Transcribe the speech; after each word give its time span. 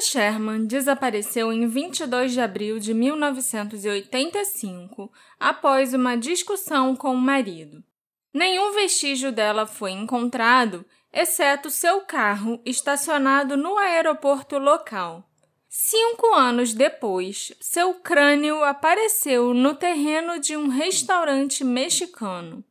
Sherman 0.00 0.66
desapareceu 0.66 1.52
em 1.52 1.66
22 1.66 2.32
de 2.32 2.40
abril 2.40 2.78
de 2.78 2.94
1985 2.94 5.12
após 5.38 5.92
uma 5.94 6.16
discussão 6.16 6.96
com 6.96 7.14
o 7.14 7.20
marido. 7.20 7.84
Nenhum 8.32 8.72
vestígio 8.72 9.32
dela 9.32 9.66
foi 9.66 9.90
encontrado, 9.90 10.86
exceto 11.12 11.68
seu 11.70 12.02
carro 12.02 12.62
estacionado 12.64 13.56
no 13.56 13.76
aeroporto 13.76 14.56
local. 14.58 15.28
Cinco 15.68 16.32
anos 16.34 16.72
depois, 16.74 17.52
seu 17.60 17.94
crânio 17.94 18.62
apareceu 18.64 19.52
no 19.54 19.74
terreno 19.74 20.40
de 20.40 20.56
um 20.56 20.68
restaurante 20.68 21.62
mexicano. 21.62 22.64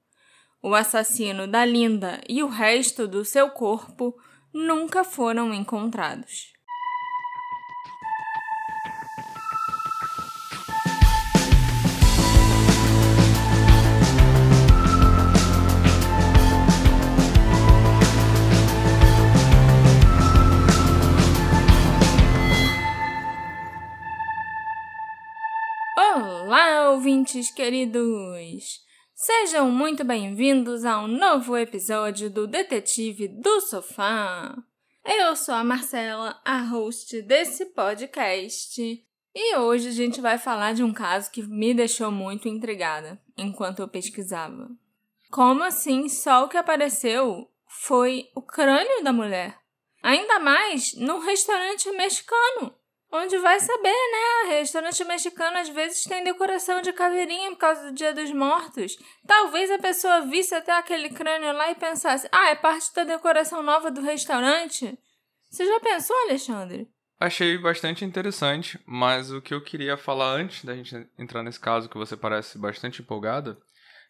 O 0.62 0.76
assassino 0.76 1.48
da 1.48 1.64
Linda 1.64 2.20
e 2.28 2.44
o 2.44 2.48
resto 2.48 3.08
do 3.08 3.24
seu 3.24 3.50
corpo 3.50 4.14
nunca 4.54 5.06
foram 5.06 5.54
encontrados. 5.54 6.59
Ouvintes 27.10 27.50
queridos! 27.50 28.82
Sejam 29.16 29.72
muito 29.72 30.04
bem-vindos 30.04 30.86
a 30.86 31.00
um 31.00 31.08
novo 31.08 31.58
episódio 31.58 32.30
do 32.30 32.46
Detetive 32.46 33.28
do 33.28 33.62
Sofá. 33.62 34.56
Eu 35.04 35.36
sou 35.36 35.56
a 35.56 35.64
Marcela, 35.64 36.40
a 36.46 36.62
host 36.62 37.20
desse 37.24 37.66
podcast, 37.74 38.80
e 39.34 39.56
hoje 39.56 39.88
a 39.88 39.92
gente 39.92 40.22
vai 40.22 40.38
falar 40.38 40.76
de 40.76 40.84
um 40.84 40.94
caso 40.94 41.32
que 41.32 41.42
me 41.42 41.74
deixou 41.74 42.12
muito 42.12 42.48
intrigada 42.48 43.20
enquanto 43.36 43.80
eu 43.80 43.88
pesquisava. 43.88 44.70
Como 45.32 45.64
assim 45.64 46.08
só 46.08 46.46
o 46.46 46.48
que 46.48 46.58
apareceu 46.58 47.50
foi 47.66 48.30
o 48.36 48.42
crânio 48.44 49.04
da 49.04 49.12
mulher? 49.12 49.58
Ainda 50.04 50.40
mais 50.40 50.94
num 50.94 51.18
restaurante 51.18 51.90
mexicano. 51.90 52.72
Onde 53.12 53.38
vai 53.40 53.60
saber, 53.60 53.90
né? 53.90 54.58
Restaurante 54.60 55.04
mexicano 55.04 55.58
às 55.58 55.70
vezes 55.70 56.04
tem 56.04 56.24
decoração 56.24 56.80
de 56.82 56.94
caveirinha 56.94 57.50
por 57.52 57.58
causa 57.58 57.86
do 57.86 57.96
Dia 57.96 58.14
dos 58.14 58.32
Mortos. 58.32 58.98
Talvez 59.26 59.72
a 59.72 59.80
pessoa 59.80 60.22
visse 60.22 60.54
até 60.54 60.72
aquele 60.78 61.10
crânio 61.10 61.52
lá 61.54 61.72
e 61.72 61.76
pensasse: 61.76 62.30
ah, 62.32 62.50
é 62.50 62.56
parte 62.56 62.94
da 62.94 63.04
decoração 63.04 63.64
nova 63.64 63.90
do 63.90 64.02
restaurante? 64.02 64.96
Você 65.50 65.66
já 65.66 65.80
pensou, 65.80 66.16
Alexandre? 66.26 66.88
Achei 67.20 67.58
bastante 67.58 68.06
interessante, 68.06 68.80
mas 68.86 69.32
o 69.32 69.42
que 69.42 69.54
eu 69.54 69.62
queria 69.62 69.98
falar 69.98 70.36
antes 70.36 70.64
da 70.64 70.76
gente 70.76 70.96
entrar 71.18 71.44
nesse 71.44 71.60
caso, 71.60 71.90
que 71.90 71.98
você 71.98 72.16
parece 72.16 72.58
bastante 72.58 73.02
empolgada, 73.02 73.58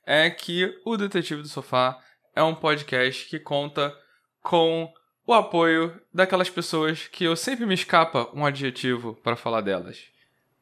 é 0.06 0.30
que 0.30 0.72
o 0.86 0.97
Detetive 0.97 1.41
do 1.41 1.47
Sofá 1.47 1.97
é 2.36 2.44
um 2.44 2.53
podcast 2.53 3.28
que 3.28 3.39
conta 3.39 3.95
com 4.44 4.91
o 5.30 5.33
apoio 5.33 5.94
daquelas 6.11 6.49
pessoas 6.49 7.08
que 7.08 7.23
eu 7.23 7.35
sempre 7.35 7.63
me 7.63 7.75
escapa 7.75 8.27
um 8.33 8.44
adjetivo 8.44 9.13
para 9.23 9.35
falar 9.35 9.61
delas. 9.61 10.05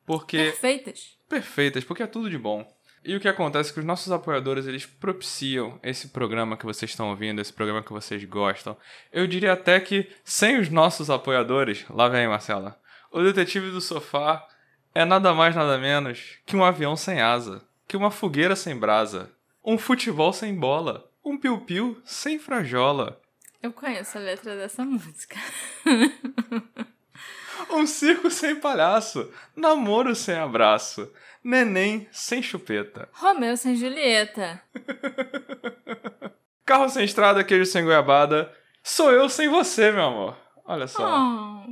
Porque 0.05 0.37
perfeitas. 0.37 1.17
Perfeitas, 1.29 1.83
porque 1.85 2.03
é 2.03 2.07
tudo 2.07 2.29
de 2.29 2.37
bom. 2.37 2.67
E 3.01 3.15
o 3.15 3.19
que 3.21 3.29
acontece 3.29 3.69
é 3.69 3.73
que 3.73 3.79
os 3.79 3.85
nossos 3.85 4.11
apoiadores, 4.11 4.67
eles 4.67 4.85
propiciam 4.85 5.79
esse 5.81 6.09
programa 6.09 6.57
que 6.57 6.65
vocês 6.65 6.91
estão 6.91 7.09
ouvindo, 7.09 7.39
esse 7.39 7.53
programa 7.53 7.81
que 7.81 7.93
vocês 7.93 8.21
gostam. 8.25 8.75
Eu 9.09 9.25
diria 9.25 9.53
até 9.53 9.79
que 9.79 10.09
sem 10.25 10.59
os 10.59 10.67
nossos 10.67 11.09
apoiadores, 11.09 11.85
lá 11.89 12.09
vem 12.09 12.27
Marcela, 12.27 12.77
o 13.09 13.21
detetive 13.21 13.71
do 13.71 13.79
sofá 13.79 14.45
é 14.93 15.05
nada 15.05 15.33
mais 15.33 15.55
nada 15.55 15.77
menos 15.77 16.39
que 16.45 16.57
um 16.57 16.65
avião 16.65 16.97
sem 16.97 17.21
asa, 17.21 17.65
que 17.87 17.95
uma 17.95 18.11
fogueira 18.11 18.53
sem 18.53 18.75
brasa, 18.75 19.31
um 19.63 19.77
futebol 19.77 20.33
sem 20.33 20.53
bola, 20.53 21.09
um 21.23 21.37
piu-piu 21.37 22.01
sem 22.03 22.37
frajola, 22.37 23.21
eu 23.61 23.71
conheço 23.71 24.17
a 24.17 24.21
letra 24.21 24.55
dessa 24.55 24.83
música. 24.83 25.35
um 27.71 27.85
circo 27.85 28.29
sem 28.29 28.55
palhaço, 28.59 29.31
namoro 29.55 30.15
sem 30.15 30.35
abraço, 30.35 31.11
neném 31.43 32.07
sem 32.11 32.41
chupeta. 32.41 33.09
Romeu 33.13 33.55
sem 33.57 33.75
Julieta. 33.75 34.61
Carro 36.65 36.89
sem 36.89 37.05
estrada, 37.05 37.43
queijo 37.43 37.65
sem 37.65 37.83
goiabada. 37.83 38.53
Sou 38.83 39.11
eu 39.11 39.29
sem 39.29 39.47
você, 39.47 39.91
meu 39.91 40.03
amor. 40.03 40.37
Olha 40.65 40.87
só. 40.87 41.07
Oh. 41.07 41.65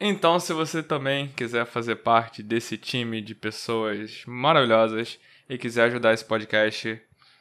Então, 0.00 0.40
se 0.40 0.52
você 0.52 0.82
também 0.82 1.28
quiser 1.28 1.66
fazer 1.66 1.96
parte 1.96 2.42
desse 2.42 2.76
time 2.78 3.20
de 3.20 3.34
pessoas 3.34 4.24
maravilhosas 4.26 5.18
e 5.48 5.58
quiser 5.58 5.84
ajudar 5.84 6.14
esse 6.14 6.24
podcast, 6.24 7.00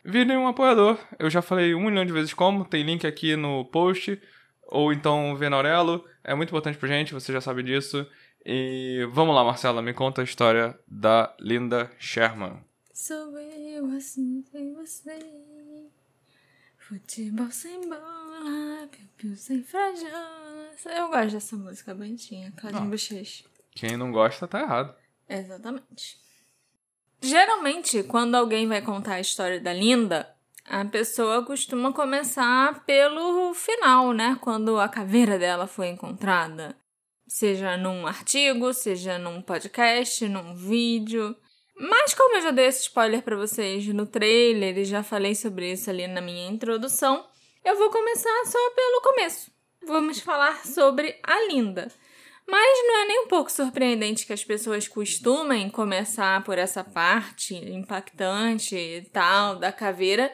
Virem 0.09 0.37
um 0.37 0.47
apoiador. 0.47 0.97
Eu 1.19 1.29
já 1.29 1.39
falei 1.39 1.75
um 1.75 1.85
milhão 1.85 2.03
de 2.03 2.11
vezes 2.11 2.33
como, 2.33 2.65
tem 2.65 2.81
link 2.83 3.05
aqui 3.05 3.35
no 3.35 3.63
post. 3.65 4.19
Ou 4.63 4.91
então 4.91 5.35
vê 5.35 5.49
na 5.49 5.57
Aurelo. 5.57 6.03
É 6.23 6.33
muito 6.33 6.49
importante 6.49 6.79
pra 6.79 6.87
gente, 6.87 7.13
você 7.13 7.31
já 7.31 7.39
sabe 7.39 7.61
disso. 7.61 8.07
E 8.43 9.07
vamos 9.11 9.35
lá, 9.35 9.43
Marcela, 9.43 9.83
me 9.83 9.93
conta 9.93 10.21
a 10.21 10.23
história 10.23 10.77
da 10.87 11.35
Linda 11.39 11.91
Sherman. 11.99 12.59
Sou 12.91 13.37
eu 13.37 13.85
assim 13.95 14.43
sem 14.51 14.73
você. 14.73 15.19
Futebol 16.75 17.51
sem 17.51 17.87
bola, 17.87 18.87
piu-piu 18.89 19.35
sem 19.35 19.61
frajola. 19.63 20.71
Eu 20.85 21.09
gosto 21.09 21.33
dessa 21.33 21.55
música 21.55 21.93
bonitinha, 21.93 22.51
Claudinho 22.57 22.89
Bochecha. 22.89 23.43
Quem 23.71 23.95
não 23.95 24.11
gosta 24.11 24.47
tá 24.47 24.61
errado. 24.61 24.95
Exatamente. 25.29 26.17
Geralmente, 27.21 28.03
quando 28.03 28.35
alguém 28.35 28.67
vai 28.67 28.81
contar 28.81 29.15
a 29.15 29.19
história 29.19 29.59
da 29.59 29.73
Linda, 29.73 30.27
a 30.65 30.85
pessoa 30.85 31.43
costuma 31.43 31.91
começar 31.91 32.85
pelo 32.85 33.53
final, 33.53 34.13
né? 34.13 34.37
Quando 34.39 34.79
a 34.79 34.87
caveira 34.87 35.37
dela 35.37 35.67
foi 35.67 35.87
encontrada. 35.87 36.75
Seja 37.27 37.75
num 37.75 38.07
artigo, 38.07 38.73
seja 38.73 39.17
num 39.17 39.41
podcast, 39.41 40.27
num 40.29 40.55
vídeo. 40.55 41.35
Mas 41.75 42.13
como 42.13 42.37
eu 42.37 42.41
já 42.41 42.51
dei 42.51 42.65
esse 42.65 42.81
spoiler 42.83 43.21
para 43.21 43.35
vocês 43.35 43.85
no 43.87 44.05
trailer 44.05 44.77
e 44.77 44.85
já 44.85 45.03
falei 45.03 45.35
sobre 45.35 45.71
isso 45.71 45.89
ali 45.89 46.07
na 46.07 46.21
minha 46.21 46.49
introdução, 46.49 47.25
eu 47.63 47.77
vou 47.77 47.89
começar 47.89 48.45
só 48.45 48.69
pelo 48.71 49.01
começo. 49.01 49.51
Vamos 49.85 50.19
falar 50.19 50.65
sobre 50.65 51.19
a 51.23 51.47
Linda. 51.47 51.91
Mas 52.49 52.87
não 52.87 53.01
é 53.01 53.05
nem 53.05 53.19
um 53.25 53.27
pouco 53.27 53.51
surpreendente 53.51 54.25
que 54.25 54.33
as 54.33 54.43
pessoas 54.43 54.87
costumem 54.87 55.69
começar 55.69 56.43
por 56.43 56.57
essa 56.57 56.83
parte 56.83 57.55
impactante 57.55 58.75
e 58.75 59.01
tal 59.13 59.55
da 59.57 59.71
caveira, 59.71 60.31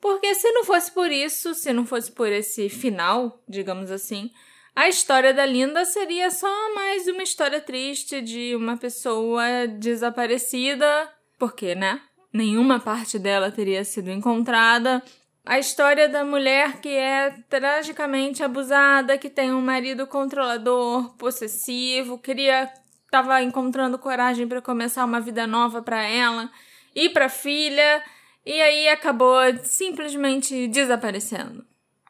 porque 0.00 0.34
se 0.34 0.50
não 0.52 0.64
fosse 0.64 0.92
por 0.92 1.10
isso, 1.10 1.54
se 1.54 1.72
não 1.72 1.84
fosse 1.84 2.12
por 2.12 2.30
esse 2.30 2.68
final, 2.68 3.42
digamos 3.48 3.90
assim, 3.90 4.30
a 4.74 4.88
história 4.88 5.34
da 5.34 5.44
Linda 5.44 5.84
seria 5.84 6.30
só 6.30 6.72
mais 6.72 7.08
uma 7.08 7.24
história 7.24 7.60
triste 7.60 8.20
de 8.20 8.54
uma 8.54 8.76
pessoa 8.76 9.66
desaparecida, 9.66 11.12
porque, 11.36 11.74
né? 11.74 12.00
Nenhuma 12.32 12.78
parte 12.78 13.18
dela 13.18 13.50
teria 13.50 13.82
sido 13.84 14.10
encontrada 14.10 15.02
a 15.48 15.58
história 15.58 16.10
da 16.10 16.26
mulher 16.26 16.78
que 16.78 16.90
é 16.90 17.30
tragicamente 17.48 18.44
abusada, 18.44 19.16
que 19.16 19.30
tem 19.30 19.50
um 19.50 19.62
marido 19.62 20.06
controlador, 20.06 21.16
possessivo, 21.16 22.18
queria 22.18 22.70
estava 23.06 23.42
encontrando 23.42 23.98
coragem 23.98 24.46
para 24.46 24.60
começar 24.60 25.06
uma 25.06 25.22
vida 25.22 25.46
nova 25.46 25.80
para 25.80 26.02
ela 26.02 26.50
e 26.94 27.08
para 27.08 27.30
filha, 27.30 28.04
e 28.44 28.60
aí 28.60 28.90
acabou 28.90 29.38
simplesmente 29.62 30.68
desaparecendo. 30.68 31.64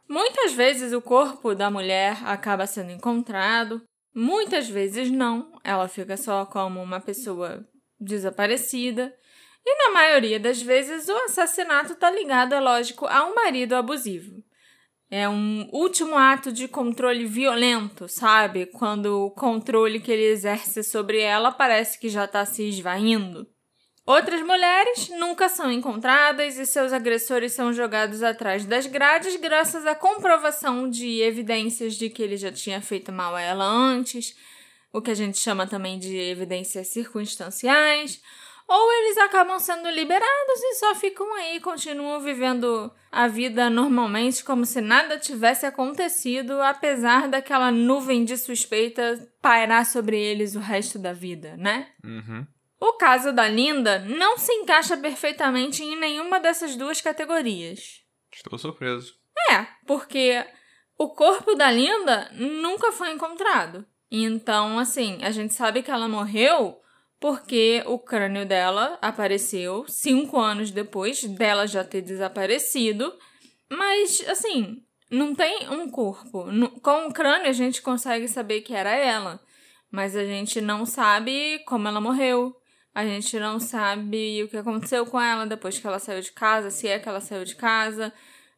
Muitas 0.08 0.52
vezes 0.52 0.92
o 0.92 1.00
corpo 1.00 1.54
da 1.54 1.70
mulher 1.70 2.18
acaba 2.24 2.66
sendo 2.66 2.90
encontrado, 2.90 3.80
muitas 4.12 4.68
vezes 4.68 5.12
não, 5.12 5.52
ela 5.62 5.86
fica 5.86 6.16
só 6.16 6.44
como 6.44 6.82
uma 6.82 6.98
pessoa 6.98 7.64
desaparecida. 8.00 9.14
E 9.64 9.76
na 9.76 9.92
maioria 9.92 10.40
das 10.40 10.62
vezes, 10.62 11.08
o 11.08 11.16
assassinato 11.24 11.92
está 11.92 12.10
ligado, 12.10 12.54
é 12.54 12.60
lógico, 12.60 13.06
a 13.06 13.24
um 13.24 13.34
marido 13.34 13.74
abusivo. 13.74 14.42
É 15.10 15.26
um 15.26 15.68
último 15.72 16.16
ato 16.16 16.52
de 16.52 16.68
controle 16.68 17.24
violento, 17.24 18.06
sabe? 18.08 18.66
Quando 18.66 19.24
o 19.24 19.30
controle 19.30 20.00
que 20.00 20.12
ele 20.12 20.24
exerce 20.24 20.82
sobre 20.82 21.20
ela 21.20 21.50
parece 21.50 21.98
que 21.98 22.10
já 22.10 22.26
está 22.26 22.44
se 22.44 22.68
esvaindo. 22.68 23.46
Outras 24.04 24.40
mulheres 24.40 25.10
nunca 25.10 25.50
são 25.50 25.70
encontradas 25.70 26.58
e 26.58 26.64
seus 26.64 26.94
agressores 26.94 27.52
são 27.52 27.74
jogados 27.74 28.22
atrás 28.22 28.64
das 28.64 28.86
grades 28.86 29.36
graças 29.36 29.86
à 29.86 29.94
comprovação 29.94 30.88
de 30.88 31.20
evidências 31.20 31.94
de 31.94 32.08
que 32.08 32.22
ele 32.22 32.38
já 32.38 32.50
tinha 32.50 32.80
feito 32.80 33.12
mal 33.12 33.34
a 33.34 33.40
ela 33.42 33.64
antes, 33.64 34.34
o 34.90 35.02
que 35.02 35.10
a 35.10 35.14
gente 35.14 35.38
chama 35.38 35.66
também 35.66 35.98
de 35.98 36.16
evidências 36.16 36.88
circunstanciais 36.88 38.22
ou 38.68 38.92
eles 38.92 39.16
acabam 39.16 39.58
sendo 39.58 39.88
liberados 39.88 40.62
e 40.62 40.74
só 40.74 40.94
ficam 40.94 41.34
aí, 41.36 41.58
continuam 41.58 42.20
vivendo 42.20 42.92
a 43.10 43.26
vida 43.26 43.70
normalmente, 43.70 44.44
como 44.44 44.66
se 44.66 44.82
nada 44.82 45.18
tivesse 45.18 45.64
acontecido, 45.64 46.60
apesar 46.60 47.28
daquela 47.28 47.70
nuvem 47.70 48.26
de 48.26 48.36
suspeita 48.36 49.26
pairar 49.40 49.86
sobre 49.86 50.18
eles 50.18 50.54
o 50.54 50.60
resto 50.60 50.98
da 50.98 51.14
vida, 51.14 51.56
né? 51.56 51.88
Uhum. 52.04 52.46
O 52.78 52.92
caso 52.92 53.32
da 53.32 53.48
Linda 53.48 54.00
não 54.00 54.36
se 54.36 54.52
encaixa 54.52 54.98
perfeitamente 54.98 55.82
em 55.82 55.98
nenhuma 55.98 56.38
dessas 56.38 56.76
duas 56.76 57.00
categorias. 57.00 58.02
Estou 58.30 58.58
surpreso. 58.58 59.14
É, 59.50 59.66
porque 59.86 60.44
o 60.98 61.08
corpo 61.08 61.54
da 61.54 61.70
Linda 61.70 62.30
nunca 62.34 62.92
foi 62.92 63.10
encontrado. 63.12 63.86
Então, 64.10 64.78
assim, 64.78 65.18
a 65.22 65.30
gente 65.30 65.54
sabe 65.54 65.82
que 65.82 65.90
ela 65.90 66.06
morreu 66.06 66.78
porque 67.20 67.82
o 67.86 67.98
crânio 67.98 68.46
dela 68.46 68.98
apareceu 69.02 69.84
cinco 69.88 70.38
anos 70.38 70.70
depois 70.70 71.22
dela 71.24 71.66
já 71.66 71.82
ter 71.82 72.00
desaparecido. 72.00 73.12
Mas, 73.70 74.24
assim, 74.28 74.82
não 75.10 75.34
tem 75.34 75.68
um 75.68 75.90
corpo. 75.90 76.46
Com 76.82 77.08
o 77.08 77.12
crânio 77.12 77.48
a 77.48 77.52
gente 77.52 77.82
consegue 77.82 78.28
saber 78.28 78.60
que 78.60 78.74
era 78.74 78.94
ela, 78.94 79.40
mas 79.90 80.14
a 80.16 80.24
gente 80.24 80.60
não 80.60 80.86
sabe 80.86 81.58
como 81.66 81.88
ela 81.88 82.00
morreu. 82.00 82.54
A 82.94 83.04
gente 83.04 83.38
não 83.38 83.60
sabe 83.60 84.42
o 84.42 84.48
que 84.48 84.56
aconteceu 84.56 85.06
com 85.06 85.20
ela 85.20 85.46
depois 85.46 85.78
que 85.78 85.86
ela 85.86 85.98
saiu 85.98 86.20
de 86.20 86.32
casa, 86.32 86.70
se 86.70 86.88
é 86.88 86.98
que 86.98 87.08
ela 87.08 87.20
saiu 87.20 87.44
de 87.44 87.54
casa. 87.54 88.12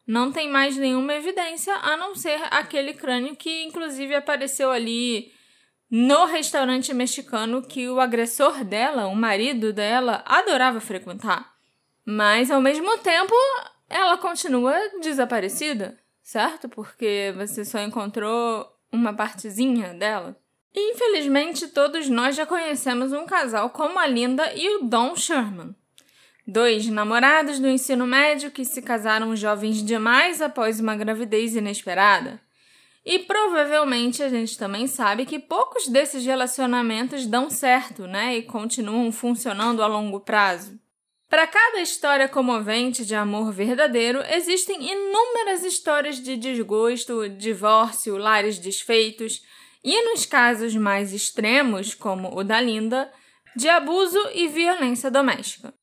Não 0.07 0.31
tem 0.31 0.49
mais 0.49 0.75
nenhuma 0.77 1.13
evidência 1.13 1.73
a 1.75 1.95
não 1.95 2.15
ser 2.15 2.39
aquele 2.49 2.93
crânio 2.93 3.35
que, 3.35 3.63
inclusive, 3.63 4.15
apareceu 4.15 4.71
ali 4.71 5.31
no 5.91 6.23
restaurante 6.23 6.93
mexicano 6.93 7.61
que 7.61 7.89
o 7.89 7.99
agressor 7.99 8.63
dela, 8.63 9.07
o 9.07 9.15
marido 9.15 9.73
dela, 9.73 10.23
adorava 10.25 10.79
frequentar. 10.79 11.53
Mas 12.05 12.49
ao 12.49 12.61
mesmo 12.61 12.97
tempo, 12.99 13.33
ela 13.89 14.17
continua 14.17 14.73
desaparecida, 15.01 15.99
certo? 16.23 16.69
Porque 16.69 17.33
você 17.35 17.65
só 17.65 17.79
encontrou 17.81 18.65
uma 18.89 19.13
partezinha 19.13 19.93
dela. 19.93 20.37
Infelizmente, 20.73 21.67
todos 21.67 22.07
nós 22.07 22.37
já 22.37 22.45
conhecemos 22.45 23.11
um 23.11 23.25
casal 23.25 23.69
como 23.69 23.99
a 23.99 24.07
Linda 24.07 24.49
e 24.55 24.77
o 24.77 24.83
Don 24.85 25.13
Sherman. 25.17 25.75
Dois 26.47 26.87
namorados 26.87 27.59
do 27.59 27.67
ensino 27.67 28.07
médio 28.07 28.49
que 28.49 28.63
se 28.63 28.81
casaram 28.81 29.35
jovens 29.35 29.83
demais 29.83 30.41
após 30.41 30.79
uma 30.79 30.95
gravidez 30.95 31.53
inesperada. 31.53 32.39
E 33.03 33.19
provavelmente 33.19 34.21
a 34.21 34.29
gente 34.29 34.57
também 34.57 34.85
sabe 34.85 35.25
que 35.25 35.39
poucos 35.39 35.87
desses 35.87 36.23
relacionamentos 36.23 37.25
dão 37.25 37.49
certo, 37.49 38.05
né? 38.05 38.37
E 38.37 38.43
continuam 38.43 39.11
funcionando 39.11 39.81
a 39.81 39.87
longo 39.87 40.19
prazo. 40.19 40.79
Para 41.27 41.47
cada 41.47 41.81
história 41.81 42.27
comovente 42.27 43.05
de 43.05 43.15
amor 43.15 43.51
verdadeiro, 43.53 44.21
existem 44.29 44.91
inúmeras 44.91 45.63
histórias 45.63 46.21
de 46.21 46.35
desgosto, 46.35 47.27
divórcio, 47.29 48.17
lares 48.17 48.59
desfeitos 48.59 49.41
e, 49.83 49.99
nos 50.03 50.25
casos 50.25 50.75
mais 50.75 51.13
extremos, 51.13 51.95
como 51.95 52.37
o 52.37 52.43
da 52.43 52.59
Linda, 52.59 53.11
de 53.55 53.69
abuso 53.69 54.19
e 54.33 54.47
violência 54.47 55.09
doméstica. 55.09 55.73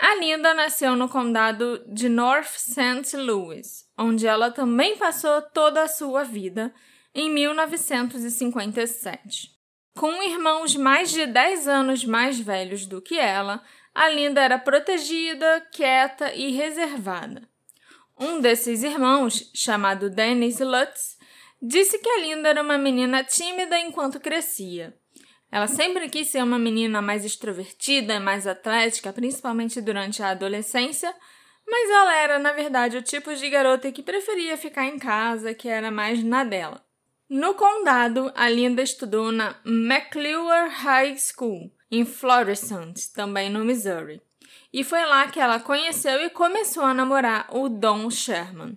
A 0.00 0.16
Linda 0.16 0.52
nasceu 0.54 0.96
no 0.96 1.08
condado 1.08 1.84
de 1.86 2.08
North 2.08 2.56
St. 2.56 3.16
Louis, 3.16 3.84
onde 3.96 4.26
ela 4.26 4.50
também 4.50 4.96
passou 4.96 5.40
toda 5.40 5.82
a 5.82 5.88
sua 5.88 6.24
vida, 6.24 6.74
em 7.14 7.30
1957. 7.30 9.54
Com 9.96 10.20
irmãos 10.22 10.74
mais 10.74 11.12
de 11.12 11.26
10 11.26 11.68
anos 11.68 12.04
mais 12.04 12.40
velhos 12.40 12.86
do 12.86 13.00
que 13.00 13.16
ela, 13.16 13.62
a 13.94 14.08
Linda 14.08 14.40
era 14.40 14.58
protegida, 14.58 15.64
quieta 15.72 16.34
e 16.34 16.50
reservada. 16.50 17.48
Um 18.18 18.40
desses 18.40 18.82
irmãos, 18.82 19.52
chamado 19.54 20.10
Dennis 20.10 20.58
Lutz, 20.58 21.16
disse 21.62 21.98
que 21.98 22.08
a 22.08 22.18
Linda 22.18 22.48
era 22.48 22.62
uma 22.62 22.76
menina 22.76 23.22
tímida 23.22 23.78
enquanto 23.78 24.18
crescia. 24.18 24.98
Ela 25.54 25.68
sempre 25.68 26.08
quis 26.08 26.26
ser 26.32 26.42
uma 26.42 26.58
menina 26.58 27.00
mais 27.00 27.24
extrovertida, 27.24 28.18
mais 28.18 28.44
atlética, 28.44 29.12
principalmente 29.12 29.80
durante 29.80 30.20
a 30.20 30.30
adolescência, 30.30 31.14
mas 31.64 31.90
ela 31.90 32.16
era, 32.16 32.38
na 32.40 32.50
verdade, 32.50 32.96
o 32.96 33.02
tipo 33.02 33.32
de 33.32 33.48
garota 33.48 33.92
que 33.92 34.02
preferia 34.02 34.56
ficar 34.56 34.86
em 34.86 34.98
casa, 34.98 35.54
que 35.54 35.68
era 35.68 35.92
mais 35.92 36.24
na 36.24 36.42
dela. 36.42 36.84
No 37.30 37.54
condado, 37.54 38.32
a 38.34 38.48
Linda 38.48 38.82
estudou 38.82 39.30
na 39.30 39.54
McClure 39.64 40.70
High 40.70 41.16
School, 41.18 41.70
em 41.88 42.04
Florissant, 42.04 42.94
também 43.14 43.48
no 43.48 43.64
Missouri. 43.64 44.20
E 44.72 44.82
foi 44.82 45.04
lá 45.06 45.28
que 45.28 45.38
ela 45.38 45.60
conheceu 45.60 46.20
e 46.20 46.30
começou 46.30 46.82
a 46.82 46.92
namorar 46.92 47.46
o 47.52 47.68
Don 47.68 48.10
Sherman. 48.10 48.76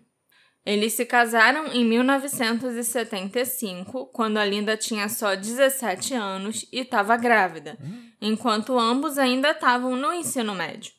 Eles 0.67 0.91
se 0.91 1.05
casaram 1.05 1.67
em 1.67 1.85
1975, 1.85 4.07
quando 4.07 4.35
a 4.35 4.43
Linda 4.43 4.75
tinha 4.75 5.07
só 5.07 5.33
17 5.33 6.13
anos 6.13 6.67
e 6.73 6.81
estava 6.81 7.15
grávida, 7.15 7.77
enquanto 8.21 8.77
ambos 8.77 9.17
ainda 9.17 9.51
estavam 9.51 9.95
no 9.95 10.11
ensino 10.11 10.53
médio. 10.53 10.91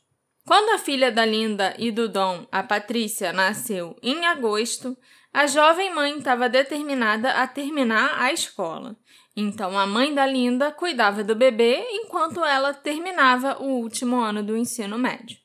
Quando 0.46 0.70
a 0.70 0.78
filha 0.78 1.12
da 1.12 1.26
Linda 1.26 1.74
e 1.78 1.90
do 1.90 2.08
Dom, 2.08 2.46
a 2.50 2.62
Patrícia, 2.62 3.30
nasceu 3.30 3.94
em 4.02 4.24
agosto, 4.24 4.96
a 5.34 5.46
jovem 5.46 5.94
mãe 5.94 6.16
estava 6.16 6.48
determinada 6.48 7.32
a 7.32 7.46
terminar 7.46 8.18
a 8.18 8.32
escola. 8.32 8.96
Então 9.36 9.78
a 9.78 9.86
mãe 9.86 10.14
da 10.14 10.24
Linda 10.24 10.72
cuidava 10.72 11.22
do 11.22 11.34
bebê 11.34 11.84
enquanto 11.90 12.42
ela 12.42 12.72
terminava 12.72 13.62
o 13.62 13.66
último 13.66 14.16
ano 14.16 14.42
do 14.42 14.56
ensino 14.56 14.96
médio. 14.96 15.36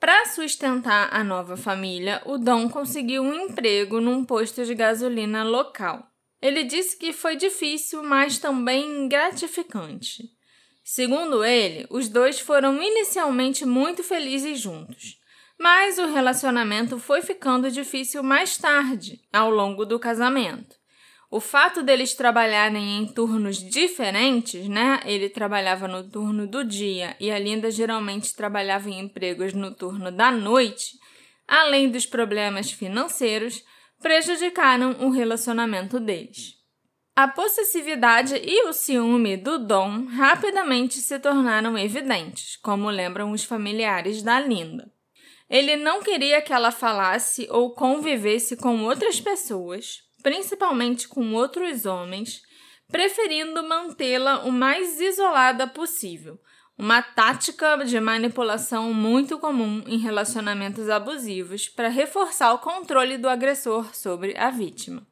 Para 0.00 0.26
sustentar 0.26 1.08
a 1.12 1.24
nova 1.24 1.56
família, 1.56 2.22
o 2.24 2.38
Dom 2.38 2.68
conseguiu 2.68 3.22
um 3.22 3.34
emprego 3.34 4.00
num 4.00 4.24
posto 4.24 4.64
de 4.64 4.72
gasolina 4.72 5.42
local. 5.42 6.06
Ele 6.40 6.62
disse 6.62 6.96
que 6.96 7.12
foi 7.12 7.34
difícil, 7.34 8.02
mas 8.04 8.38
também 8.38 9.08
gratificante. 9.08 10.30
Segundo 10.84 11.44
ele, 11.44 11.84
os 11.90 12.08
dois 12.08 12.38
foram 12.38 12.80
inicialmente 12.80 13.66
muito 13.66 14.04
felizes 14.04 14.60
juntos, 14.60 15.18
mas 15.58 15.98
o 15.98 16.06
relacionamento 16.06 16.98
foi 17.00 17.20
ficando 17.20 17.68
difícil 17.68 18.22
mais 18.22 18.56
tarde, 18.56 19.20
ao 19.32 19.50
longo 19.50 19.84
do 19.84 19.98
casamento 19.98 20.77
o 21.30 21.40
fato 21.40 21.82
deles 21.82 22.14
trabalharem 22.14 22.98
em 22.98 23.06
turnos 23.06 23.58
diferentes, 23.58 24.66
né? 24.66 25.00
Ele 25.04 25.28
trabalhava 25.28 25.86
no 25.86 26.08
turno 26.08 26.46
do 26.46 26.64
dia 26.64 27.14
e 27.20 27.30
a 27.30 27.38
Linda 27.38 27.70
geralmente 27.70 28.34
trabalhava 28.34 28.88
em 28.88 28.98
empregos 28.98 29.52
no 29.52 29.74
turno 29.74 30.10
da 30.10 30.30
noite, 30.30 30.98
além 31.46 31.90
dos 31.90 32.06
problemas 32.06 32.72
financeiros, 32.72 33.62
prejudicaram 34.00 34.96
o 35.00 35.10
relacionamento 35.10 36.00
deles. 36.00 36.56
A 37.14 37.28
possessividade 37.28 38.36
e 38.36 38.66
o 38.68 38.72
ciúme 38.72 39.36
do 39.36 39.58
Dom 39.58 40.06
rapidamente 40.06 40.94
se 40.94 41.18
tornaram 41.18 41.76
evidentes, 41.76 42.56
como 42.56 42.88
lembram 42.88 43.32
os 43.32 43.44
familiares 43.44 44.22
da 44.22 44.40
Linda. 44.40 44.90
Ele 45.50 45.76
não 45.76 46.00
queria 46.00 46.40
que 46.40 46.52
ela 46.52 46.70
falasse 46.70 47.46
ou 47.50 47.74
convivesse 47.74 48.56
com 48.56 48.84
outras 48.84 49.20
pessoas, 49.20 50.07
principalmente 50.28 51.08
com 51.08 51.32
outros 51.32 51.86
homens, 51.86 52.42
preferindo 52.92 53.66
mantê-la 53.66 54.44
o 54.44 54.52
mais 54.52 55.00
isolada 55.00 55.66
possível. 55.66 56.38
Uma 56.76 57.00
tática 57.00 57.78
de 57.78 57.98
manipulação 57.98 58.92
muito 58.92 59.38
comum 59.38 59.82
em 59.86 59.96
relacionamentos 59.96 60.90
abusivos 60.90 61.66
para 61.66 61.88
reforçar 61.88 62.52
o 62.52 62.58
controle 62.58 63.16
do 63.16 63.26
agressor 63.26 63.94
sobre 63.94 64.36
a 64.36 64.50
vítima. 64.50 65.06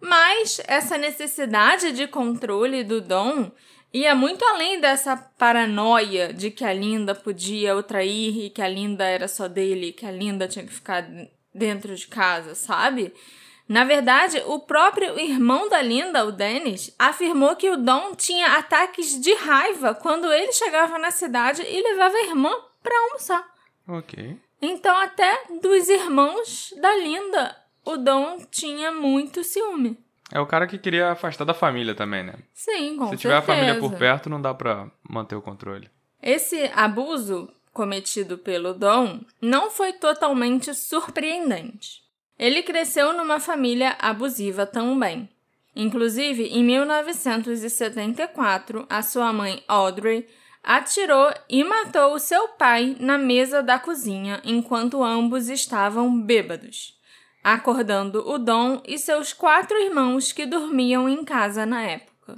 Mas 0.00 0.60
essa 0.68 0.96
necessidade 0.96 1.90
de 1.90 2.06
controle 2.06 2.84
do 2.84 3.00
Dom 3.00 3.50
ia 3.92 4.14
muito 4.14 4.44
além 4.44 4.80
dessa 4.80 5.16
paranoia 5.16 6.32
de 6.32 6.52
que 6.52 6.64
a 6.64 6.72
Linda 6.72 7.16
podia 7.16 7.74
o 7.74 7.82
trair 7.82 8.44
e 8.44 8.48
que 8.48 8.62
a 8.62 8.68
Linda 8.68 9.04
era 9.04 9.26
só 9.26 9.48
dele, 9.48 9.92
que 9.92 10.06
a 10.06 10.12
Linda 10.12 10.46
tinha 10.46 10.64
que 10.64 10.72
ficar 10.72 11.04
dentro 11.52 11.96
de 11.96 12.06
casa, 12.06 12.54
sabe? 12.54 13.12
Na 13.68 13.84
verdade, 13.84 14.42
o 14.46 14.58
próprio 14.58 15.18
irmão 15.18 15.68
da 15.68 15.80
Linda, 15.80 16.24
o 16.24 16.32
Dennis, 16.32 16.94
afirmou 16.98 17.56
que 17.56 17.70
o 17.70 17.76
Dom 17.76 18.14
tinha 18.14 18.58
ataques 18.58 19.20
de 19.20 19.32
raiva 19.34 19.94
quando 19.94 20.32
ele 20.32 20.52
chegava 20.52 20.98
na 20.98 21.10
cidade 21.10 21.62
e 21.62 21.82
levava 21.82 22.14
a 22.14 22.24
irmã 22.24 22.50
para 22.82 22.98
almoçar. 23.04 23.44
Ok. 23.88 24.36
Então, 24.60 24.96
até 24.96 25.44
dos 25.60 25.88
irmãos 25.88 26.72
da 26.80 26.96
Linda, 26.96 27.56
o 27.84 27.96
Dom 27.96 28.38
tinha 28.50 28.92
muito 28.92 29.42
ciúme. 29.42 29.98
É 30.32 30.40
o 30.40 30.46
cara 30.46 30.66
que 30.66 30.78
queria 30.78 31.10
afastar 31.10 31.44
da 31.44 31.52
família 31.52 31.94
também, 31.94 32.22
né? 32.22 32.34
Sim, 32.54 32.96
com 32.96 33.08
Se 33.08 33.16
tiver 33.16 33.36
a 33.36 33.42
família 33.42 33.78
por 33.78 33.92
perto, 33.94 34.30
não 34.30 34.40
dá 34.40 34.54
pra 34.54 34.90
manter 35.08 35.36
o 35.36 35.42
controle. 35.42 35.90
Esse 36.22 36.70
abuso 36.74 37.52
cometido 37.72 38.38
pelo 38.38 38.72
Dom 38.72 39.20
não 39.40 39.70
foi 39.70 39.92
totalmente 39.92 40.72
surpreendente. 40.74 42.01
Ele 42.38 42.62
cresceu 42.62 43.12
numa 43.12 43.38
família 43.38 43.94
abusiva 43.98 44.64
também. 44.66 45.28
Inclusive, 45.74 46.44
em 46.44 46.62
1974, 46.62 48.86
a 48.88 49.02
sua 49.02 49.32
mãe 49.32 49.64
Audrey 49.66 50.28
atirou 50.62 51.32
e 51.48 51.64
matou 51.64 52.18
seu 52.18 52.48
pai 52.48 52.94
na 53.00 53.16
mesa 53.18 53.62
da 53.62 53.78
cozinha 53.78 54.40
enquanto 54.44 55.02
ambos 55.02 55.48
estavam 55.48 56.20
bêbados, 56.20 56.98
acordando 57.42 58.28
o 58.28 58.38
Dom 58.38 58.82
e 58.86 58.98
seus 58.98 59.32
quatro 59.32 59.78
irmãos 59.78 60.30
que 60.30 60.46
dormiam 60.46 61.08
em 61.08 61.24
casa 61.24 61.66
na 61.66 61.82
época. 61.82 62.36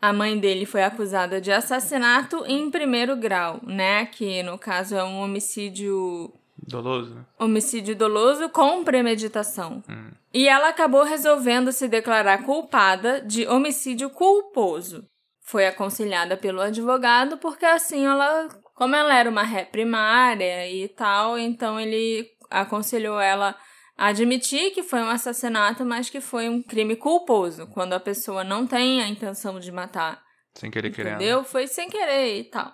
A 0.00 0.12
mãe 0.12 0.38
dele 0.38 0.66
foi 0.66 0.82
acusada 0.82 1.40
de 1.40 1.52
assassinato 1.52 2.44
em 2.46 2.70
primeiro 2.70 3.16
grau, 3.16 3.60
né? 3.62 4.04
Que 4.06 4.42
no 4.42 4.58
caso 4.58 4.96
é 4.96 5.04
um 5.04 5.20
homicídio 5.20 6.34
Doloso, 6.72 7.14
né? 7.14 7.24
Homicídio 7.38 7.94
doloso 7.94 8.48
com 8.48 8.82
premeditação. 8.82 9.82
Hum. 9.88 10.10
E 10.32 10.48
ela 10.48 10.68
acabou 10.68 11.04
resolvendo 11.04 11.70
se 11.70 11.86
declarar 11.86 12.44
culpada 12.44 13.20
de 13.20 13.46
homicídio 13.46 14.10
culposo. 14.10 15.04
Foi 15.44 15.66
aconselhada 15.66 16.36
pelo 16.36 16.60
advogado 16.60 17.36
porque 17.36 17.66
assim 17.66 18.06
ela, 18.06 18.48
como 18.74 18.96
ela 18.96 19.14
era 19.14 19.28
uma 19.28 19.42
ré 19.42 19.64
primária 19.64 20.68
e 20.70 20.88
tal, 20.88 21.38
então 21.38 21.78
ele 21.78 22.26
aconselhou 22.50 23.20
ela 23.20 23.54
a 23.96 24.06
admitir 24.06 24.72
que 24.72 24.82
foi 24.82 25.00
um 25.00 25.08
assassinato, 25.08 25.84
mas 25.84 26.08
que 26.08 26.20
foi 26.20 26.48
um 26.48 26.62
crime 26.62 26.96
culposo, 26.96 27.66
quando 27.68 27.92
a 27.92 28.00
pessoa 28.00 28.42
não 28.42 28.66
tem 28.66 29.02
a 29.02 29.08
intenção 29.08 29.60
de 29.60 29.70
matar. 29.70 30.22
Sem 30.54 30.70
querer 30.70 30.90
querendo. 30.90 31.16
Entendeu? 31.16 31.44
Foi 31.44 31.66
sem 31.66 31.88
querer 31.88 32.38
e 32.38 32.44
tal. 32.44 32.72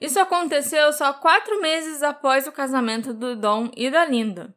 Isso 0.00 0.18
aconteceu 0.18 0.92
só 0.92 1.12
quatro 1.12 1.60
meses 1.60 2.02
após 2.02 2.46
o 2.46 2.52
casamento 2.52 3.14
do 3.14 3.36
Dom 3.36 3.70
e 3.76 3.90
da 3.90 4.04
Linda. 4.04 4.54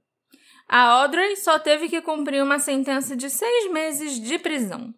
A 0.67 0.81
Audrey 0.81 1.37
só 1.37 1.57
teve 1.57 1.87
que 1.87 2.01
cumprir 2.01 2.43
uma 2.43 2.59
sentença 2.59 3.15
de 3.15 3.29
seis 3.29 3.71
meses 3.71 4.19
de 4.19 4.37
prisão. 4.37 4.93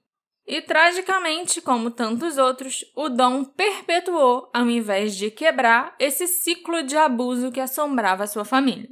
E, 0.48 0.62
tragicamente, 0.62 1.62
como 1.62 1.92
tantos 1.92 2.40
outros, 2.40 2.84
o 2.96 3.08
Dom 3.08 3.44
perpetuou 3.44 4.50
ao 4.52 4.68
invés 4.68 5.16
de 5.16 5.30
quebrar 5.30 5.96
esse 6.00 6.26
ciclo 6.26 6.82
de 6.82 6.98
abuso 6.98 7.52
que 7.52 7.60
assombrava 7.60 8.26
sua 8.26 8.44
família. 8.44 8.90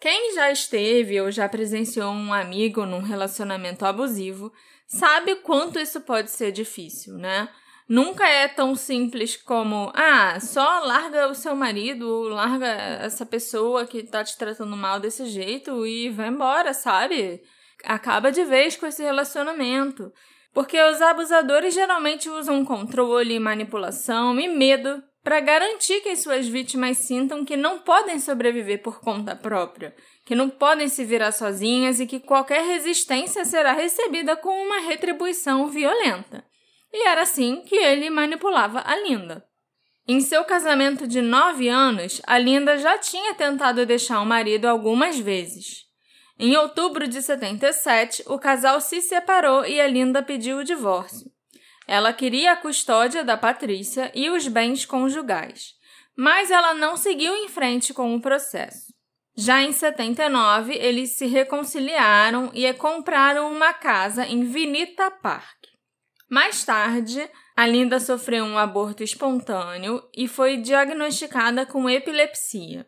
Quem 0.00 0.34
já 0.34 0.50
esteve 0.50 1.20
ou 1.20 1.30
já 1.30 1.48
presenciou 1.48 2.10
um 2.10 2.32
amigo 2.32 2.86
num 2.86 3.02
relacionamento 3.02 3.84
abusivo 3.84 4.50
sabe 4.86 5.36
quanto 5.36 5.78
isso 5.78 6.00
pode 6.00 6.30
ser 6.30 6.50
difícil, 6.50 7.14
né? 7.18 7.48
Nunca 7.88 8.28
é 8.28 8.48
tão 8.48 8.74
simples 8.74 9.36
como, 9.36 9.92
ah, 9.94 10.40
só 10.40 10.80
larga 10.80 11.28
o 11.28 11.34
seu 11.34 11.54
marido, 11.54 12.22
larga 12.22 12.66
essa 12.66 13.24
pessoa 13.24 13.86
que 13.86 14.02
tá 14.02 14.24
te 14.24 14.36
tratando 14.36 14.76
mal 14.76 14.98
desse 14.98 15.26
jeito 15.26 15.86
e 15.86 16.10
vai 16.10 16.28
embora, 16.28 16.74
sabe? 16.74 17.40
Acaba 17.84 18.32
de 18.32 18.44
vez 18.44 18.76
com 18.76 18.86
esse 18.86 19.04
relacionamento. 19.04 20.12
Porque 20.52 20.80
os 20.82 21.00
abusadores 21.00 21.74
geralmente 21.74 22.28
usam 22.28 22.64
controle, 22.64 23.38
manipulação 23.38 24.40
e 24.40 24.48
medo 24.48 25.00
para 25.22 25.38
garantir 25.38 26.00
que 26.00 26.08
as 26.08 26.22
suas 26.22 26.48
vítimas 26.48 26.98
sintam 26.98 27.44
que 27.44 27.56
não 27.56 27.80
podem 27.80 28.18
sobreviver 28.18 28.82
por 28.82 29.00
conta 29.00 29.36
própria, 29.36 29.94
que 30.24 30.34
não 30.34 30.48
podem 30.48 30.88
se 30.88 31.04
virar 31.04 31.30
sozinhas 31.30 32.00
e 32.00 32.06
que 32.06 32.18
qualquer 32.18 32.64
resistência 32.64 33.44
será 33.44 33.72
recebida 33.72 34.36
com 34.36 34.50
uma 34.50 34.80
retribuição 34.80 35.68
violenta. 35.68 36.44
E 36.92 37.06
era 37.06 37.22
assim 37.22 37.62
que 37.62 37.76
ele 37.76 38.10
manipulava 38.10 38.82
a 38.84 38.96
Linda. 38.96 39.44
Em 40.08 40.20
seu 40.20 40.44
casamento 40.44 41.06
de 41.06 41.20
nove 41.20 41.68
anos, 41.68 42.22
a 42.26 42.38
Linda 42.38 42.78
já 42.78 42.96
tinha 42.96 43.34
tentado 43.34 43.84
deixar 43.84 44.20
o 44.20 44.26
marido 44.26 44.66
algumas 44.66 45.18
vezes. 45.18 45.84
Em 46.38 46.56
outubro 46.56 47.08
de 47.08 47.22
77, 47.22 48.22
o 48.26 48.38
casal 48.38 48.80
se 48.80 49.00
separou 49.00 49.64
e 49.64 49.80
a 49.80 49.86
Linda 49.86 50.22
pediu 50.22 50.58
o 50.58 50.64
divórcio. 50.64 51.30
Ela 51.88 52.12
queria 52.12 52.52
a 52.52 52.56
custódia 52.56 53.24
da 53.24 53.36
Patrícia 53.36 54.12
e 54.14 54.28
os 54.28 54.46
bens 54.46 54.84
conjugais, 54.84 55.74
mas 56.16 56.50
ela 56.50 56.74
não 56.74 56.96
seguiu 56.96 57.34
em 57.34 57.48
frente 57.48 57.94
com 57.94 58.14
o 58.14 58.20
processo. 58.20 58.94
Já 59.36 59.62
em 59.62 59.72
79, 59.72 60.74
eles 60.74 61.16
se 61.16 61.26
reconciliaram 61.26 62.50
e 62.54 62.72
compraram 62.74 63.52
uma 63.52 63.72
casa 63.72 64.26
em 64.26 64.44
Vinita 64.44 65.10
Park. 65.10 65.55
Mais 66.28 66.64
tarde, 66.64 67.28
a 67.56 67.66
Linda 67.66 68.00
sofreu 68.00 68.44
um 68.44 68.58
aborto 68.58 69.02
espontâneo 69.02 70.02
e 70.14 70.26
foi 70.26 70.56
diagnosticada 70.56 71.64
com 71.64 71.88
epilepsia. 71.88 72.86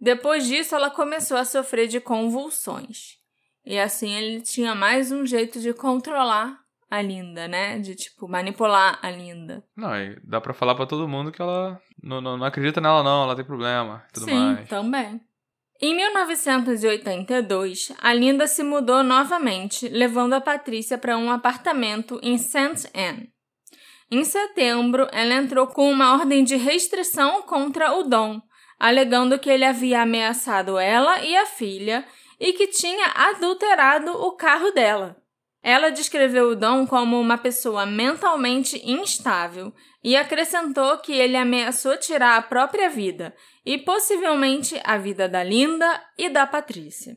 Depois 0.00 0.46
disso, 0.46 0.74
ela 0.74 0.90
começou 0.90 1.36
a 1.36 1.44
sofrer 1.44 1.86
de 1.86 2.00
convulsões. 2.00 3.18
E 3.64 3.78
assim 3.78 4.14
ele 4.14 4.40
tinha 4.40 4.74
mais 4.74 5.12
um 5.12 5.26
jeito 5.26 5.60
de 5.60 5.74
controlar 5.74 6.58
a 6.90 7.00
Linda, 7.02 7.46
né? 7.46 7.78
De 7.78 7.94
tipo 7.94 8.26
manipular 8.26 8.98
a 9.02 9.10
Linda. 9.10 9.62
Não, 9.76 9.94
e 9.94 10.18
dá 10.24 10.40
para 10.40 10.54
falar 10.54 10.74
para 10.74 10.86
todo 10.86 11.06
mundo 11.06 11.30
que 11.30 11.40
ela 11.40 11.80
não, 12.02 12.20
não, 12.20 12.36
não, 12.36 12.46
acredita 12.46 12.80
nela 12.80 13.02
não, 13.02 13.24
ela 13.24 13.36
tem 13.36 13.44
problema, 13.44 14.02
tudo 14.12 14.24
Sim, 14.24 14.34
mais. 14.34 14.68
também. 14.68 15.20
Em 15.82 15.96
1982, 15.96 17.92
a 18.02 18.12
Linda 18.12 18.46
se 18.46 18.62
mudou 18.62 19.02
novamente, 19.02 19.88
levando 19.88 20.34
a 20.34 20.40
Patrícia 20.40 20.98
para 20.98 21.16
um 21.16 21.30
apartamento 21.30 22.20
em 22.22 22.36
St. 22.36 22.90
Anne. 22.94 23.32
Em 24.10 24.22
setembro, 24.22 25.08
ela 25.10 25.32
entrou 25.32 25.66
com 25.68 25.90
uma 25.90 26.12
ordem 26.12 26.44
de 26.44 26.54
restrição 26.56 27.40
contra 27.42 27.94
o 27.94 28.02
Dom, 28.02 28.42
alegando 28.78 29.38
que 29.38 29.48
ele 29.48 29.64
havia 29.64 30.02
ameaçado 30.02 30.78
ela 30.78 31.24
e 31.24 31.34
a 31.34 31.46
filha 31.46 32.04
e 32.38 32.52
que 32.52 32.66
tinha 32.66 33.06
adulterado 33.14 34.10
o 34.10 34.32
carro 34.32 34.72
dela. 34.72 35.16
Ela 35.62 35.90
descreveu 35.90 36.50
o 36.50 36.56
Dom 36.56 36.86
como 36.86 37.20
uma 37.20 37.36
pessoa 37.36 37.84
mentalmente 37.84 38.80
instável 38.84 39.72
e 40.02 40.16
acrescentou 40.16 40.96
que 40.98 41.12
ele 41.12 41.36
ameaçou 41.36 41.98
tirar 41.98 42.36
a 42.36 42.42
própria 42.42 42.88
vida 42.88 43.34
e 43.64 43.76
possivelmente 43.76 44.80
a 44.84 44.96
vida 44.96 45.28
da 45.28 45.44
Linda 45.44 46.02
e 46.16 46.30
da 46.30 46.46
Patrícia. 46.46 47.16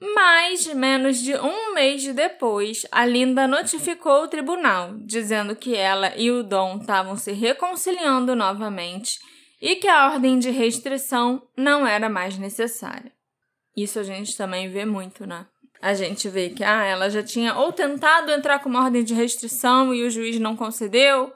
Mas, 0.00 0.66
menos 0.74 1.18
de 1.18 1.36
um 1.36 1.74
mês 1.74 2.06
depois, 2.14 2.86
a 2.90 3.04
Linda 3.04 3.48
notificou 3.48 4.22
o 4.22 4.28
tribunal, 4.28 4.94
dizendo 5.04 5.56
que 5.56 5.74
ela 5.74 6.16
e 6.16 6.30
o 6.30 6.44
Dom 6.44 6.78
estavam 6.78 7.16
se 7.16 7.32
reconciliando 7.32 8.36
novamente 8.36 9.18
e 9.60 9.76
que 9.76 9.88
a 9.88 10.06
ordem 10.10 10.38
de 10.38 10.50
restrição 10.50 11.42
não 11.56 11.84
era 11.84 12.08
mais 12.08 12.38
necessária. 12.38 13.12
Isso 13.76 13.98
a 13.98 14.04
gente 14.04 14.36
também 14.36 14.68
vê 14.68 14.84
muito, 14.84 15.26
né? 15.26 15.46
A 15.80 15.94
gente 15.94 16.28
vê 16.28 16.50
que 16.50 16.64
ah, 16.64 16.84
ela 16.84 17.08
já 17.08 17.22
tinha 17.22 17.54
ou 17.54 17.72
tentado 17.72 18.30
entrar 18.30 18.58
com 18.58 18.68
uma 18.68 18.84
ordem 18.84 19.04
de 19.04 19.14
restrição 19.14 19.94
e 19.94 20.04
o 20.04 20.10
juiz 20.10 20.38
não 20.38 20.56
concedeu, 20.56 21.32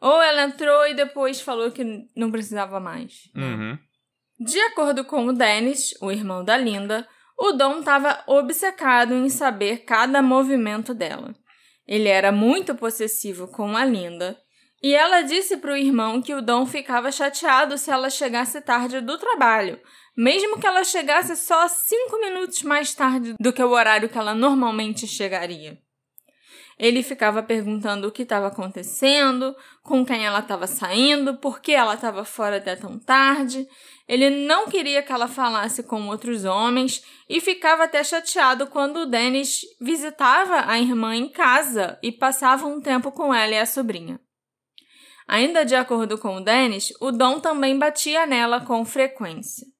ou 0.00 0.22
ela 0.22 0.42
entrou 0.42 0.86
e 0.86 0.94
depois 0.94 1.40
falou 1.40 1.70
que 1.70 1.84
não 2.16 2.30
precisava 2.30 2.80
mais. 2.80 3.30
Uhum. 3.34 3.78
De 4.38 4.60
acordo 4.60 5.04
com 5.04 5.26
o 5.26 5.32
Dennis, 5.32 5.94
o 6.00 6.10
irmão 6.10 6.44
da 6.44 6.56
Linda, 6.56 7.06
o 7.38 7.52
Dom 7.52 7.78
estava 7.78 8.22
obcecado 8.26 9.14
em 9.14 9.28
saber 9.28 9.84
cada 9.84 10.20
movimento 10.20 10.92
dela. 10.92 11.34
Ele 11.86 12.08
era 12.08 12.32
muito 12.32 12.74
possessivo 12.74 13.48
com 13.48 13.76
a 13.76 13.84
Linda, 13.84 14.36
e 14.82 14.94
ela 14.94 15.22
disse 15.22 15.56
para 15.56 15.72
o 15.72 15.76
irmão 15.76 16.20
que 16.20 16.34
o 16.34 16.42
Dom 16.42 16.66
ficava 16.66 17.10
chateado 17.10 17.78
se 17.78 17.90
ela 17.90 18.10
chegasse 18.10 18.60
tarde 18.60 19.00
do 19.00 19.16
trabalho, 19.16 19.80
mesmo 20.16 20.58
que 20.58 20.66
ela 20.66 20.84
chegasse 20.84 21.36
só 21.36 21.68
cinco 21.68 22.20
minutos 22.20 22.62
mais 22.62 22.94
tarde 22.94 23.34
do 23.38 23.52
que 23.52 23.62
o 23.62 23.70
horário 23.70 24.08
que 24.08 24.18
ela 24.18 24.34
normalmente 24.34 25.06
chegaria. 25.06 25.78
Ele 26.78 27.02
ficava 27.02 27.42
perguntando 27.42 28.08
o 28.08 28.12
que 28.12 28.22
estava 28.22 28.48
acontecendo, 28.48 29.54
com 29.82 30.04
quem 30.04 30.26
ela 30.26 30.40
estava 30.40 30.66
saindo, 30.66 31.36
por 31.38 31.60
que 31.60 31.72
ela 31.72 31.94
estava 31.94 32.24
fora 32.24 32.56
até 32.56 32.74
tão 32.74 32.98
tarde. 32.98 33.66
Ele 34.08 34.28
não 34.28 34.66
queria 34.66 35.02
que 35.02 35.12
ela 35.12 35.28
falasse 35.28 35.84
com 35.84 36.08
outros 36.08 36.44
homens 36.44 37.02
e 37.28 37.40
ficava 37.40 37.84
até 37.84 38.02
chateado 38.02 38.66
quando 38.66 38.98
o 39.00 39.06
Dennis 39.06 39.60
visitava 39.80 40.64
a 40.66 40.78
irmã 40.78 41.14
em 41.14 41.28
casa 41.28 41.98
e 42.02 42.10
passava 42.10 42.66
um 42.66 42.80
tempo 42.80 43.12
com 43.12 43.32
ela 43.32 43.54
e 43.54 43.58
a 43.58 43.66
sobrinha. 43.66 44.20
Ainda 45.26 45.64
de 45.64 45.74
acordo 45.74 46.18
com 46.18 46.36
o 46.36 46.44
Dennis, 46.44 46.92
o 47.00 47.10
Dom 47.10 47.40
também 47.40 47.78
batia 47.78 48.26
nela 48.26 48.60
com 48.60 48.84
frequência. 48.84 49.73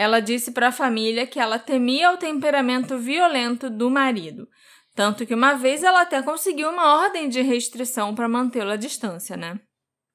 Ela 0.00 0.20
disse 0.20 0.52
para 0.52 0.68
a 0.68 0.72
família 0.72 1.26
que 1.26 1.38
ela 1.38 1.58
temia 1.58 2.10
o 2.10 2.16
temperamento 2.16 2.96
violento 2.96 3.68
do 3.68 3.90
marido, 3.90 4.48
tanto 4.94 5.26
que 5.26 5.34
uma 5.34 5.52
vez 5.52 5.82
ela 5.82 6.00
até 6.00 6.22
conseguiu 6.22 6.70
uma 6.70 7.02
ordem 7.02 7.28
de 7.28 7.42
restrição 7.42 8.14
para 8.14 8.26
mantê-lo 8.26 8.70
à 8.70 8.76
distância, 8.76 9.36
né? 9.36 9.60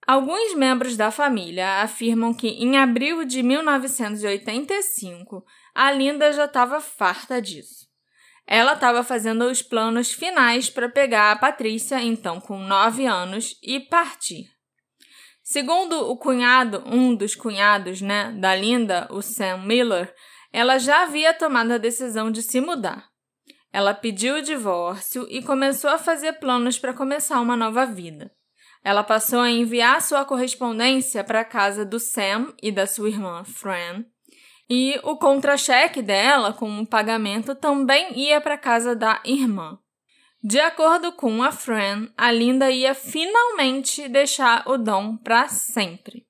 Alguns 0.07 0.55
membros 0.55 0.97
da 0.97 1.11
família 1.11 1.83
afirmam 1.83 2.33
que 2.33 2.47
em 2.47 2.77
abril 2.77 3.25
de 3.25 3.43
1985 3.43 5.45
a 5.75 5.91
Linda 5.91 6.33
já 6.33 6.45
estava 6.45 6.81
farta 6.81 7.39
disso. 7.39 7.85
Ela 8.47 8.73
estava 8.73 9.03
fazendo 9.03 9.45
os 9.45 9.61
planos 9.61 10.11
finais 10.11 10.67
para 10.67 10.89
pegar 10.89 11.31
a 11.31 11.35
Patrícia, 11.35 12.01
então 12.01 12.41
com 12.41 12.57
9 12.57 13.05
anos, 13.05 13.55
e 13.61 13.79
partir. 13.79 14.54
Segundo 15.47 16.09
o 16.09 16.17
cunhado, 16.17 16.81
um 16.87 17.13
dos 17.13 17.35
cunhados, 17.35 18.01
né, 18.01 18.31
da 18.31 18.55
Linda, 18.55 19.07
o 19.11 19.21
Sam 19.21 19.57
Miller, 19.57 20.11
ela 20.51 20.79
já 20.79 21.03
havia 21.03 21.35
tomado 21.35 21.71
a 21.71 21.77
decisão 21.77 22.31
de 22.31 22.41
se 22.41 22.59
mudar. 22.59 23.09
Ela 23.71 23.93
pediu 23.93 24.37
o 24.37 24.41
divórcio 24.41 25.27
e 25.29 25.43
começou 25.43 25.91
a 25.91 25.99
fazer 25.99 26.33
planos 26.39 26.79
para 26.79 26.95
começar 26.95 27.39
uma 27.39 27.55
nova 27.55 27.85
vida. 27.85 28.31
Ela 28.83 29.03
passou 29.03 29.39
a 29.39 29.51
enviar 29.51 30.01
sua 30.01 30.25
correspondência 30.25 31.23
para 31.23 31.41
a 31.41 31.45
casa 31.45 31.85
do 31.85 31.99
Sam 31.99 32.51
e 32.59 32.71
da 32.71 32.87
sua 32.87 33.09
irmã 33.09 33.43
Fran, 33.43 34.03
e 34.67 34.99
o 35.03 35.15
contra-cheque 35.15 36.01
dela 36.01 36.53
com 36.53 36.79
o 36.79 36.87
pagamento 36.87 37.53
também 37.53 38.17
ia 38.17 38.41
para 38.41 38.55
a 38.55 38.57
casa 38.57 38.95
da 38.95 39.21
irmã. 39.23 39.77
De 40.47 40.59
acordo 40.59 41.11
com 41.11 41.41
a 41.41 41.51
Fran, 41.51 42.07
a 42.15 42.31
Linda 42.31 42.69
ia 42.69 42.93
finalmente 42.93 44.07
deixar 44.07 44.63
o 44.67 44.77
Dom 44.77 45.17
para 45.17 45.47
sempre. 45.47 46.23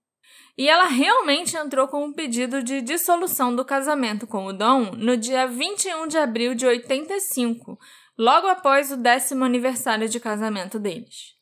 E 0.57 0.69
ela 0.69 0.86
realmente 0.86 1.57
entrou 1.57 1.86
com 1.89 2.05
um 2.05 2.13
pedido 2.13 2.63
de 2.63 2.81
dissolução 2.81 3.53
do 3.53 3.65
casamento 3.65 4.25
com 4.25 4.45
o 4.45 4.53
Dom 4.53 4.91
no 4.95 5.17
dia 5.17 5.45
21 5.45 6.07
de 6.07 6.17
abril 6.17 6.55
de 6.55 6.65
85, 6.65 7.77
logo 8.17 8.48
após 8.48 8.89
o 8.89 8.95
décimo 8.95 9.43
aniversário 9.43 10.07
de 10.07 10.17
casamento 10.17 10.79
deles. 10.79 11.34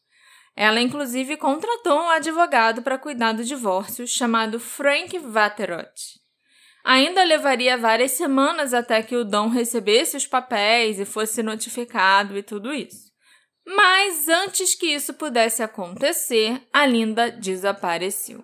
Ela, 0.55 0.81
inclusive, 0.81 1.37
contratou 1.37 1.99
um 1.99 2.09
advogado 2.09 2.81
para 2.81 2.97
cuidar 2.97 3.33
do 3.33 3.43
divórcio, 3.43 4.07
chamado 4.07 4.59
Frank 4.59 5.15
Vaterot. 5.19 6.22
Ainda 6.83 7.23
levaria 7.23 7.77
várias 7.77 8.11
semanas 8.11 8.73
até 8.73 9.01
que 9.01 9.15
o 9.15 9.23
Dom 9.23 9.47
recebesse 9.47 10.17
os 10.17 10.27
papéis 10.27 10.99
e 10.99 11.05
fosse 11.05 11.41
notificado 11.41 12.37
e 12.37 12.43
tudo 12.43 12.73
isso. 12.73 13.09
Mas 13.65 14.27
antes 14.27 14.75
que 14.75 14.87
isso 14.87 15.13
pudesse 15.13 15.63
acontecer, 15.63 16.61
a 16.73 16.85
Linda 16.85 17.31
desapareceu. 17.31 18.43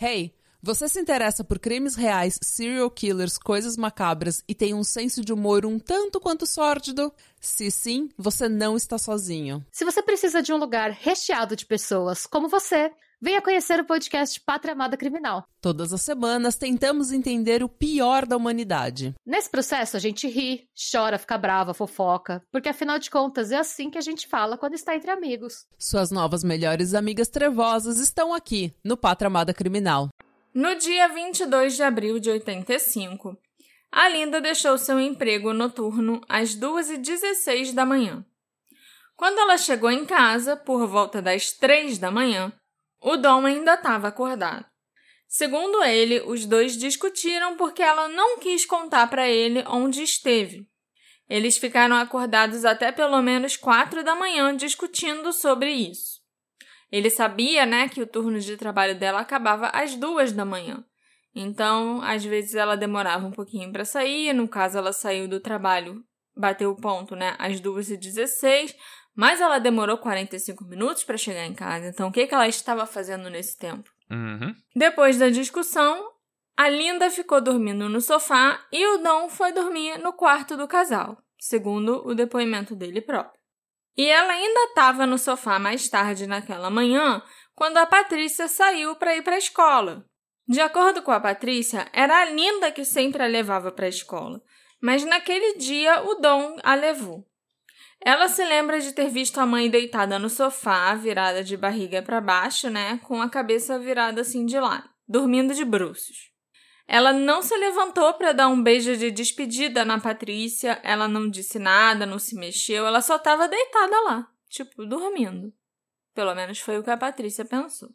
Hey, 0.00 0.34
você 0.62 0.88
se 0.88 0.98
interessa 0.98 1.44
por 1.44 1.58
crimes 1.58 1.94
reais, 1.96 2.38
serial 2.42 2.90
killers, 2.90 3.36
coisas 3.36 3.76
macabras 3.76 4.42
e 4.48 4.54
tem 4.54 4.72
um 4.72 4.82
senso 4.82 5.22
de 5.22 5.34
humor 5.34 5.66
um 5.66 5.78
tanto 5.78 6.18
quanto 6.18 6.46
sórdido? 6.46 7.12
Se 7.38 7.70
sim, 7.70 8.08
você 8.16 8.48
não 8.48 8.74
está 8.74 8.96
sozinho. 8.96 9.64
Se 9.70 9.84
você 9.84 10.02
precisa 10.02 10.42
de 10.42 10.50
um 10.50 10.56
lugar 10.56 10.90
recheado 10.90 11.54
de 11.54 11.66
pessoas 11.66 12.26
como 12.26 12.48
você, 12.48 12.90
venha 13.20 13.40
conhecer 13.40 13.80
o 13.80 13.84
podcast 13.84 14.40
Pátria 14.40 14.72
Amada 14.72 14.96
Criminal. 14.96 15.44
Todas 15.60 15.92
as 15.92 16.02
semanas 16.02 16.56
tentamos 16.56 17.12
entender 17.12 17.62
o 17.62 17.68
pior 17.68 18.26
da 18.26 18.36
humanidade. 18.36 19.14
Nesse 19.24 19.50
processo 19.50 19.96
a 19.96 20.00
gente 20.00 20.28
ri, 20.28 20.68
chora, 20.92 21.18
fica 21.18 21.38
brava, 21.38 21.72
fofoca, 21.72 22.42
porque 22.52 22.68
afinal 22.68 22.98
de 22.98 23.10
contas 23.10 23.50
é 23.50 23.56
assim 23.56 23.90
que 23.90 23.98
a 23.98 24.02
gente 24.02 24.28
fala 24.28 24.58
quando 24.58 24.74
está 24.74 24.94
entre 24.94 25.10
amigos. 25.10 25.66
Suas 25.78 26.10
novas 26.10 26.44
melhores 26.44 26.94
amigas 26.94 27.28
trevosas 27.28 27.98
estão 27.98 28.34
aqui 28.34 28.74
no 28.84 28.96
Pátria 28.96 29.28
Amada 29.28 29.54
Criminal. 29.54 30.08
No 30.54 30.74
dia 30.76 31.08
22 31.08 31.76
de 31.76 31.82
abril 31.82 32.18
de 32.18 32.30
85, 32.30 33.36
a 33.92 34.08
Linda 34.08 34.40
deixou 34.40 34.76
seu 34.78 35.00
emprego 35.00 35.52
noturno 35.52 36.20
às 36.28 36.56
2h16 36.56 37.72
da 37.72 37.84
manhã. 37.84 38.24
Quando 39.16 39.38
ela 39.38 39.56
chegou 39.56 39.90
em 39.90 40.04
casa, 40.04 40.56
por 40.56 40.86
volta 40.86 41.22
das 41.22 41.52
3 41.52 41.98
da 41.98 42.10
manhã, 42.10 42.52
o 43.00 43.16
Dom 43.16 43.46
ainda 43.46 43.74
estava 43.74 44.08
acordado. 44.08 44.64
Segundo 45.28 45.82
ele, 45.82 46.20
os 46.20 46.46
dois 46.46 46.76
discutiram 46.76 47.56
porque 47.56 47.82
ela 47.82 48.08
não 48.08 48.38
quis 48.38 48.64
contar 48.64 49.08
para 49.08 49.28
ele 49.28 49.64
onde 49.66 50.02
esteve. 50.02 50.68
Eles 51.28 51.58
ficaram 51.58 51.96
acordados 51.96 52.64
até 52.64 52.92
pelo 52.92 53.20
menos 53.20 53.56
quatro 53.56 54.04
da 54.04 54.14
manhã 54.14 54.56
discutindo 54.56 55.32
sobre 55.32 55.72
isso. 55.72 56.20
Ele 56.90 57.10
sabia, 57.10 57.66
né, 57.66 57.88
que 57.88 58.00
o 58.00 58.06
turno 58.06 58.38
de 58.38 58.56
trabalho 58.56 58.96
dela 58.96 59.20
acabava 59.20 59.68
às 59.68 59.96
duas 59.96 60.30
da 60.30 60.44
manhã. 60.44 60.84
Então, 61.34 62.00
às 62.02 62.24
vezes 62.24 62.54
ela 62.54 62.76
demorava 62.76 63.26
um 63.26 63.32
pouquinho 63.32 63.72
para 63.72 63.84
sair. 63.84 64.32
No 64.32 64.48
caso, 64.48 64.78
ela 64.78 64.92
saiu 64.92 65.28
do 65.28 65.40
trabalho, 65.40 66.02
bateu 66.34 66.70
o 66.70 66.76
ponto, 66.76 67.16
né, 67.16 67.34
às 67.38 67.58
duas 67.60 67.90
e 67.90 67.96
dezesseis. 67.96 68.74
Mas 69.16 69.40
ela 69.40 69.58
demorou 69.58 69.96
45 69.96 70.62
minutos 70.64 71.02
para 71.02 71.16
chegar 71.16 71.46
em 71.46 71.54
casa. 71.54 71.88
Então, 71.88 72.08
o 72.08 72.12
que, 72.12 72.26
que 72.26 72.34
ela 72.34 72.46
estava 72.46 72.86
fazendo 72.86 73.30
nesse 73.30 73.56
tempo? 73.56 73.90
Uhum. 74.10 74.54
Depois 74.74 75.18
da 75.18 75.30
discussão, 75.30 76.12
a 76.56 76.68
Linda 76.68 77.10
ficou 77.10 77.40
dormindo 77.40 77.88
no 77.88 78.00
sofá 78.00 78.62
e 78.70 78.86
o 78.86 78.98
Dom 78.98 79.28
foi 79.28 79.52
dormir 79.52 79.98
no 79.98 80.12
quarto 80.12 80.56
do 80.56 80.68
casal, 80.68 81.18
segundo 81.38 82.06
o 82.06 82.14
depoimento 82.14 82.76
dele 82.76 83.00
próprio. 83.00 83.40
E 83.96 84.06
ela 84.06 84.34
ainda 84.34 84.60
estava 84.64 85.06
no 85.06 85.16
sofá 85.16 85.58
mais 85.58 85.88
tarde 85.88 86.26
naquela 86.26 86.68
manhã 86.68 87.22
quando 87.54 87.78
a 87.78 87.86
Patrícia 87.86 88.46
saiu 88.46 88.94
para 88.96 89.16
ir 89.16 89.22
para 89.22 89.36
a 89.36 89.38
escola. 89.38 90.04
De 90.46 90.60
acordo 90.60 91.02
com 91.02 91.10
a 91.10 91.18
Patrícia, 91.18 91.88
era 91.92 92.20
a 92.20 92.24
Linda 92.26 92.70
que 92.70 92.84
sempre 92.84 93.22
a 93.22 93.26
levava 93.26 93.72
para 93.72 93.86
a 93.86 93.88
escola, 93.88 94.40
mas 94.80 95.04
naquele 95.04 95.56
dia 95.56 96.02
o 96.02 96.16
Dom 96.16 96.56
a 96.62 96.74
levou. 96.74 97.26
Ela 98.04 98.28
se 98.28 98.44
lembra 98.44 98.80
de 98.80 98.92
ter 98.92 99.08
visto 99.08 99.38
a 99.38 99.46
mãe 99.46 99.70
deitada 99.70 100.18
no 100.18 100.28
sofá, 100.28 100.94
virada 100.94 101.42
de 101.42 101.56
barriga 101.56 102.02
para 102.02 102.20
baixo, 102.20 102.70
né, 102.70 102.98
com 103.04 103.20
a 103.20 103.28
cabeça 103.28 103.78
virada 103.78 104.20
assim 104.20 104.46
de 104.46 104.58
lado, 104.60 104.88
dormindo 105.08 105.54
de 105.54 105.64
bruços. 105.64 106.30
Ela 106.88 107.12
não 107.12 107.42
se 107.42 107.56
levantou 107.56 108.14
para 108.14 108.32
dar 108.32 108.46
um 108.46 108.62
beijo 108.62 108.96
de 108.96 109.10
despedida 109.10 109.84
na 109.84 109.98
Patrícia, 109.98 110.80
ela 110.84 111.08
não 111.08 111.28
disse 111.28 111.58
nada, 111.58 112.06
não 112.06 112.18
se 112.18 112.36
mexeu, 112.36 112.86
ela 112.86 113.00
só 113.00 113.16
estava 113.16 113.48
deitada 113.48 114.00
lá, 114.02 114.28
tipo, 114.48 114.86
dormindo. 114.86 115.52
Pelo 116.14 116.34
menos 116.34 116.60
foi 116.60 116.78
o 116.78 116.84
que 116.84 116.90
a 116.90 116.96
Patrícia 116.96 117.44
pensou. 117.44 117.90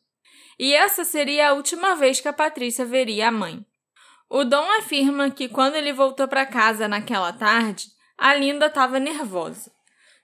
E 0.59 0.73
essa 0.73 1.05
seria 1.05 1.49
a 1.49 1.53
última 1.53 1.95
vez 1.95 2.19
que 2.19 2.27
a 2.27 2.33
Patrícia 2.33 2.85
veria 2.85 3.29
a 3.29 3.31
mãe. 3.31 3.65
O 4.29 4.43
Dom 4.43 4.69
afirma 4.77 5.31
que 5.31 5.49
quando 5.49 5.75
ele 5.75 5.93
voltou 5.93 6.27
para 6.27 6.45
casa 6.45 6.87
naquela 6.87 7.33
tarde, 7.33 7.87
a 8.17 8.33
Linda 8.33 8.67
estava 8.67 8.99
nervosa. 8.99 9.71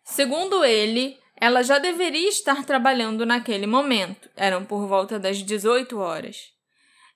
Segundo 0.09 0.63
ele, 0.63 1.19
ela 1.35 1.61
já 1.61 1.77
deveria 1.77 2.29
estar 2.29 2.65
trabalhando 2.65 3.25
naquele 3.25 3.67
momento, 3.67 4.29
eram 4.37 4.63
por 4.65 4.87
volta 4.87 5.19
das 5.19 5.37
18 5.37 5.99
horas. 5.99 6.53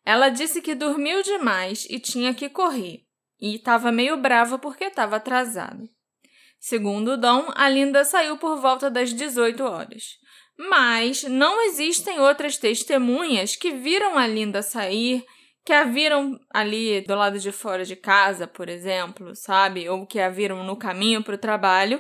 Ela 0.06 0.28
disse 0.28 0.62
que 0.62 0.76
dormiu 0.76 1.24
demais 1.24 1.88
e 1.90 2.00
tinha 2.00 2.34
que 2.34 2.50
correr, 2.50 3.04
e 3.40 3.56
estava 3.56 3.94
meio 3.94 4.18
brava 4.18 4.60
porque 4.60 4.84
estava 4.84 5.16
atrasada. 5.16 5.90
Segundo 6.60 7.14
o 7.14 7.18
Dom, 7.18 7.50
a 7.56 7.70
Linda 7.70 8.04
saiu 8.04 8.38
por 8.38 8.60
volta 8.60 8.92
das 8.92 9.14
18 9.14 9.64
horas. 9.64 10.18
Mas 10.58 11.24
não 11.24 11.62
existem 11.62 12.20
outras 12.20 12.58
testemunhas 12.58 13.56
que 13.56 13.72
viram 13.72 14.18
a 14.18 14.28
Linda 14.28 14.62
sair, 14.62 15.26
que 15.66 15.72
a 15.72 15.86
viram 15.86 16.38
ali 16.54 17.02
do 17.02 17.16
lado 17.16 17.40
de 17.40 17.52
fora 17.52 17.86
de 17.86 17.96
casa, 17.96 18.46
por 18.48 18.68
exemplo, 18.68 19.34
sabe? 19.34 19.90
Ou 19.90 20.06
que 20.06 20.20
a 20.20 20.30
viram 20.30 20.64
no 20.64 20.76
caminho 20.76 21.24
para 21.24 21.36
o 21.36 21.40
trabalho. 21.40 22.00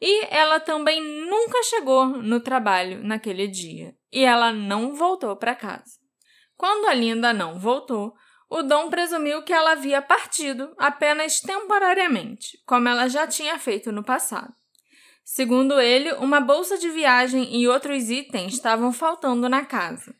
E 0.00 0.26
ela 0.26 0.60
também 0.60 1.00
nunca 1.00 1.62
chegou 1.64 2.06
no 2.06 2.40
trabalho 2.40 3.02
naquele 3.02 3.46
dia. 3.46 3.94
E 4.12 4.24
ela 4.24 4.52
não 4.52 4.94
voltou 4.94 5.36
para 5.36 5.54
casa. 5.54 5.98
Quando 6.56 6.86
a 6.86 6.94
Linda 6.94 7.32
não 7.32 7.58
voltou, 7.58 8.14
o 8.48 8.62
Dom 8.62 8.88
presumiu 8.90 9.42
que 9.42 9.52
ela 9.52 9.72
havia 9.72 10.00
partido 10.02 10.72
apenas 10.78 11.40
temporariamente, 11.40 12.58
como 12.66 12.88
ela 12.88 13.08
já 13.08 13.26
tinha 13.26 13.58
feito 13.58 13.90
no 13.90 14.04
passado. 14.04 14.52
Segundo 15.24 15.80
ele, 15.80 16.12
uma 16.14 16.38
bolsa 16.38 16.76
de 16.76 16.90
viagem 16.90 17.56
e 17.56 17.66
outros 17.66 18.10
itens 18.10 18.54
estavam 18.54 18.92
faltando 18.92 19.48
na 19.48 19.64
casa. 19.64 20.14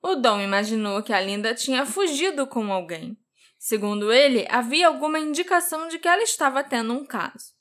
O 0.00 0.14
Dom 0.14 0.40
imaginou 0.40 1.02
que 1.02 1.12
a 1.12 1.20
Linda 1.20 1.54
tinha 1.54 1.84
fugido 1.84 2.46
com 2.46 2.72
alguém. 2.72 3.18
Segundo 3.58 4.12
ele, 4.12 4.46
havia 4.48 4.86
alguma 4.86 5.18
indicação 5.18 5.88
de 5.88 5.98
que 5.98 6.06
ela 6.06 6.22
estava 6.22 6.62
tendo 6.62 6.92
um 6.92 7.04
caso. 7.04 7.53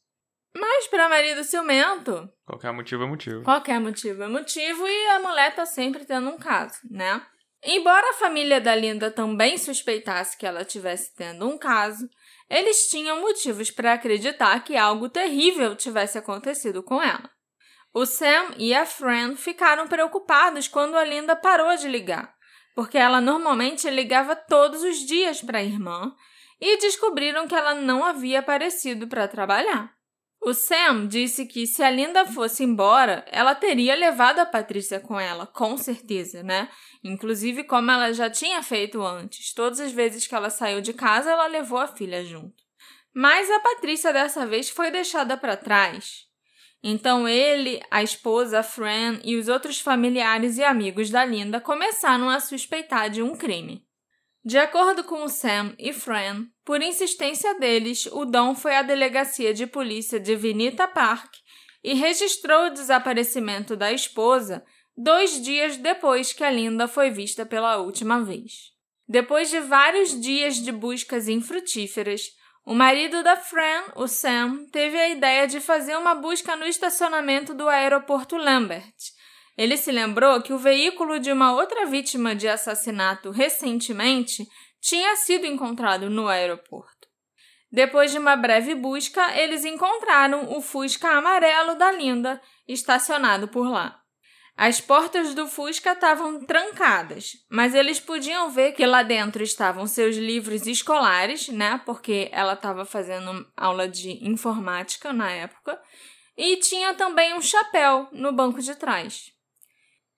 Mas 0.55 0.87
para 0.87 1.09
marido 1.09 1.43
ciumento. 1.43 2.29
Qualquer 2.45 2.71
motivo 2.71 3.03
é 3.03 3.07
motivo. 3.07 3.43
Qualquer 3.43 3.79
motivo 3.79 4.23
é 4.23 4.27
motivo 4.27 4.87
e 4.87 5.07
a 5.07 5.19
mulher 5.19 5.55
tá 5.55 5.65
sempre 5.65 6.05
tendo 6.05 6.29
um 6.29 6.37
caso, 6.37 6.79
né? 6.89 7.25
Embora 7.65 8.09
a 8.09 8.19
família 8.19 8.59
da 8.59 8.75
Linda 8.75 9.09
também 9.09 9.57
suspeitasse 9.57 10.37
que 10.37 10.45
ela 10.45 10.65
tivesse 10.65 11.15
tendo 11.15 11.47
um 11.47 11.57
caso, 11.57 12.07
eles 12.49 12.89
tinham 12.89 13.21
motivos 13.21 13.71
para 13.71 13.93
acreditar 13.93 14.63
que 14.63 14.75
algo 14.75 15.09
terrível 15.09 15.75
tivesse 15.75 16.17
acontecido 16.17 16.83
com 16.83 17.01
ela. 17.01 17.29
O 17.93 18.05
Sam 18.05 18.53
e 18.57 18.73
a 18.73 18.85
Fran 18.85 19.35
ficaram 19.35 19.87
preocupados 19.87 20.67
quando 20.67 20.97
a 20.97 21.05
Linda 21.05 21.35
parou 21.35 21.75
de 21.77 21.87
ligar, 21.87 22.35
porque 22.75 22.97
ela 22.97 23.21
normalmente 23.21 23.89
ligava 23.89 24.35
todos 24.35 24.83
os 24.83 24.97
dias 24.97 25.41
para 25.41 25.59
a 25.59 25.63
irmã 25.63 26.13
e 26.59 26.77
descobriram 26.77 27.47
que 27.47 27.55
ela 27.55 27.75
não 27.75 28.03
havia 28.03 28.39
aparecido 28.39 29.07
para 29.07 29.27
trabalhar. 29.27 29.93
O 30.45 30.53
Sam 30.53 31.07
disse 31.07 31.45
que 31.45 31.65
se 31.65 31.81
a 31.81 31.89
Linda 31.89 32.25
fosse 32.25 32.65
embora, 32.65 33.23
ela 33.31 33.55
teria 33.55 33.95
levado 33.95 34.39
a 34.39 34.45
Patrícia 34.45 34.99
com 34.99 35.17
ela, 35.17 35.47
com 35.47 35.77
certeza, 35.77 36.43
né? 36.43 36.69
Inclusive 37.01 37.63
como 37.63 37.89
ela 37.89 38.11
já 38.11 38.29
tinha 38.29 38.61
feito 38.61 39.01
antes. 39.01 39.53
Todas 39.53 39.79
as 39.79 39.93
vezes 39.93 40.27
que 40.27 40.35
ela 40.35 40.49
saiu 40.49 40.81
de 40.81 40.91
casa, 40.91 41.31
ela 41.31 41.47
levou 41.47 41.77
a 41.77 41.87
filha 41.87 42.25
junto. 42.25 42.61
Mas 43.15 43.49
a 43.49 43.59
Patrícia 43.61 44.11
dessa 44.11 44.45
vez 44.45 44.69
foi 44.69 44.91
deixada 44.91 45.37
para 45.37 45.55
trás. 45.55 46.25
Então 46.83 47.25
ele, 47.25 47.81
a 47.89 48.03
esposa, 48.03 48.59
a 48.59 48.63
Fran 48.63 49.21
e 49.23 49.37
os 49.37 49.47
outros 49.47 49.79
familiares 49.79 50.57
e 50.57 50.63
amigos 50.63 51.09
da 51.09 51.23
Linda 51.23 51.61
começaram 51.61 52.29
a 52.29 52.41
suspeitar 52.41 53.09
de 53.09 53.21
um 53.21 53.33
crime. 53.37 53.87
De 54.43 54.57
acordo 54.57 55.05
com 55.05 55.25
Sam 55.29 55.73
e 55.79 55.93
Fran, 55.93 56.47
por 56.65 56.81
insistência 56.81 57.59
deles, 57.59 58.05
o 58.07 58.25
Dom 58.25 58.55
foi 58.55 58.75
à 58.75 58.81
delegacia 58.81 59.53
de 59.53 59.67
polícia 59.67 60.19
de 60.19 60.35
Vinita 60.35 60.87
Park 60.87 61.33
e 61.83 61.93
registrou 61.93 62.67
o 62.67 62.69
desaparecimento 62.69 63.75
da 63.75 63.91
esposa 63.91 64.63
dois 64.95 65.41
dias 65.41 65.75
depois 65.75 66.31
que 66.31 66.43
a 66.43 66.49
Linda 66.49 66.87
foi 66.87 67.09
vista 67.09 67.45
pela 67.45 67.77
última 67.77 68.23
vez. 68.23 68.71
Depois 69.07 69.49
de 69.49 69.59
vários 69.59 70.19
dias 70.19 70.55
de 70.55 70.71
buscas 70.71 71.27
infrutíferas, 71.27 72.21
o 72.65 72.73
marido 72.73 73.21
da 73.21 73.35
Fran, 73.35 73.83
o 73.97 74.07
Sam, 74.07 74.65
teve 74.71 74.97
a 74.97 75.09
ideia 75.09 75.45
de 75.45 75.59
fazer 75.59 75.97
uma 75.97 76.15
busca 76.15 76.55
no 76.55 76.65
estacionamento 76.65 77.53
do 77.53 77.67
aeroporto 77.67 78.37
Lambert. 78.37 78.93
Ele 79.57 79.75
se 79.75 79.91
lembrou 79.91 80.41
que 80.41 80.53
o 80.53 80.57
veículo 80.57 81.19
de 81.19 81.31
uma 81.31 81.53
outra 81.53 81.85
vítima 81.85 82.33
de 82.33 82.47
assassinato 82.47 83.29
recentemente 83.31 84.47
tinha 84.83 85.15
sido 85.15 85.45
encontrado 85.45 86.09
no 86.09 86.27
aeroporto. 86.27 87.07
Depois 87.71 88.11
de 88.11 88.19
uma 88.19 88.35
breve 88.35 88.75
busca, 88.75 89.33
eles 89.39 89.63
encontraram 89.63 90.55
o 90.57 90.61
Fusca 90.61 91.07
amarelo 91.07 91.75
da 91.75 91.89
Linda 91.89 92.39
estacionado 92.67 93.47
por 93.47 93.65
lá. 93.67 93.97
As 94.57 94.81
portas 94.81 95.33
do 95.33 95.47
Fusca 95.47 95.93
estavam 95.93 96.45
trancadas, 96.45 97.31
mas 97.49 97.73
eles 97.73 97.99
podiam 97.99 98.51
ver 98.51 98.73
que 98.73 98.85
lá 98.85 99.01
dentro 99.01 99.41
estavam 99.41 99.87
seus 99.87 100.17
livros 100.17 100.67
escolares, 100.67 101.47
né? 101.47 101.81
Porque 101.85 102.29
ela 102.31 102.53
estava 102.53 102.85
fazendo 102.85 103.47
aula 103.55 103.87
de 103.87 104.23
informática 104.27 105.11
na 105.13 105.31
época, 105.31 105.81
e 106.37 106.57
tinha 106.57 106.93
também 106.93 107.33
um 107.33 107.41
chapéu 107.41 108.09
no 108.11 108.33
banco 108.33 108.61
de 108.61 108.75
trás. 108.75 109.31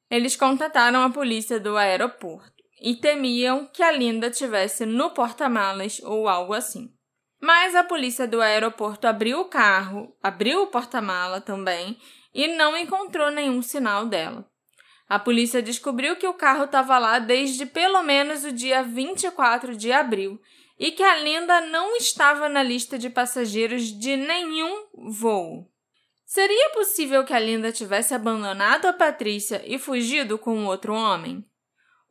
Eles 0.09 0.35
contataram 0.35 1.03
a 1.03 1.09
polícia 1.09 1.59
do 1.59 1.77
aeroporto 1.77 2.54
e 2.85 2.95
temiam 2.95 3.65
que 3.65 3.81
a 3.81 3.91
Linda 3.91 4.29
tivesse 4.29 4.85
no 4.85 5.09
porta-malas 5.09 5.99
ou 6.03 6.29
algo 6.29 6.53
assim. 6.53 6.93
Mas 7.41 7.73
a 7.73 7.83
polícia 7.83 8.27
do 8.27 8.39
aeroporto 8.39 9.07
abriu 9.07 9.39
o 9.39 9.45
carro, 9.45 10.15
abriu 10.21 10.61
o 10.61 10.67
porta-mala 10.67 11.41
também 11.41 11.97
e 12.31 12.47
não 12.47 12.77
encontrou 12.77 13.31
nenhum 13.31 13.59
sinal 13.63 14.05
dela. 14.05 14.47
A 15.09 15.17
polícia 15.17 15.63
descobriu 15.63 16.15
que 16.15 16.27
o 16.27 16.35
carro 16.35 16.65
estava 16.65 16.99
lá 16.99 17.17
desde 17.17 17.65
pelo 17.65 18.03
menos 18.03 18.43
o 18.43 18.51
dia 18.51 18.83
24 18.83 19.75
de 19.75 19.91
abril 19.91 20.39
e 20.77 20.91
que 20.91 21.01
a 21.01 21.17
Linda 21.17 21.61
não 21.61 21.95
estava 21.95 22.47
na 22.47 22.61
lista 22.61 22.99
de 22.99 23.09
passageiros 23.09 23.85
de 23.85 24.15
nenhum 24.15 24.85
voo. 25.09 25.67
Seria 26.23 26.69
possível 26.69 27.25
que 27.25 27.33
a 27.33 27.39
Linda 27.39 27.71
tivesse 27.71 28.13
abandonado 28.13 28.85
a 28.85 28.93
Patrícia 28.93 29.63
e 29.65 29.79
fugido 29.79 30.37
com 30.37 30.65
outro 30.67 30.93
homem? 30.93 31.43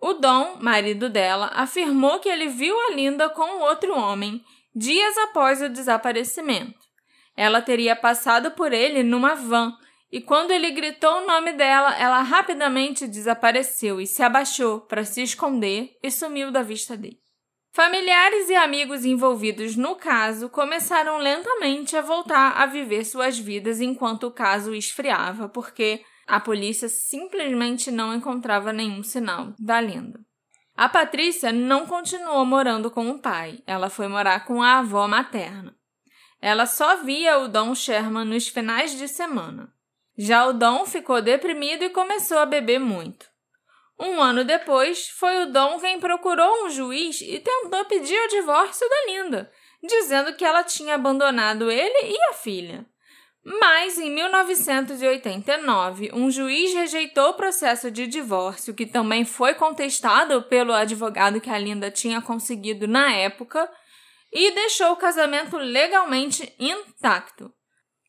O 0.06 0.12
Dom, 0.12 0.58
marido 0.60 1.08
dela, 1.08 1.50
afirmou 1.54 2.18
que 2.18 2.28
ele 2.28 2.48
viu 2.48 2.78
a 2.78 2.92
Linda 2.92 3.30
com 3.30 3.62
outro 3.62 3.98
homem 3.98 4.44
dias 4.76 5.16
após 5.16 5.62
o 5.62 5.68
desaparecimento. 5.70 6.78
Ela 7.34 7.62
teria 7.62 7.96
passado 7.96 8.50
por 8.50 8.74
ele 8.74 9.02
numa 9.02 9.34
van 9.34 9.72
e 10.12 10.20
quando 10.20 10.50
ele 10.50 10.72
gritou 10.72 11.22
o 11.22 11.26
nome 11.26 11.54
dela, 11.54 11.96
ela 11.96 12.20
rapidamente 12.20 13.08
desapareceu 13.08 13.98
e 13.98 14.06
se 14.06 14.22
abaixou 14.22 14.82
para 14.82 15.06
se 15.06 15.22
esconder 15.22 15.96
e 16.02 16.10
sumiu 16.10 16.50
da 16.50 16.60
vista 16.60 16.98
dele. 16.98 17.18
Familiares 17.72 18.50
e 18.50 18.54
amigos 18.54 19.06
envolvidos 19.06 19.74
no 19.74 19.96
caso 19.96 20.50
começaram 20.50 21.16
lentamente 21.16 21.96
a 21.96 22.02
voltar 22.02 22.60
a 22.60 22.66
viver 22.66 23.06
suas 23.06 23.38
vidas 23.38 23.80
enquanto 23.80 24.24
o 24.24 24.30
caso 24.30 24.74
esfriava, 24.74 25.48
porque 25.48 26.04
a 26.26 26.40
polícia 26.40 26.88
simplesmente 26.88 27.90
não 27.90 28.14
encontrava 28.14 28.72
nenhum 28.72 29.02
sinal 29.02 29.54
da 29.58 29.78
lenda. 29.78 30.20
A 30.76 30.88
Patrícia 30.88 31.52
não 31.52 31.86
continuou 31.86 32.44
morando 32.44 32.90
com 32.90 33.08
o 33.10 33.18
pai, 33.18 33.62
ela 33.66 33.88
foi 33.88 34.08
morar 34.08 34.44
com 34.44 34.62
a 34.62 34.78
avó 34.78 35.06
materna. 35.06 35.76
Ela 36.40 36.66
só 36.66 36.96
via 36.96 37.38
o 37.38 37.48
Dom 37.48 37.74
Sherman 37.74 38.24
nos 38.24 38.48
finais 38.48 38.96
de 38.98 39.06
semana. 39.06 39.72
Já 40.16 40.46
o 40.46 40.52
Dom 40.52 40.84
ficou 40.84 41.22
deprimido 41.22 41.84
e 41.84 41.90
começou 41.90 42.38
a 42.38 42.46
beber 42.46 42.78
muito. 42.78 43.26
Um 43.98 44.20
ano 44.20 44.44
depois, 44.44 45.08
foi 45.08 45.42
o 45.42 45.52
Dom 45.52 45.78
quem 45.78 46.00
procurou 46.00 46.66
um 46.66 46.70
juiz 46.70 47.20
e 47.20 47.38
tentou 47.38 47.84
pedir 47.84 48.18
o 48.18 48.28
divórcio 48.28 48.88
da 48.88 49.06
Linda, 49.06 49.52
dizendo 49.82 50.34
que 50.34 50.44
ela 50.44 50.64
tinha 50.64 50.96
abandonado 50.96 51.70
ele 51.70 52.12
e 52.12 52.30
a 52.30 52.32
filha. 52.34 52.84
Mas, 53.44 53.98
em 53.98 54.10
1989, 54.10 56.10
um 56.14 56.30
juiz 56.30 56.72
rejeitou 56.72 57.30
o 57.30 57.34
processo 57.34 57.90
de 57.90 58.06
divórcio, 58.06 58.72
que 58.72 58.86
também 58.86 59.24
foi 59.24 59.54
contestado 59.54 60.42
pelo 60.44 60.72
advogado 60.72 61.40
que 61.40 61.50
a 61.50 61.58
Linda 61.58 61.90
tinha 61.90 62.22
conseguido 62.22 62.88
na 62.88 63.12
época, 63.12 63.68
e 64.32 64.50
deixou 64.52 64.92
o 64.92 64.96
casamento 64.96 65.58
legalmente 65.58 66.54
intacto. 66.58 67.52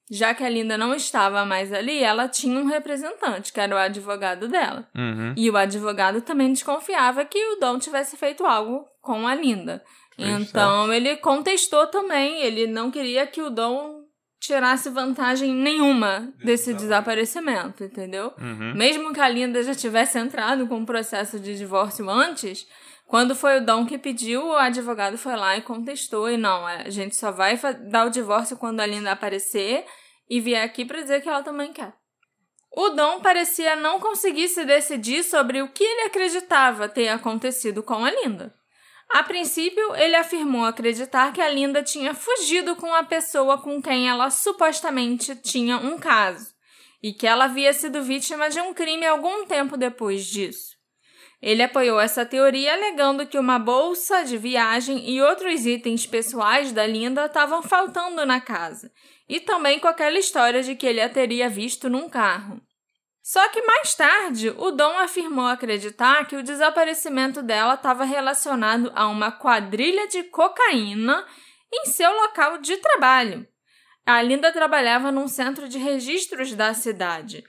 Já 0.09 0.33
que 0.33 0.43
a 0.43 0.49
Linda 0.49 0.77
não 0.77 0.93
estava 0.93 1.43
mais 1.45 1.73
ali, 1.73 2.01
ela 2.01 2.29
tinha 2.29 2.59
um 2.59 2.65
representante, 2.65 3.51
que 3.51 3.59
era 3.59 3.75
o 3.75 3.79
advogado 3.79 4.47
dela. 4.47 4.87
Uhum. 4.95 5.33
E 5.35 5.49
o 5.49 5.57
advogado 5.57 6.21
também 6.21 6.53
desconfiava 6.53 7.25
que 7.25 7.37
o 7.37 7.59
Dom 7.59 7.79
tivesse 7.79 8.15
feito 8.15 8.45
algo 8.45 8.85
com 9.01 9.27
a 9.27 9.35
Linda. 9.35 9.83
Então 10.17 10.93
ele 10.93 11.17
contestou 11.17 11.87
também, 11.87 12.41
ele 12.41 12.67
não 12.67 12.89
queria 12.89 13.27
que 13.27 13.41
o 13.41 13.49
Dom 13.49 13.94
tirasse 14.45 14.89
vantagem 14.89 15.53
nenhuma 15.53 16.33
desse 16.43 16.73
desaparecimento, 16.73 17.83
entendeu? 17.83 18.33
Uhum. 18.39 18.73
Mesmo 18.75 19.13
que 19.13 19.19
a 19.19 19.29
Linda 19.29 19.63
já 19.63 19.73
tivesse 19.73 20.17
entrado 20.17 20.67
com 20.67 20.81
o 20.81 20.85
processo 20.85 21.39
de 21.39 21.57
divórcio 21.57 22.09
antes, 22.09 22.67
quando 23.07 23.35
foi 23.35 23.57
o 23.59 23.65
Dom 23.65 23.85
que 23.85 23.97
pediu, 23.97 24.45
o 24.47 24.55
advogado 24.55 25.17
foi 25.17 25.35
lá 25.35 25.57
e 25.57 25.61
contestou 25.61 26.29
e 26.29 26.37
não, 26.37 26.65
a 26.65 26.89
gente 26.89 27.15
só 27.15 27.31
vai 27.31 27.59
dar 27.89 28.07
o 28.07 28.09
divórcio 28.09 28.57
quando 28.57 28.79
a 28.79 28.85
Linda 28.85 29.11
aparecer 29.11 29.85
e 30.29 30.39
vier 30.39 30.63
aqui 30.63 30.85
para 30.85 31.01
dizer 31.01 31.21
que 31.21 31.29
ela 31.29 31.43
também 31.43 31.71
quer. 31.71 31.93
O 32.71 32.89
Dom 32.89 33.21
parecia 33.21 33.75
não 33.75 33.99
conseguir 33.99 34.49
se 34.49 34.65
decidir 34.65 35.23
sobre 35.23 35.61
o 35.61 35.69
que 35.69 35.83
ele 35.83 36.07
acreditava 36.07 36.89
ter 36.89 37.07
acontecido 37.07 37.81
com 37.81 38.03
a 38.03 38.11
Linda. 38.11 38.53
A 39.11 39.23
princípio, 39.23 39.95
ele 39.95 40.15
afirmou 40.15 40.65
acreditar 40.65 41.31
que 41.31 41.41
a 41.41 41.49
Linda 41.49 41.81
tinha 41.83 42.13
fugido 42.13 42.75
com 42.75 42.93
a 42.93 43.03
pessoa 43.03 43.57
com 43.57 43.81
quem 43.81 44.09
ela 44.09 44.29
supostamente 44.29 45.35
tinha 45.35 45.77
um 45.77 45.97
caso 45.97 46.53
e 47.01 47.13
que 47.13 47.27
ela 47.27 47.45
havia 47.45 47.71
sido 47.71 48.01
vítima 48.01 48.49
de 48.49 48.59
um 48.59 48.73
crime 48.73 49.05
algum 49.05 49.45
tempo 49.45 49.77
depois 49.77 50.25
disso. 50.25 50.75
Ele 51.41 51.61
apoiou 51.61 51.99
essa 51.99 52.25
teoria 52.25 52.73
alegando 52.73 53.27
que 53.27 53.37
uma 53.37 53.59
bolsa 53.59 54.23
de 54.23 54.35
viagem 54.37 55.07
e 55.07 55.21
outros 55.21 55.65
itens 55.65 56.07
pessoais 56.07 56.71
da 56.71 56.87
Linda 56.87 57.27
estavam 57.27 57.61
faltando 57.61 58.25
na 58.25 58.41
casa, 58.41 58.91
e 59.29 59.39
também 59.39 59.79
com 59.79 59.87
aquela 59.87 60.17
história 60.17 60.63
de 60.63 60.75
que 60.75 60.87
ele 60.87 60.99
a 60.99 61.07
teria 61.07 61.47
visto 61.47 61.89
num 61.89 62.09
carro. 62.09 62.59
Só 63.25 63.49
que 63.49 63.59
mais 63.63 63.95
tarde, 63.95 64.53
o 64.55 64.69
Dom 64.69 64.99
afirmou 64.99 65.47
acreditar 65.47 66.27
que 66.27 66.35
o 66.35 66.43
desaparecimento 66.43 67.41
dela 67.41 67.73
estava 67.73 68.03
relacionado 68.03 68.91
a 68.93 69.07
uma 69.07 69.31
quadrilha 69.31 70.07
de 70.07 70.21
cocaína 70.25 71.25
em 71.73 71.87
seu 71.87 72.13
local 72.13 72.59
de 72.59 72.77
trabalho. 72.77 73.47
A 74.05 74.21
Linda 74.21 74.51
trabalhava 74.51 75.11
num 75.11 75.27
centro 75.27 75.67
de 75.67 75.79
registros 75.79 76.53
da 76.53 76.75
cidade, 76.75 77.43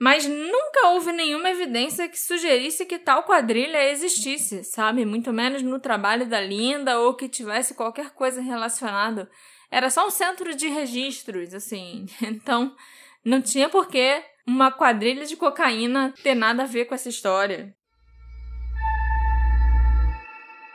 mas 0.00 0.24
nunca 0.24 0.86
houve 0.86 1.12
nenhuma 1.12 1.50
evidência 1.50 2.08
que 2.08 2.18
sugerisse 2.18 2.86
que 2.86 2.98
tal 2.98 3.22
quadrilha 3.24 3.90
existisse, 3.90 4.64
sabe? 4.64 5.04
Muito 5.04 5.30
menos 5.30 5.60
no 5.60 5.78
trabalho 5.78 6.24
da 6.24 6.40
Linda 6.40 7.00
ou 7.00 7.12
que 7.12 7.28
tivesse 7.28 7.74
qualquer 7.74 8.12
coisa 8.12 8.40
relacionada. 8.40 9.30
Era 9.70 9.90
só 9.90 10.06
um 10.06 10.10
centro 10.10 10.54
de 10.54 10.68
registros, 10.68 11.52
assim. 11.52 12.06
Então, 12.22 12.74
não 13.22 13.42
tinha 13.42 13.68
porquê 13.68 14.24
uma 14.48 14.72
quadrilha 14.72 15.26
de 15.26 15.36
cocaína 15.36 16.14
ter 16.22 16.34
nada 16.34 16.62
a 16.62 16.66
ver 16.66 16.86
com 16.86 16.94
essa 16.94 17.10
história. 17.10 17.76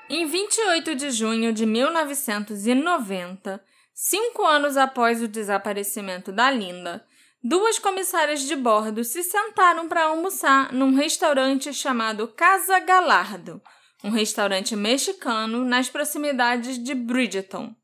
Em 0.07 0.27
28 0.27 0.93
de 0.93 1.09
junho 1.09 1.51
de 1.51 1.65
1990, 1.65 3.59
cinco 3.91 4.45
anos 4.45 4.77
após 4.77 5.23
o 5.23 5.27
desaparecimento 5.27 6.31
da 6.31 6.51
Linda, 6.51 7.03
duas 7.43 7.79
comissárias 7.79 8.41
de 8.41 8.55
bordo 8.55 9.03
se 9.03 9.23
sentaram 9.23 9.89
para 9.89 10.03
almoçar 10.03 10.71
num 10.71 10.93
restaurante 10.93 11.73
chamado 11.73 12.27
Casa 12.27 12.77
Galardo, 12.79 13.59
um 14.03 14.11
restaurante 14.11 14.75
mexicano 14.75 15.65
nas 15.65 15.89
proximidades 15.89 16.77
de 16.77 16.93
Bridgeton, 16.93 17.75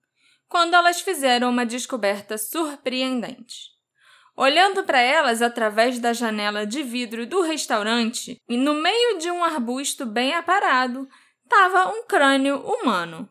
quando 0.48 0.76
elas 0.76 1.02
fizeram 1.02 1.50
uma 1.50 1.66
descoberta 1.66 2.38
surpreendente. 2.38 3.79
Olhando 4.42 4.86
para 4.86 5.02
elas 5.02 5.42
através 5.42 6.00
da 6.00 6.14
janela 6.14 6.66
de 6.66 6.82
vidro 6.82 7.28
do 7.28 7.42
restaurante, 7.42 8.42
e 8.48 8.56
no 8.56 8.74
meio 8.74 9.18
de 9.18 9.30
um 9.30 9.44
arbusto 9.44 10.06
bem 10.06 10.34
aparado, 10.34 11.10
estava 11.44 11.90
um 11.90 12.06
crânio 12.06 12.56
humano. 12.56 13.28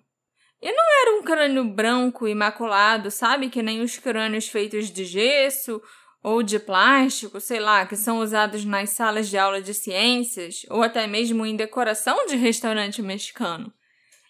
E 0.61 0.71
não 0.71 0.85
era 1.01 1.18
um 1.18 1.23
crânio 1.23 1.64
branco 1.64 2.29
imaculado, 2.29 3.11
sabe? 3.11 3.49
Que 3.49 3.62
nem 3.62 3.81
os 3.81 3.97
crânios 3.97 4.49
feitos 4.49 4.90
de 4.90 5.07
gesso 5.07 5.81
ou 6.23 6.42
de 6.42 6.59
plástico, 6.59 7.40
sei 7.40 7.59
lá, 7.59 7.87
que 7.87 7.97
são 7.97 8.18
usados 8.18 8.66
nas 8.66 8.90
salas 8.90 9.31
de 9.31 9.38
aula 9.38 9.62
de 9.62 9.73
ciências 9.73 10.66
ou 10.68 10.83
até 10.83 11.07
mesmo 11.07 11.47
em 11.47 11.57
decoração 11.57 12.27
de 12.27 12.37
restaurante 12.37 13.01
mexicano. 13.01 13.73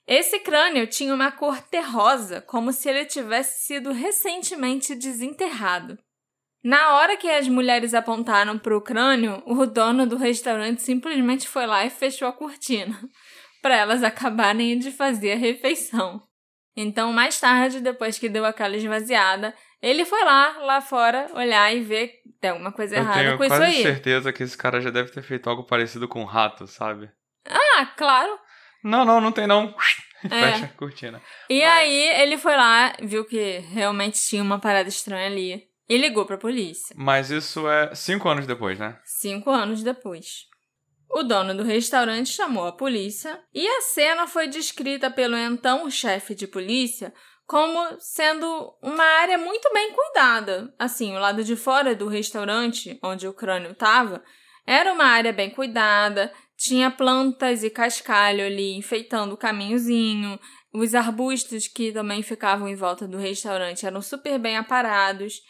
Esse 0.07 0.39
crânio 0.39 0.87
tinha 0.87 1.13
uma 1.13 1.33
cor 1.33 1.61
terrosa, 1.61 2.41
como 2.41 2.73
se 2.73 2.89
ele 2.89 3.05
tivesse 3.05 3.67
sido 3.67 3.91
recentemente 3.91 4.95
desenterrado. 4.95 5.99
Na 6.63 6.97
hora 6.97 7.17
que 7.17 7.31
as 7.31 7.49
mulheres 7.49 7.95
apontaram 7.95 8.59
para 8.59 8.77
o 8.77 8.81
crânio, 8.81 9.43
o 9.47 9.65
dono 9.65 10.07
do 10.07 10.17
restaurante 10.17 10.83
simplesmente 10.83 11.49
foi 11.49 11.67
lá 11.67 11.85
e 11.87 11.91
fechou 11.91 12.27
a 12.27 12.33
cortina 12.33 12.99
para 13.63 13.77
elas 13.77 14.03
acabarem 14.03 14.79
de 14.79 14.91
fazer 14.91 15.33
a 15.33 15.37
refeição. 15.37 16.23
Então, 16.77 17.13
mais 17.13 17.41
tarde, 17.41 17.81
depois 17.81 18.19
que 18.19 18.29
deu 18.29 18.45
aquela 18.45 18.77
esvaziada, 18.77 19.55
ele 19.83 20.05
foi 20.05 20.23
lá, 20.25 20.59
lá 20.59 20.81
fora, 20.81 21.29
olhar 21.35 21.75
e 21.75 21.81
ver 21.81 22.09
que 22.09 22.29
tem 22.41 22.51
alguma 22.51 22.73
coisa 22.73 22.97
Eu 22.97 23.03
errada 23.03 23.21
tenho 23.21 23.37
com 23.39 23.45
isso 23.45 23.55
aí. 23.55 23.83
certeza 23.83 24.33
que 24.33 24.43
esse 24.43 24.57
cara 24.57 24.81
já 24.81 24.91
deve 24.91 25.11
ter 25.11 25.23
feito 25.23 25.49
algo 25.51 25.65
parecido 25.65 26.07
com 26.07 26.21
um 26.23 26.27
rato, 26.27 26.67
sabe? 26.67 27.11
Ah, 27.49 27.87
claro. 27.97 28.39
Não, 28.83 29.05
não, 29.05 29.21
não 29.21 29.33
tem 29.33 29.47
não. 29.47 29.75
É. 30.25 30.29
Fecha 30.53 30.65
a 30.67 30.69
cortina. 30.69 31.23
E 31.49 31.63
aí 31.63 32.09
ele 32.21 32.37
foi 32.39 32.57
lá, 32.57 32.93
viu 33.01 33.25
que 33.25 33.59
realmente 33.73 34.21
tinha 34.21 34.43
uma 34.43 34.59
parada 34.59 34.89
estranha 34.89 35.27
ali 35.27 35.68
e 35.89 35.97
ligou 35.97 36.27
pra 36.27 36.37
polícia. 36.37 36.95
Mas 36.99 37.31
isso 37.31 37.69
é 37.69 37.95
cinco 37.95 38.29
anos 38.29 38.47
depois, 38.47 38.79
né? 38.79 38.99
Cinco 39.05 39.51
anos 39.51 39.83
depois. 39.83 40.47
O 41.11 41.23
dono 41.23 41.55
do 41.55 41.63
restaurante 41.63 42.29
chamou 42.29 42.67
a 42.67 42.73
polícia 42.73 43.41
e 43.55 43.67
a 43.67 43.81
cena 43.81 44.27
foi 44.27 44.47
descrita 44.47 45.11
pelo 45.11 45.37
então 45.37 45.91
chefe 45.91 46.35
de 46.35 46.47
polícia 46.47 47.15
como 47.47 47.97
sendo 47.99 48.77
uma 48.83 49.03
área 49.03 49.39
muito 49.39 49.73
bem 49.73 49.91
cuidada. 49.95 50.73
Assim, 50.79 51.17
o 51.17 51.19
lado 51.19 51.43
de 51.43 51.57
fora 51.57 51.95
do 51.95 52.07
restaurante, 52.07 52.99
onde 53.03 53.27
o 53.27 53.33
crânio 53.33 53.71
estava, 53.71 54.23
era 54.67 54.93
uma 54.93 55.07
área 55.07 55.33
bem 55.33 55.49
cuidada, 55.49 56.31
tinha 56.59 56.91
plantas 56.91 57.65
e 57.65 57.71
cascalho 57.71 58.45
ali 58.45 58.77
enfeitando 58.77 59.33
o 59.33 59.39
caminhozinho, 59.39 60.39
os 60.75 60.95
arbustos 60.95 61.67
que 61.67 61.91
também 61.91 62.23
ficavam 62.23 62.69
em 62.69 62.75
volta 62.75 63.09
do 63.09 63.17
restaurante 63.17 63.87
eram 63.87 64.03
super 64.03 64.39
bem 64.39 64.59
aparados. 64.59 65.41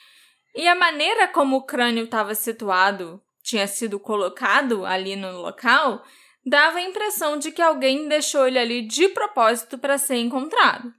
E 0.59 0.66
a 0.66 0.75
maneira 0.75 1.29
como 1.29 1.59
o 1.59 1.62
crânio 1.62 2.03
estava 2.03 2.35
situado, 2.35 3.23
tinha 3.44 3.68
sido 3.68 4.01
colocado 4.01 4.85
ali 4.85 5.14
no 5.14 5.40
local, 5.40 6.05
dava 6.44 6.79
a 6.79 6.83
impressão 6.83 7.38
de 7.38 7.53
que 7.53 7.62
alguém 7.62 8.09
deixou 8.09 8.44
ele 8.44 8.59
ali 8.59 8.83
de 8.83 9.09
propósito 9.11 9.79
para 9.79 9.97
ser 9.97 10.16
encontrado. 10.16 10.92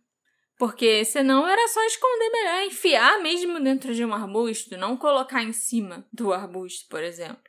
Porque 0.57 1.03
senão 1.03 1.45
era 1.45 1.67
só 1.67 1.83
esconder 1.83 2.29
melhor, 2.29 2.67
enfiar 2.67 3.21
mesmo 3.21 3.59
dentro 3.59 3.93
de 3.93 4.05
um 4.05 4.13
arbusto, 4.13 4.77
não 4.77 4.95
colocar 4.95 5.43
em 5.43 5.51
cima 5.51 6.07
do 6.09 6.31
arbusto, 6.31 6.87
por 6.87 7.03
exemplo. 7.03 7.43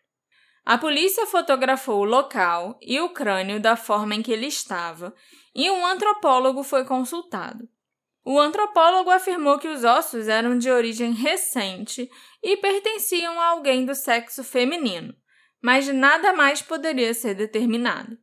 A 0.67 0.77
polícia 0.77 1.29
fotografou 1.29 2.01
o 2.01 2.05
local 2.05 2.77
e 2.83 2.99
o 2.99 3.11
crânio 3.11 3.61
da 3.61 3.77
forma 3.77 4.17
em 4.17 4.23
que 4.23 4.33
ele 4.33 4.47
estava, 4.47 5.15
e 5.55 5.71
um 5.71 5.87
antropólogo 5.87 6.65
foi 6.65 6.85
consultado. 6.85 7.69
O 8.25 8.39
antropólogo 8.39 9.11
afirmou 9.11 9.59
que 9.59 9.69
os 9.69 9.83
ossos 9.83 10.29
eram 10.29 10.59
de 10.59 10.71
origem 10.71 11.13
recente 11.13 12.09
e 12.43 12.57
pertenciam 12.57 13.41
a 13.41 13.47
alguém 13.47 13.85
do 13.85 13.95
sexo 13.95 14.45
feminino, 14.45 15.15
mas 15.63 15.89
nada 15.89 16.33
mais 16.33 16.61
poderia 16.61 17.15
ser 17.15 17.35
determinado. 17.35 18.19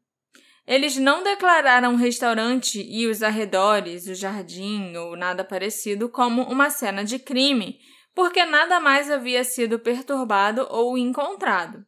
Eles 0.67 0.97
não 0.97 1.23
declararam 1.23 1.93
o 1.93 1.97
restaurante 1.97 2.81
e 2.81 3.07
os 3.07 3.23
arredores, 3.23 4.05
o 4.07 4.13
jardim 4.13 4.95
ou 4.97 5.15
nada 5.15 5.43
parecido 5.43 6.09
como 6.09 6.43
uma 6.43 6.69
cena 6.69 7.03
de 7.03 7.17
crime, 7.17 7.79
porque 8.13 8.43
nada 8.45 8.79
mais 8.79 9.09
havia 9.09 9.43
sido 9.43 9.79
perturbado 9.79 10.67
ou 10.69 10.97
encontrado. 10.97 11.85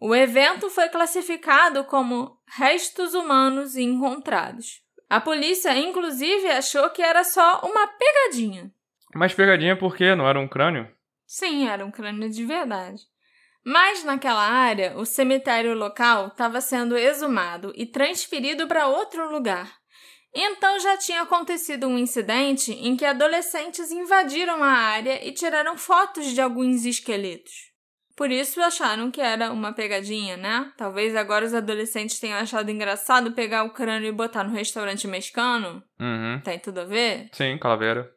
O 0.00 0.14
evento 0.14 0.70
foi 0.70 0.88
classificado 0.88 1.84
como 1.84 2.40
restos 2.46 3.12
humanos 3.14 3.76
encontrados. 3.76 4.87
A 5.08 5.20
polícia, 5.20 5.76
inclusive, 5.76 6.48
achou 6.48 6.90
que 6.90 7.02
era 7.02 7.24
só 7.24 7.60
uma 7.64 7.86
pegadinha. 7.86 8.70
Mas 9.14 9.32
pegadinha 9.32 9.76
por 9.76 9.96
quê? 9.96 10.14
Não 10.14 10.28
era 10.28 10.38
um 10.38 10.46
crânio? 10.46 10.88
Sim, 11.26 11.68
era 11.68 11.84
um 11.84 11.90
crânio 11.90 12.28
de 12.28 12.44
verdade. 12.44 13.02
Mas 13.64 14.04
naquela 14.04 14.42
área, 14.42 14.96
o 14.96 15.04
cemitério 15.04 15.74
local 15.74 16.28
estava 16.28 16.60
sendo 16.60 16.96
exumado 16.96 17.72
e 17.74 17.84
transferido 17.84 18.66
para 18.66 18.86
outro 18.86 19.30
lugar. 19.30 19.78
Então 20.34 20.78
já 20.78 20.96
tinha 20.96 21.22
acontecido 21.22 21.86
um 21.86 21.98
incidente 21.98 22.72
em 22.72 22.96
que 22.96 23.04
adolescentes 23.04 23.90
invadiram 23.90 24.62
a 24.62 24.70
área 24.70 25.26
e 25.26 25.32
tiraram 25.32 25.76
fotos 25.76 26.26
de 26.26 26.40
alguns 26.40 26.84
esqueletos. 26.84 27.67
Por 28.18 28.32
isso 28.32 28.60
acharam 28.60 29.12
que 29.12 29.20
era 29.20 29.52
uma 29.52 29.72
pegadinha, 29.72 30.36
né? 30.36 30.72
Talvez 30.76 31.14
agora 31.14 31.44
os 31.44 31.54
adolescentes 31.54 32.18
tenham 32.18 32.36
achado 32.36 32.68
engraçado 32.68 33.30
pegar 33.30 33.62
o 33.62 33.70
crânio 33.70 34.08
e 34.08 34.12
botar 34.12 34.42
no 34.42 34.52
restaurante 34.52 35.06
mexicano. 35.06 35.80
Uhum. 36.00 36.40
Tem 36.42 36.58
tudo 36.58 36.80
a 36.80 36.84
ver? 36.84 37.28
Sim, 37.32 37.56
calaveira. 37.58 38.10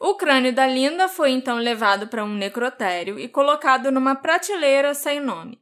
O 0.00 0.16
crânio 0.16 0.52
da 0.52 0.66
Linda 0.66 1.06
foi 1.06 1.30
então 1.30 1.58
levado 1.58 2.08
para 2.08 2.24
um 2.24 2.34
necrotério 2.34 3.20
e 3.20 3.28
colocado 3.28 3.92
numa 3.92 4.16
prateleira 4.16 4.92
sem 4.94 5.20
nome. 5.20 5.60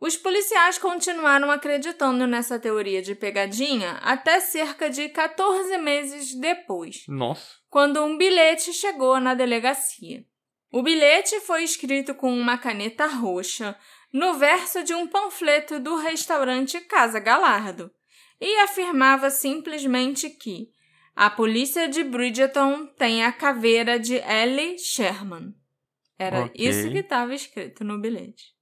Os 0.00 0.16
policiais 0.16 0.76
continuaram 0.76 1.48
acreditando 1.48 2.26
nessa 2.26 2.58
teoria 2.58 3.00
de 3.00 3.14
pegadinha 3.14 4.00
até 4.02 4.40
cerca 4.40 4.90
de 4.90 5.08
14 5.08 5.78
meses 5.78 6.34
depois, 6.34 7.04
Nossa. 7.06 7.46
quando 7.70 8.02
um 8.02 8.18
bilhete 8.18 8.72
chegou 8.72 9.20
na 9.20 9.32
delegacia. 9.32 10.24
O 10.72 10.82
bilhete 10.82 11.38
foi 11.40 11.64
escrito 11.64 12.14
com 12.14 12.32
uma 12.32 12.56
caneta 12.56 13.06
roxa 13.06 13.76
no 14.10 14.34
verso 14.34 14.82
de 14.82 14.94
um 14.94 15.06
panfleto 15.06 15.78
do 15.78 15.96
restaurante 15.96 16.80
Casa 16.80 17.20
Galardo 17.20 17.90
e 18.40 18.58
afirmava 18.60 19.28
simplesmente 19.28 20.30
que 20.30 20.70
a 21.14 21.28
polícia 21.28 21.86
de 21.88 22.02
Bridgeton 22.02 22.86
tem 22.86 23.22
a 23.22 23.30
caveira 23.30 24.00
de 24.00 24.14
Ellie 24.14 24.78
Sherman. 24.78 25.54
Era 26.18 26.46
Ok. 26.46 26.54
isso 26.54 26.90
que 26.90 26.98
estava 27.00 27.34
escrito 27.34 27.84
no 27.84 28.00
bilhete. 28.00 28.54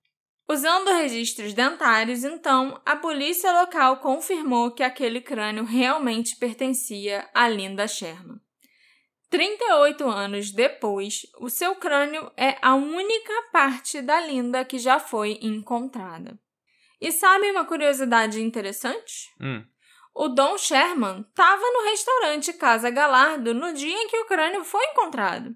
Usando 0.49 0.88
registros 0.88 1.55
dentários, 1.55 2.25
então, 2.25 2.81
a 2.85 2.96
polícia 2.96 3.53
local 3.53 3.99
confirmou 3.99 4.73
que 4.73 4.83
aquele 4.83 5.20
crânio 5.20 5.62
realmente 5.62 6.35
pertencia 6.35 7.31
a 7.33 7.49
Linda 7.49 7.87
Sherman. 7.87 8.40
38 9.30 10.08
anos 10.08 10.50
depois, 10.50 11.22
o 11.38 11.48
seu 11.48 11.76
crânio 11.76 12.30
é 12.36 12.56
a 12.60 12.74
única 12.74 13.32
parte 13.52 14.02
da 14.02 14.20
Linda 14.20 14.64
que 14.64 14.76
já 14.76 14.98
foi 14.98 15.38
encontrada. 15.40 16.36
E 17.00 17.12
sabe 17.12 17.50
uma 17.50 17.64
curiosidade 17.64 18.42
interessante? 18.42 19.30
Hum. 19.40 19.64
O 20.12 20.28
Don 20.28 20.58
Sherman 20.58 21.24
estava 21.28 21.62
no 21.62 21.84
restaurante 21.90 22.52
Casa 22.52 22.90
Galardo 22.90 23.54
no 23.54 23.72
dia 23.72 23.96
em 23.96 24.08
que 24.08 24.18
o 24.18 24.26
crânio 24.26 24.64
foi 24.64 24.84
encontrado. 24.86 25.54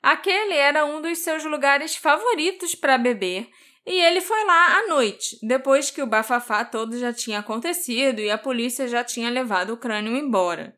Aquele 0.00 0.54
era 0.54 0.84
um 0.84 1.02
dos 1.02 1.18
seus 1.18 1.44
lugares 1.44 1.96
favoritos 1.96 2.76
para 2.76 2.96
beber 2.96 3.50
e 3.84 4.00
ele 4.00 4.20
foi 4.20 4.44
lá 4.44 4.78
à 4.78 4.86
noite, 4.86 5.36
depois 5.42 5.90
que 5.90 6.00
o 6.00 6.06
bafafá 6.06 6.64
todo 6.64 6.96
já 6.96 7.12
tinha 7.12 7.40
acontecido 7.40 8.20
e 8.20 8.30
a 8.30 8.38
polícia 8.38 8.86
já 8.86 9.02
tinha 9.02 9.28
levado 9.28 9.70
o 9.70 9.76
crânio 9.76 10.16
embora. 10.16 10.76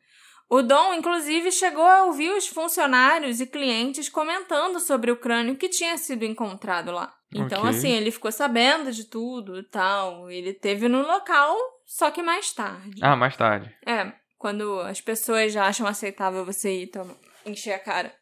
O 0.48 0.62
Dom, 0.62 0.94
inclusive, 0.94 1.50
chegou 1.50 1.85
a 1.85 2.04
ouvir 2.04 2.30
os 2.30 2.46
funcionários 2.46 3.40
e 3.40 3.46
clientes 3.46 4.09
comentando 4.09 4.78
sobre 4.78 5.11
o 5.11 5.16
crânio 5.16 5.57
que 5.57 5.68
tinha 5.68 5.96
sido 5.96 6.24
encontrado 6.24 6.92
lá. 6.92 7.12
Então, 7.35 7.61
Ok. 7.61 7.70
assim, 7.70 7.90
ele 7.90 8.11
ficou 8.11 8.30
sabendo 8.30 8.92
de 8.92 9.04
tudo 9.09 9.59
e 9.59 9.62
tal. 9.64 10.30
Ele 10.30 10.52
teve 10.52 10.88
no 10.88 11.02
local, 11.02 11.57
só 11.87 12.11
que 12.11 12.22
mais 12.22 12.52
tarde. 12.52 13.00
Ah, 13.02 13.16
mais 13.16 13.37
tarde. 13.37 13.74
É, 13.87 14.12
quando 14.38 14.78
as 14.80 15.00
pessoas 15.00 15.52
já 15.52 15.66
acham 15.66 15.87
aceitável 15.87 16.44
você 16.44 16.83
ir 16.83 16.87
tomar, 16.88 17.16
encher 17.46 17.72
a 17.72 17.78
cara. 17.78 18.14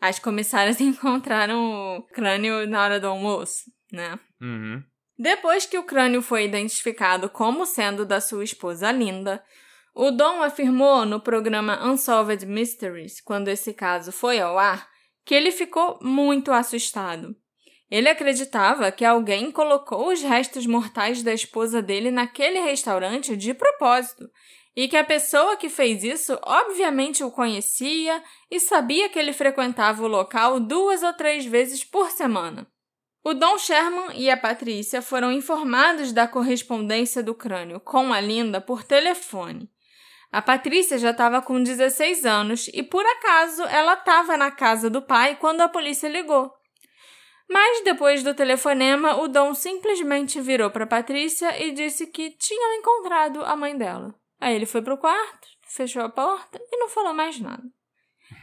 As 0.00 0.18
comissárias 0.18 0.80
encontraram 0.82 1.58
o 1.98 2.02
crânio 2.12 2.66
na 2.68 2.82
hora 2.82 3.00
do 3.00 3.06
almoço, 3.06 3.62
né? 3.92 4.18
Uhum. 4.40 4.82
Depois 5.18 5.64
que 5.66 5.78
o 5.78 5.82
crânio 5.84 6.22
foi 6.22 6.44
identificado 6.44 7.28
como 7.28 7.64
sendo 7.66 8.04
da 8.04 8.20
sua 8.20 8.44
esposa 8.44 8.92
Linda, 8.92 9.42
o 10.00 10.12
Dom 10.12 10.40
afirmou 10.44 11.04
no 11.04 11.18
programa 11.18 11.84
Unsolved 11.84 12.46
Mysteries, 12.46 13.20
quando 13.20 13.48
esse 13.48 13.74
caso 13.74 14.12
foi 14.12 14.38
ao 14.38 14.56
ar, 14.56 14.88
que 15.24 15.34
ele 15.34 15.50
ficou 15.50 15.98
muito 16.00 16.52
assustado. 16.52 17.34
Ele 17.90 18.08
acreditava 18.08 18.92
que 18.92 19.04
alguém 19.04 19.50
colocou 19.50 20.12
os 20.12 20.22
restos 20.22 20.68
mortais 20.68 21.24
da 21.24 21.34
esposa 21.34 21.82
dele 21.82 22.12
naquele 22.12 22.60
restaurante 22.60 23.36
de 23.36 23.52
propósito 23.52 24.30
e 24.76 24.86
que 24.86 24.96
a 24.96 25.02
pessoa 25.02 25.56
que 25.56 25.68
fez 25.68 26.04
isso 26.04 26.38
obviamente 26.44 27.24
o 27.24 27.30
conhecia 27.32 28.22
e 28.48 28.60
sabia 28.60 29.08
que 29.08 29.18
ele 29.18 29.32
frequentava 29.32 30.04
o 30.04 30.06
local 30.06 30.60
duas 30.60 31.02
ou 31.02 31.12
três 31.12 31.44
vezes 31.44 31.82
por 31.82 32.12
semana. 32.12 32.70
O 33.24 33.34
Don 33.34 33.58
Sherman 33.58 34.12
e 34.14 34.30
a 34.30 34.36
Patrícia 34.36 35.02
foram 35.02 35.32
informados 35.32 36.12
da 36.12 36.28
correspondência 36.28 37.20
do 37.20 37.34
crânio 37.34 37.80
com 37.80 38.12
a 38.12 38.20
Linda 38.20 38.60
por 38.60 38.84
telefone. 38.84 39.68
A 40.30 40.42
Patrícia 40.42 40.98
já 40.98 41.10
estava 41.10 41.40
com 41.40 41.62
16 41.62 42.26
anos 42.26 42.68
e, 42.74 42.82
por 42.82 43.04
acaso, 43.04 43.62
ela 43.64 43.94
estava 43.94 44.36
na 44.36 44.50
casa 44.50 44.90
do 44.90 45.00
pai 45.00 45.36
quando 45.36 45.62
a 45.62 45.68
polícia 45.68 46.08
ligou. 46.08 46.52
Mas 47.48 47.82
depois 47.82 48.22
do 48.22 48.34
telefonema, 48.34 49.16
o 49.22 49.26
Dom 49.26 49.54
simplesmente 49.54 50.38
virou 50.38 50.70
para 50.70 50.86
Patrícia 50.86 51.62
e 51.64 51.72
disse 51.72 52.06
que 52.06 52.30
tinham 52.32 52.74
encontrado 52.74 53.42
a 53.42 53.56
mãe 53.56 53.76
dela. 53.76 54.14
Aí 54.38 54.54
ele 54.54 54.66
foi 54.66 54.82
pro 54.82 54.98
quarto, 54.98 55.48
fechou 55.66 56.02
a 56.02 56.10
porta 56.10 56.60
e 56.70 56.76
não 56.76 56.90
falou 56.90 57.14
mais 57.14 57.40
nada. 57.40 57.62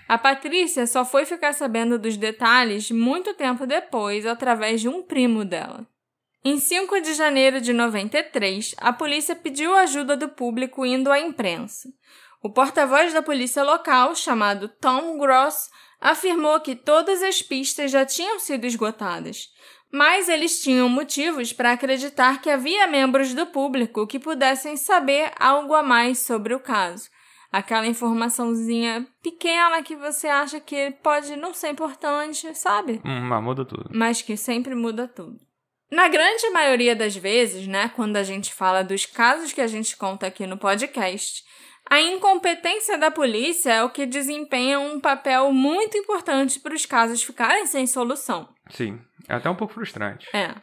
A 0.08 0.18
Patrícia 0.18 0.88
só 0.88 1.06
foi 1.06 1.24
ficar 1.24 1.54
sabendo 1.54 2.00
dos 2.00 2.18
detalhes 2.18 2.90
muito 2.90 3.36
tempo 3.36 3.68
depois, 3.68 4.26
através 4.26 4.82
de 4.82 4.90
um 4.90 5.04
primo 5.04 5.46
dela. 5.46 5.88
Em 6.48 6.60
5 6.60 7.02
de 7.02 7.16
janeiro 7.16 7.60
de 7.60 7.74
93, 7.74 8.76
a 8.78 8.94
polícia 8.94 9.36
pediu 9.36 9.76
ajuda 9.76 10.16
do 10.16 10.30
público 10.30 10.86
indo 10.86 11.12
à 11.12 11.20
imprensa. 11.20 11.90
O 12.40 12.52
porta-voz 12.52 13.12
da 13.12 13.24
polícia 13.24 13.64
local, 13.64 14.14
chamado 14.14 14.70
Tom 14.70 15.18
Gross, 15.18 15.72
afirmou 16.00 16.60
que 16.60 16.76
todas 16.76 17.24
as 17.24 17.42
pistas 17.42 17.90
já 17.90 18.06
tinham 18.06 18.38
sido 18.38 18.66
esgotadas, 18.66 19.50
mas 19.92 20.30
eles 20.30 20.62
tinham 20.62 20.88
motivos 20.88 21.52
para 21.52 21.72
acreditar 21.72 22.40
que 22.40 22.52
havia 22.52 22.86
membros 22.86 23.34
do 23.34 23.48
público 23.48 24.06
que 24.06 24.20
pudessem 24.20 24.78
saber 24.78 25.32
algo 25.40 25.74
a 25.74 25.82
mais 25.82 26.20
sobre 26.20 26.54
o 26.54 26.60
caso. 26.60 27.10
Aquela 27.52 27.88
informaçãozinha 27.88 29.08
pequena 29.24 29.82
que 29.82 29.96
você 29.96 30.28
acha 30.28 30.60
que 30.60 30.92
pode 31.02 31.36
não 31.38 31.56
ser 31.56 31.70
importante, 31.70 32.54
sabe? 32.54 33.02
Hum, 33.04 33.22
mas 33.22 33.44
muda 33.44 33.66
tudo. 33.66 33.90
Mas 33.92 34.22
que 34.22 34.38
sempre 34.38 34.76
muda 34.76 35.08
tudo. 35.08 35.45
Na 35.96 36.10
grande 36.10 36.50
maioria 36.50 36.94
das 36.94 37.16
vezes, 37.16 37.68
né, 37.68 37.90
quando 37.96 38.18
a 38.18 38.24
gente 38.24 38.54
fala 38.54 38.84
dos 38.84 39.06
casos 39.06 39.54
que 39.54 39.62
a 39.62 39.68
gente 39.68 39.96
conta 39.96 40.28
aqui 40.28 40.46
no 40.46 40.58
podcast, 40.58 41.42
a 41.90 42.02
incompetência 42.02 42.98
da 42.98 43.10
polícia 43.10 43.72
é 43.72 43.82
o 43.82 43.90
que 43.90 44.06
desempenha 44.06 44.78
um 44.78 45.00
papel 45.00 45.54
muito 45.54 45.98
importante 45.98 46.60
para 46.60 46.76
os 46.76 46.86
casos 46.86 47.24
ficarem 47.24 47.66
sem 47.66 47.88
solução. 47.88 48.50
Sim, 48.72 49.00
é 49.30 49.36
até 49.36 49.50
um 49.50 49.56
pouco 49.56 49.74
frustrante. 49.74 50.28
É. 50.36 50.54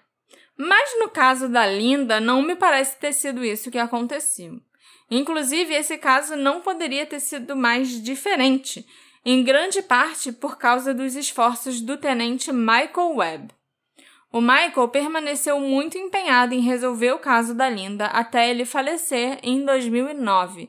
Mas 0.55 0.99
no 1.01 1.09
caso 1.09 1.49
da 1.49 1.67
Linda, 1.67 2.21
não 2.21 2.43
me 2.43 2.55
parece 2.55 2.99
ter 2.99 3.15
sido 3.15 3.43
isso 3.43 3.71
que 3.71 3.79
aconteceu. 3.79 4.61
Inclusive, 5.11 5.73
esse 5.73 5.97
caso 5.97 6.37
não 6.37 6.61
poderia 6.61 7.07
ter 7.07 7.21
sido 7.21 7.57
mais 7.57 7.89
diferente, 8.03 8.87
em 9.25 9.43
grande 9.43 9.81
parte 9.81 10.31
por 10.31 10.59
causa 10.59 10.93
dos 10.93 11.17
esforços 11.17 11.81
do 11.81 11.97
tenente 11.97 12.53
Michael 12.53 13.17
Webb. 13.17 13.62
O 14.33 14.41
Michael 14.41 14.89
permaneceu 14.89 15.61
muito 15.61 15.99
empenhado 15.99 16.55
em 16.55 16.61
resolver 16.61 17.13
o 17.13 17.19
caso 17.19 17.55
da 17.55 17.69
Linda 17.69 18.07
até 18.07 18.49
ele 18.51 18.65
falecer 18.65 19.39
em 19.43 19.65
2009 19.65 20.69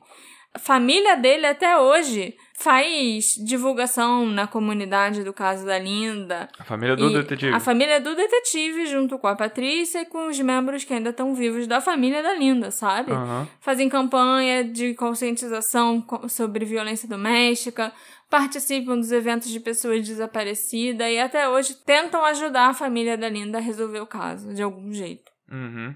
a 0.55 0.59
família 0.59 1.15
dele 1.17 1.47
até 1.47 1.79
hoje 1.79 2.35
faz 2.53 3.33
divulgação 3.43 4.23
na 4.27 4.45
comunidade 4.45 5.23
do 5.23 5.33
caso 5.33 5.65
da 5.65 5.79
Linda. 5.79 6.47
A 6.59 6.63
família 6.63 6.95
do 6.95 7.09
detetive. 7.11 7.51
A 7.55 7.59
família 7.59 7.99
do 7.99 8.15
detetive, 8.15 8.85
junto 8.85 9.17
com 9.17 9.25
a 9.25 9.35
Patrícia 9.35 10.01
e 10.01 10.05
com 10.05 10.27
os 10.27 10.39
membros 10.39 10.83
que 10.83 10.93
ainda 10.93 11.09
estão 11.09 11.33
vivos 11.33 11.65
da 11.65 11.81
família 11.81 12.21
da 12.21 12.35
Linda, 12.35 12.69
sabe? 12.69 13.11
Aham. 13.11 13.47
Fazem 13.59 13.89
campanha 13.89 14.63
de 14.63 14.93
conscientização 14.93 15.99
co- 15.99 16.29
sobre 16.29 16.63
violência 16.65 17.09
doméstica, 17.09 17.91
participam 18.29 18.97
dos 18.97 19.11
eventos 19.11 19.49
de 19.49 19.59
pessoas 19.59 20.07
desaparecidas 20.07 21.07
e 21.07 21.19
até 21.19 21.47
hoje 21.47 21.75
tentam 21.85 22.23
ajudar 22.25 22.69
a 22.69 22.73
família 22.73 23.17
da 23.17 23.29
Linda 23.29 23.57
a 23.57 23.61
resolver 23.61 23.99
o 23.99 24.07
caso, 24.07 24.53
de 24.53 24.61
algum 24.61 24.91
jeito. 24.91 25.31
Uhum. 25.51 25.95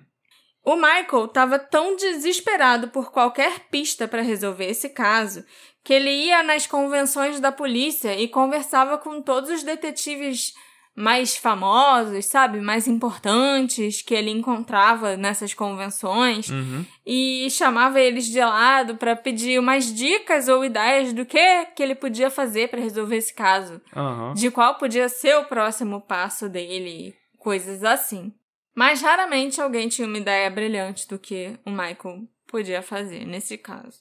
O 0.63 0.75
Michael 0.75 1.25
estava 1.25 1.57
tão 1.57 1.95
desesperado 1.95 2.89
por 2.89 3.11
qualquer 3.11 3.69
pista 3.69 4.07
para 4.07 4.21
resolver 4.21 4.65
esse 4.65 4.89
caso 4.89 5.45
que 5.81 5.93
ele 5.93 6.11
ia 6.11 6.43
nas 6.43 6.67
convenções 6.67 7.39
da 7.39 7.53
polícia 7.53 8.19
e 8.19 8.27
conversava 8.27 8.97
com 8.97 9.21
todos 9.21 9.49
os 9.49 9.63
detetives 9.63 10.53
mais 10.99 11.37
famosos, 11.37 12.25
sabe, 12.25 12.59
mais 12.59 12.87
importantes 12.87 14.01
que 14.01 14.15
ele 14.15 14.31
encontrava 14.31 15.15
nessas 15.15 15.53
convenções 15.53 16.49
Uhum. 16.49 16.83
e 17.05 17.47
chamava 17.51 17.99
eles 18.01 18.25
de 18.25 18.39
lado 18.39 18.95
para 18.95 19.15
pedir 19.15 19.59
umas 19.59 19.93
dicas 19.93 20.47
ou 20.47 20.65
ideias 20.65 21.13
do 21.13 21.23
que 21.23 21.65
que 21.75 21.83
ele 21.83 21.93
podia 21.93 22.31
fazer 22.31 22.69
para 22.69 22.81
resolver 22.81 23.17
esse 23.17 23.31
caso 23.33 23.79
Aham. 23.95 24.33
de 24.33 24.49
qual 24.49 24.73
podia 24.75 25.07
ser 25.07 25.37
o 25.37 25.45
próximo 25.45 26.01
passo 26.01 26.49
dele, 26.49 27.13
coisas 27.37 27.83
assim. 27.83 28.33
Mas 28.75 28.99
raramente 29.01 29.61
alguém 29.61 29.87
tinha 29.87 30.07
uma 30.07 30.17
ideia 30.17 30.49
brilhante 30.49 31.07
do 31.07 31.19
que 31.19 31.59
o 31.63 31.69
Michael 31.69 32.23
podia 32.47 32.81
fazer 32.81 33.23
nesse 33.25 33.55
caso. 33.57 33.99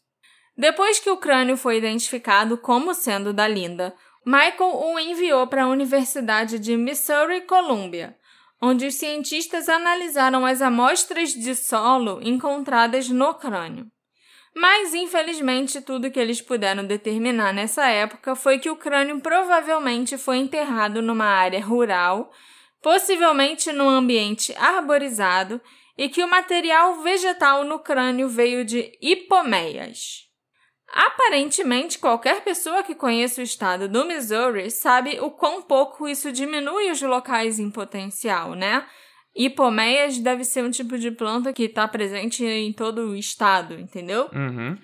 Depois 0.56 0.98
que 0.98 1.10
o 1.10 1.18
crânio 1.18 1.58
foi 1.58 1.76
identificado 1.76 2.56
como 2.56 2.94
sendo 2.94 3.34
da 3.34 3.46
Linda, 3.46 3.94
Michael 4.28 4.74
o 4.74 4.98
enviou 4.98 5.46
para 5.46 5.62
a 5.62 5.68
Universidade 5.68 6.58
de 6.58 6.76
Missouri 6.76 7.42
Columbia, 7.42 8.18
onde 8.60 8.84
os 8.84 8.96
cientistas 8.96 9.68
analisaram 9.68 10.44
as 10.44 10.60
amostras 10.60 11.32
de 11.32 11.54
solo 11.54 12.18
encontradas 12.20 13.08
no 13.08 13.32
crânio. 13.34 13.86
Mas, 14.52 14.94
infelizmente, 14.94 15.80
tudo 15.80 16.10
que 16.10 16.18
eles 16.18 16.42
puderam 16.42 16.84
determinar 16.84 17.54
nessa 17.54 17.86
época 17.86 18.34
foi 18.34 18.58
que 18.58 18.68
o 18.68 18.74
crânio 18.74 19.20
provavelmente 19.20 20.18
foi 20.18 20.38
enterrado 20.38 21.00
numa 21.00 21.26
área 21.26 21.64
rural, 21.64 22.32
possivelmente 22.82 23.70
num 23.70 23.88
ambiente 23.88 24.52
arborizado, 24.56 25.60
e 25.96 26.08
que 26.08 26.24
o 26.24 26.28
material 26.28 27.00
vegetal 27.00 27.62
no 27.62 27.78
crânio 27.78 28.28
veio 28.28 28.64
de 28.64 28.90
hipomeias. 29.00 30.25
Aparentemente, 30.92 31.98
qualquer 31.98 32.42
pessoa 32.42 32.82
que 32.82 32.94
conheça 32.94 33.40
o 33.40 33.44
estado 33.44 33.88
do 33.88 34.04
Missouri 34.04 34.70
sabe 34.70 35.18
o 35.20 35.30
quão 35.30 35.62
pouco 35.62 36.08
isso 36.08 36.30
diminui 36.30 36.90
os 36.90 37.02
locais 37.02 37.58
em 37.58 37.70
potencial, 37.70 38.54
né? 38.54 38.86
Hipomeias 39.34 40.18
deve 40.18 40.44
ser 40.44 40.64
um 40.64 40.70
tipo 40.70 40.96
de 40.96 41.10
planta 41.10 41.52
que 41.52 41.64
está 41.64 41.86
presente 41.86 42.44
em 42.44 42.72
todo 42.72 43.10
o 43.10 43.16
estado, 43.16 43.74
entendeu? 43.74 44.30
Uhum. 44.32 44.78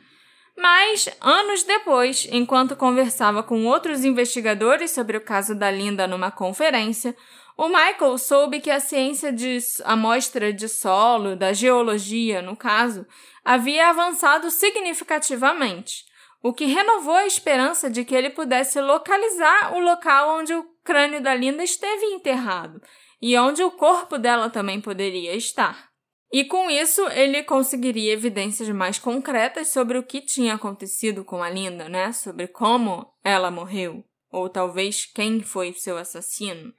Mas, 0.56 1.08
anos 1.20 1.62
depois, 1.62 2.28
enquanto 2.30 2.76
conversava 2.76 3.42
com 3.42 3.64
outros 3.64 4.04
investigadores 4.04 4.90
sobre 4.90 5.16
o 5.16 5.20
caso 5.24 5.54
da 5.54 5.70
Linda 5.70 6.06
numa 6.06 6.30
conferência, 6.30 7.16
o 7.56 7.68
Michael 7.68 8.16
soube 8.18 8.60
que 8.60 8.70
a 8.70 8.80
ciência 8.80 9.32
de 9.32 9.58
amostra 9.84 10.52
de 10.52 10.68
solo, 10.68 11.36
da 11.36 11.52
geologia, 11.52 12.40
no 12.40 12.56
caso, 12.56 13.06
havia 13.44 13.88
avançado 13.88 14.50
significativamente, 14.50 16.04
o 16.42 16.52
que 16.52 16.64
renovou 16.64 17.14
a 17.14 17.26
esperança 17.26 17.88
de 17.88 18.04
que 18.04 18.14
ele 18.14 18.30
pudesse 18.30 18.80
localizar 18.80 19.74
o 19.74 19.80
local 19.80 20.38
onde 20.38 20.54
o 20.54 20.64
crânio 20.82 21.22
da 21.22 21.34
Linda 21.34 21.62
esteve 21.62 22.04
enterrado 22.06 22.80
e 23.20 23.38
onde 23.38 23.62
o 23.62 23.70
corpo 23.70 24.18
dela 24.18 24.50
também 24.50 24.80
poderia 24.80 25.36
estar. 25.36 25.92
E 26.32 26.44
com 26.46 26.70
isso, 26.70 27.06
ele 27.08 27.42
conseguiria 27.44 28.14
evidências 28.14 28.68
mais 28.70 28.98
concretas 28.98 29.68
sobre 29.68 29.98
o 29.98 30.02
que 30.02 30.20
tinha 30.20 30.54
acontecido 30.54 31.24
com 31.24 31.42
a 31.42 31.50
Linda, 31.50 31.90
né? 31.90 32.10
Sobre 32.10 32.48
como 32.48 33.06
ela 33.22 33.50
morreu, 33.50 34.02
ou 34.30 34.48
talvez 34.48 35.04
quem 35.04 35.42
foi 35.42 35.74
seu 35.74 35.98
assassino. 35.98 36.72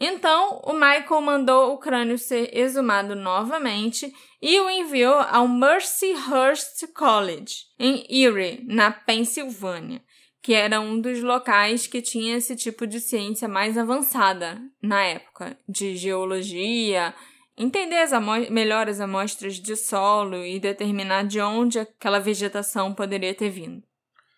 Então, 0.00 0.60
o 0.64 0.72
Michael 0.72 1.20
mandou 1.20 1.72
o 1.72 1.78
crânio 1.78 2.16
ser 2.16 2.56
exumado 2.56 3.16
novamente 3.16 4.12
e 4.40 4.60
o 4.60 4.70
enviou 4.70 5.14
ao 5.14 5.48
Mercyhurst 5.48 6.86
College, 6.94 7.64
em 7.78 8.06
Erie, 8.08 8.64
na 8.64 8.92
Pensilvânia, 8.92 10.00
que 10.40 10.54
era 10.54 10.80
um 10.80 11.00
dos 11.00 11.20
locais 11.20 11.88
que 11.88 12.00
tinha 12.00 12.36
esse 12.36 12.54
tipo 12.54 12.86
de 12.86 13.00
ciência 13.00 13.48
mais 13.48 13.76
avançada 13.76 14.60
na 14.80 15.02
época, 15.02 15.58
de 15.68 15.96
geologia, 15.96 17.12
entender 17.56 17.98
as 17.98 18.12
melhor 18.48 18.88
as 18.88 19.00
amostras 19.00 19.56
de 19.56 19.74
solo 19.74 20.44
e 20.44 20.60
determinar 20.60 21.24
de 21.24 21.40
onde 21.40 21.80
aquela 21.80 22.20
vegetação 22.20 22.94
poderia 22.94 23.34
ter 23.34 23.50
vindo. 23.50 23.82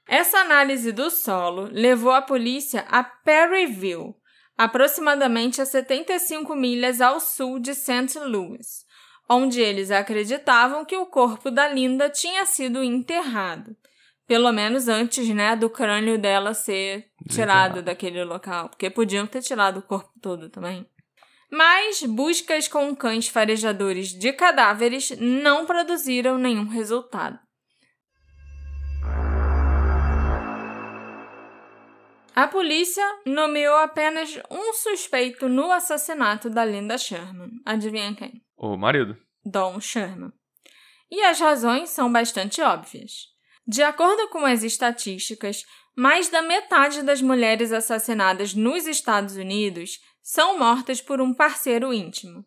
Essa 0.09 0.39
análise 0.39 0.91
do 0.91 1.11
solo 1.11 1.69
levou 1.71 2.11
a 2.11 2.23
polícia 2.23 2.85
a 2.89 3.05
Perryville, 3.05 4.15
aproximadamente 4.61 5.63
a 5.63 5.65
75 5.65 6.55
milhas 6.55 7.01
ao 7.01 7.19
sul 7.19 7.59
de 7.59 7.75
St. 7.75 8.19
Louis, 8.19 8.85
onde 9.27 9.59
eles 9.59 9.91
acreditavam 9.91 10.85
que 10.85 10.95
o 10.95 11.07
corpo 11.07 11.51
da 11.51 11.67
Linda 11.67 12.11
tinha 12.11 12.45
sido 12.45 12.85
enterrado. 12.85 13.75
Pelo 14.27 14.53
menos 14.53 14.87
antes, 14.87 15.27
né, 15.31 15.57
do 15.57 15.71
crânio 15.71 16.19
dela 16.19 16.53
ser 16.53 17.07
tirado 17.31 17.81
daquele 17.81 18.23
local, 18.23 18.69
porque 18.69 18.91
podiam 18.91 19.27
ter 19.27 19.41
tirado 19.41 19.79
o 19.79 19.83
corpo 19.83 20.13
todo 20.21 20.51
também. 20.51 20.87
Mas 21.51 22.03
buscas 22.03 22.69
com 22.69 22.95
cães 22.95 23.29
farejadores 23.29 24.09
de 24.09 24.31
cadáveres 24.31 25.11
não 25.19 25.65
produziram 25.65 26.37
nenhum 26.37 26.69
resultado. 26.69 27.39
A 32.41 32.49
polícia 32.49 33.05
nomeou 33.27 33.77
apenas 33.77 34.41
um 34.51 34.73
suspeito 34.73 35.47
no 35.47 35.71
assassinato 35.71 36.49
da 36.49 36.65
Linda 36.65 36.97
Sherman. 36.97 37.51
Adivinha 37.67 38.15
quem? 38.15 38.43
O 38.57 38.79
marido. 38.79 39.15
Don 39.45 39.79
Sherman. 39.79 40.33
E 41.11 41.21
as 41.21 41.39
razões 41.39 41.91
são 41.91 42.11
bastante 42.11 42.63
óbvias. 42.63 43.27
De 43.67 43.83
acordo 43.83 44.27
com 44.29 44.47
as 44.47 44.63
estatísticas, 44.63 45.67
mais 45.95 46.31
da 46.31 46.41
metade 46.41 47.03
das 47.03 47.21
mulheres 47.21 47.73
assassinadas 47.73 48.55
nos 48.55 48.87
Estados 48.87 49.37
Unidos 49.37 50.01
são 50.23 50.59
mortas 50.59 51.03
por 51.03 51.21
um 51.21 51.35
parceiro 51.35 51.93
íntimo. 51.93 52.43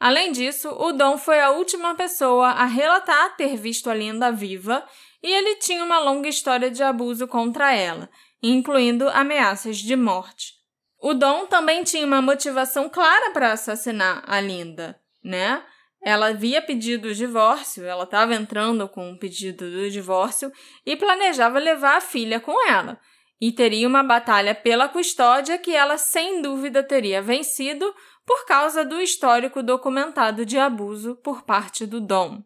Além 0.00 0.32
disso, 0.32 0.68
o 0.68 0.90
Dom 0.90 1.16
foi 1.16 1.38
a 1.40 1.50
última 1.50 1.94
pessoa 1.94 2.48
a 2.48 2.64
relatar 2.64 3.36
ter 3.36 3.56
visto 3.56 3.88
a 3.88 3.94
Linda 3.94 4.32
viva 4.32 4.84
e 5.22 5.32
ele 5.32 5.56
tinha 5.56 5.84
uma 5.84 6.00
longa 6.00 6.28
história 6.28 6.70
de 6.70 6.82
abuso 6.82 7.28
contra 7.28 7.72
ela, 7.72 8.10
incluindo 8.42 9.08
ameaças 9.08 9.78
de 9.78 9.96
morte. 9.96 10.54
O 11.00 11.14
Dom 11.14 11.46
também 11.46 11.84
tinha 11.84 12.06
uma 12.06 12.20
motivação 12.20 12.88
clara 12.88 13.30
para 13.30 13.52
assassinar 13.52 14.22
a 14.26 14.40
Linda, 14.40 15.00
né? 15.22 15.62
Ela 16.02 16.28
havia 16.28 16.62
pedido 16.62 17.08
o 17.08 17.14
divórcio, 17.14 17.84
ela 17.84 18.04
estava 18.04 18.34
entrando 18.34 18.88
com 18.88 19.10
o 19.10 19.18
pedido 19.18 19.70
do 19.70 19.90
divórcio 19.90 20.52
e 20.86 20.96
planejava 20.96 21.58
levar 21.58 21.96
a 21.96 22.00
filha 22.00 22.40
com 22.40 22.68
ela. 22.68 22.98
E 23.40 23.52
teria 23.52 23.86
uma 23.86 24.02
batalha 24.02 24.54
pela 24.54 24.88
custódia 24.88 25.58
que 25.58 25.74
ela 25.74 25.96
sem 25.96 26.42
dúvida 26.42 26.82
teria 26.82 27.22
vencido 27.22 27.94
por 28.26 28.44
causa 28.46 28.84
do 28.84 29.00
histórico 29.00 29.62
documentado 29.62 30.44
de 30.44 30.58
abuso 30.58 31.16
por 31.16 31.42
parte 31.42 31.86
do 31.86 32.00
Dom. 32.00 32.42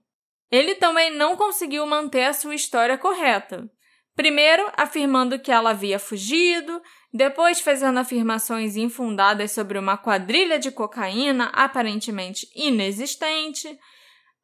Ele 0.51 0.75
também 0.75 1.11
não 1.11 1.35
conseguiu 1.35 1.87
manter 1.87 2.25
a 2.25 2.35
sua 2.35 2.55
história 2.55 2.99
correta. 2.99 3.71
Primeiro, 4.15 4.71
afirmando 4.77 5.39
que 5.39 5.51
ela 5.51 5.71
havia 5.71 5.99
fugido, 5.99 6.83
depois 7.13 7.61
fazendo 7.61 7.99
afirmações 7.99 8.77
infundadas 8.77 9.53
sobre 9.53 9.79
uma 9.79 9.97
quadrilha 9.97 10.59
de 10.59 10.71
cocaína 10.71 11.47
aparentemente 11.55 12.47
inexistente. 12.55 13.79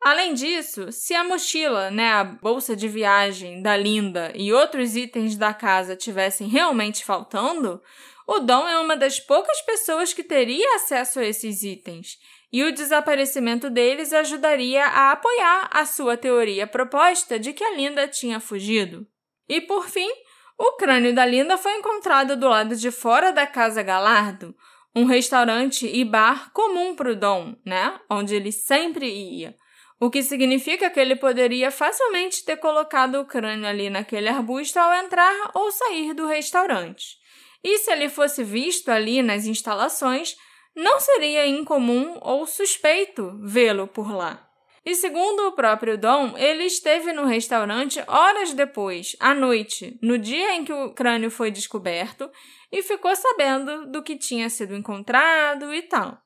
Além 0.00 0.32
disso, 0.32 0.90
se 0.90 1.12
a 1.14 1.24
mochila, 1.24 1.90
né, 1.90 2.12
a 2.12 2.24
bolsa 2.24 2.74
de 2.74 2.88
viagem 2.88 3.60
da 3.60 3.76
Linda 3.76 4.32
e 4.34 4.52
outros 4.52 4.96
itens 4.96 5.36
da 5.36 5.52
casa 5.52 5.96
tivessem 5.96 6.48
realmente 6.48 7.04
faltando, 7.04 7.82
o 8.26 8.40
Dom 8.40 8.66
é 8.68 8.78
uma 8.78 8.96
das 8.96 9.18
poucas 9.18 9.60
pessoas 9.62 10.12
que 10.12 10.22
teria 10.22 10.76
acesso 10.76 11.18
a 11.18 11.24
esses 11.24 11.62
itens, 11.62 12.18
e 12.52 12.62
o 12.62 12.72
desaparecimento 12.72 13.68
deles 13.68 14.12
ajudaria 14.12 14.84
a 14.84 15.12
apoiar 15.12 15.68
a 15.72 15.84
sua 15.84 16.16
teoria 16.16 16.66
proposta 16.66 17.38
de 17.38 17.52
que 17.52 17.64
a 17.64 17.74
Linda 17.74 18.06
tinha 18.06 18.38
fugido. 18.40 19.06
E 19.48 19.60
por 19.60 19.88
fim, 19.88 20.10
o 20.58 20.72
crânio 20.72 21.14
da 21.14 21.24
Linda 21.24 21.56
foi 21.56 21.76
encontrado 21.76 22.36
do 22.36 22.48
lado 22.48 22.76
de 22.76 22.90
fora 22.90 23.32
da 23.32 23.46
Casa 23.46 23.82
Galardo, 23.82 24.54
um 24.94 25.04
restaurante 25.04 25.86
e 25.86 26.04
bar 26.04 26.52
comum 26.52 26.96
para 26.96 27.12
o 27.12 27.16
Dom, 27.16 27.54
né? 27.64 27.98
Onde 28.10 28.34
ele 28.34 28.50
sempre 28.50 29.06
ia. 29.08 29.54
O 30.00 30.10
que 30.10 30.22
significa 30.22 30.90
que 30.90 30.98
ele 31.00 31.16
poderia 31.16 31.70
facilmente 31.70 32.44
ter 32.44 32.56
colocado 32.56 33.16
o 33.16 33.24
crânio 33.24 33.66
ali 33.66 33.90
naquele 33.90 34.28
arbusto 34.28 34.78
ao 34.78 34.92
entrar 34.94 35.50
ou 35.54 35.70
sair 35.72 36.14
do 36.14 36.26
restaurante. 36.26 37.16
E 37.62 37.78
se 37.78 37.90
ele 37.90 38.08
fosse 38.08 38.44
visto 38.44 38.90
ali 38.90 39.22
nas 39.22 39.46
instalações, 39.46 40.36
não 40.74 41.00
seria 41.00 41.46
incomum 41.46 42.18
ou 42.20 42.46
suspeito 42.46 43.38
vê-lo 43.42 43.88
por 43.88 44.12
lá. 44.12 44.47
E 44.84 44.94
segundo 44.94 45.48
o 45.48 45.52
próprio 45.52 45.98
Dom, 45.98 46.36
ele 46.36 46.64
esteve 46.64 47.12
no 47.12 47.24
restaurante 47.24 48.02
horas 48.06 48.54
depois, 48.54 49.16
à 49.20 49.34
noite, 49.34 49.98
no 50.02 50.18
dia 50.18 50.54
em 50.54 50.64
que 50.64 50.72
o 50.72 50.94
crânio 50.94 51.30
foi 51.30 51.50
descoberto, 51.50 52.30
e 52.70 52.82
ficou 52.82 53.14
sabendo 53.14 53.90
do 53.90 54.02
que 54.02 54.16
tinha 54.16 54.48
sido 54.48 54.74
encontrado 54.74 55.72
e 55.74 55.82
tal. 55.82 56.18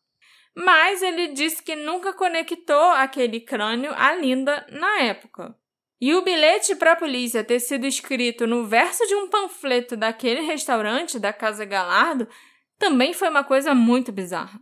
Mas 0.55 1.03
ele 1.03 1.29
disse 1.29 1.63
que 1.63 1.75
nunca 1.75 2.13
conectou 2.13 2.91
aquele 2.93 3.41
crânio 3.41 3.93
à 3.97 4.15
Linda 4.15 4.67
na 4.71 5.01
época. 5.01 5.57
E 6.01 6.15
o 6.15 6.23
bilhete 6.23 6.75
para 6.75 6.93
a 6.93 6.97
polícia 6.97 7.45
ter 7.45 7.61
sido 7.61 7.87
escrito 7.87 8.47
no 8.47 8.67
verso 8.67 9.07
de 9.07 9.15
um 9.15 9.29
panfleto 9.29 9.97
daquele 9.97 10.41
restaurante 10.41 11.19
da 11.19 11.33
Casa 11.33 11.65
Galardo 11.65 12.29
também 12.77 13.13
foi 13.15 13.29
uma 13.29 13.45
coisa 13.45 13.73
muito 13.73 14.11
bizarra. 14.11 14.61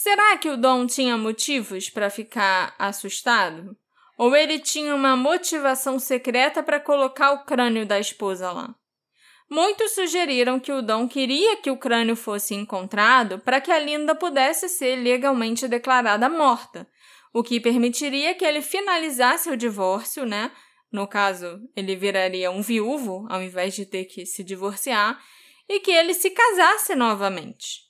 Será 0.00 0.36
que 0.36 0.48
o 0.48 0.56
Dom 0.56 0.86
tinha 0.86 1.18
motivos 1.18 1.90
para 1.90 2.08
ficar 2.08 2.72
assustado? 2.78 3.76
Ou 4.16 4.36
ele 4.36 4.60
tinha 4.60 4.94
uma 4.94 5.16
motivação 5.16 5.98
secreta 5.98 6.62
para 6.62 6.78
colocar 6.78 7.32
o 7.32 7.44
crânio 7.44 7.84
da 7.84 7.98
esposa 7.98 8.52
lá? 8.52 8.72
Muitos 9.50 9.96
sugeriram 9.96 10.60
que 10.60 10.70
o 10.70 10.82
Dom 10.82 11.08
queria 11.08 11.56
que 11.56 11.68
o 11.68 11.76
crânio 11.76 12.14
fosse 12.14 12.54
encontrado 12.54 13.40
para 13.40 13.60
que 13.60 13.72
a 13.72 13.78
Linda 13.80 14.14
pudesse 14.14 14.68
ser 14.68 14.94
legalmente 14.94 15.66
declarada 15.66 16.28
morta, 16.28 16.88
o 17.34 17.42
que 17.42 17.58
permitiria 17.58 18.36
que 18.36 18.44
ele 18.44 18.62
finalizasse 18.62 19.50
o 19.50 19.56
divórcio, 19.56 20.24
né? 20.24 20.52
No 20.92 21.08
caso, 21.08 21.58
ele 21.74 21.96
viraria 21.96 22.52
um 22.52 22.62
viúvo 22.62 23.26
ao 23.28 23.42
invés 23.42 23.74
de 23.74 23.84
ter 23.84 24.04
que 24.04 24.24
se 24.24 24.44
divorciar, 24.44 25.20
e 25.68 25.80
que 25.80 25.90
ele 25.90 26.14
se 26.14 26.30
casasse 26.30 26.94
novamente. 26.94 27.87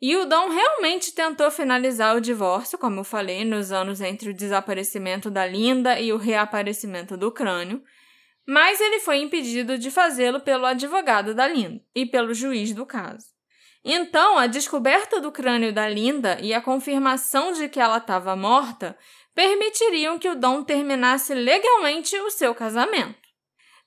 E 0.00 0.16
o 0.16 0.26
Dom 0.26 0.48
realmente 0.48 1.14
tentou 1.14 1.50
finalizar 1.50 2.16
o 2.16 2.20
divórcio, 2.20 2.78
como 2.78 3.00
eu 3.00 3.04
falei, 3.04 3.44
nos 3.44 3.72
anos 3.72 4.00
entre 4.00 4.30
o 4.30 4.34
desaparecimento 4.34 5.30
da 5.30 5.46
Linda 5.46 5.98
e 5.98 6.12
o 6.12 6.16
reaparecimento 6.16 7.16
do 7.16 7.32
crânio, 7.32 7.82
mas 8.46 8.80
ele 8.80 9.00
foi 9.00 9.18
impedido 9.18 9.78
de 9.78 9.90
fazê-lo 9.90 10.40
pelo 10.40 10.66
advogado 10.66 11.34
da 11.34 11.46
Linda 11.48 11.80
e 11.94 12.04
pelo 12.04 12.34
juiz 12.34 12.74
do 12.74 12.84
caso. 12.84 13.34
Então, 13.84 14.38
a 14.38 14.46
descoberta 14.46 15.20
do 15.20 15.30
crânio 15.30 15.72
da 15.72 15.88
Linda 15.88 16.38
e 16.40 16.54
a 16.54 16.60
confirmação 16.60 17.52
de 17.52 17.68
que 17.68 17.78
ela 17.78 17.98
estava 17.98 18.34
morta 18.34 18.96
permitiriam 19.34 20.18
que 20.18 20.28
o 20.28 20.34
Dom 20.34 20.62
terminasse 20.62 21.34
legalmente 21.34 22.16
o 22.16 22.30
seu 22.30 22.54
casamento. 22.54 23.23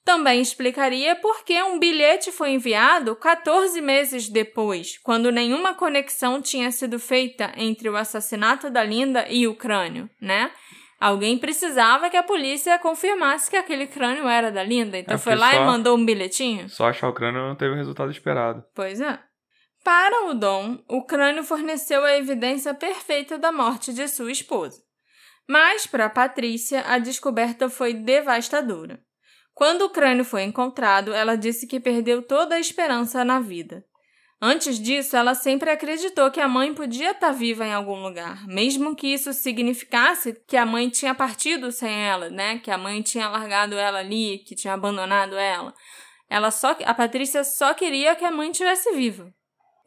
Também 0.07 0.39
explicaria 0.39 1.17
por 1.17 1.43
que 1.43 1.61
um 1.61 1.77
bilhete 1.77 2.31
foi 2.31 2.51
enviado 2.51 3.13
14 3.13 3.81
meses 3.81 4.29
depois, 4.29 4.97
quando 4.99 5.29
nenhuma 5.33 5.73
conexão 5.73 6.41
tinha 6.41 6.71
sido 6.71 6.97
feita 6.97 7.51
entre 7.57 7.89
o 7.89 7.97
assassinato 7.97 8.69
da 8.69 8.85
Linda 8.85 9.25
e 9.29 9.45
o 9.47 9.53
crânio, 9.53 10.09
né? 10.21 10.49
Alguém 10.97 11.37
precisava 11.37 12.09
que 12.09 12.15
a 12.15 12.23
polícia 12.23 12.79
confirmasse 12.79 13.49
que 13.51 13.57
aquele 13.57 13.85
crânio 13.85 14.29
era 14.29 14.49
da 14.49 14.63
Linda, 14.63 14.97
então 14.97 15.15
É 15.15 15.17
foi 15.17 15.35
lá 15.35 15.51
só- 15.51 15.61
e 15.61 15.65
mandou 15.65 15.97
um 15.97 16.05
bilhetinho. 16.05 16.69
Só 16.69 16.87
achar 16.87 17.09
o 17.09 17.13
crânio 17.13 17.41
não 17.41 17.53
teve 17.57 17.73
o 17.73 17.77
resultado 17.77 18.09
esperado. 18.09 18.63
Pois 18.73 19.01
é. 19.01 19.19
Para 19.83 20.27
o 20.29 20.33
Dom, 20.33 20.79
o 20.87 21.03
crânio 21.05 21.43
forneceu 21.43 22.05
a 22.05 22.15
evidência 22.15 22.73
perfeita 22.73 23.37
da 23.37 23.51
morte 23.51 23.93
de 23.93 24.07
sua 24.07 24.31
esposa. 24.31 24.81
Mas, 25.49 25.85
para 25.85 26.09
Patrícia, 26.09 26.85
a 26.87 26.97
descoberta 26.97 27.69
foi 27.69 27.93
devastadora. 27.93 29.05
Quando 29.57 29.85
o 29.85 29.89
crânio 29.89 30.23
foi 30.23 30.43
encontrado, 30.43 31.11
ela 31.11 31.35
disse 31.35 31.65
que 31.65 31.79
perdeu 31.79 32.21
toda 32.21 32.53
a 32.53 32.59
esperança 32.59 33.25
na 33.25 33.39
vida. 33.39 33.83
Antes 34.39 34.79
disso, 34.79 35.17
ela 35.17 35.33
sempre 35.33 35.71
acreditou 35.71 36.29
que 36.29 36.39
a 36.39 36.47
mãe 36.47 36.75
podia 36.75 37.09
estar 37.09 37.31
viva 37.31 37.65
em 37.65 37.73
algum 37.73 37.99
lugar, 38.03 38.45
mesmo 38.45 38.95
que 38.95 39.07
isso 39.07 39.33
significasse 39.33 40.39
que 40.47 40.55
a 40.55 40.63
mãe 40.63 40.91
tinha 40.91 41.15
partido 41.15 41.71
sem 41.71 41.91
ela, 41.91 42.29
né? 42.29 42.59
Que 42.59 42.69
a 42.69 42.77
mãe 42.77 43.01
tinha 43.01 43.27
largado 43.27 43.73
ela 43.75 43.97
ali, 43.97 44.43
que 44.45 44.53
tinha 44.53 44.75
abandonado 44.75 45.35
ela. 45.35 45.73
Ela 46.29 46.51
só, 46.51 46.77
a 46.85 46.93
Patrícia 46.93 47.43
só 47.43 47.73
queria 47.73 48.15
que 48.15 48.25
a 48.25 48.31
mãe 48.31 48.51
estivesse 48.51 48.91
viva. 48.91 49.33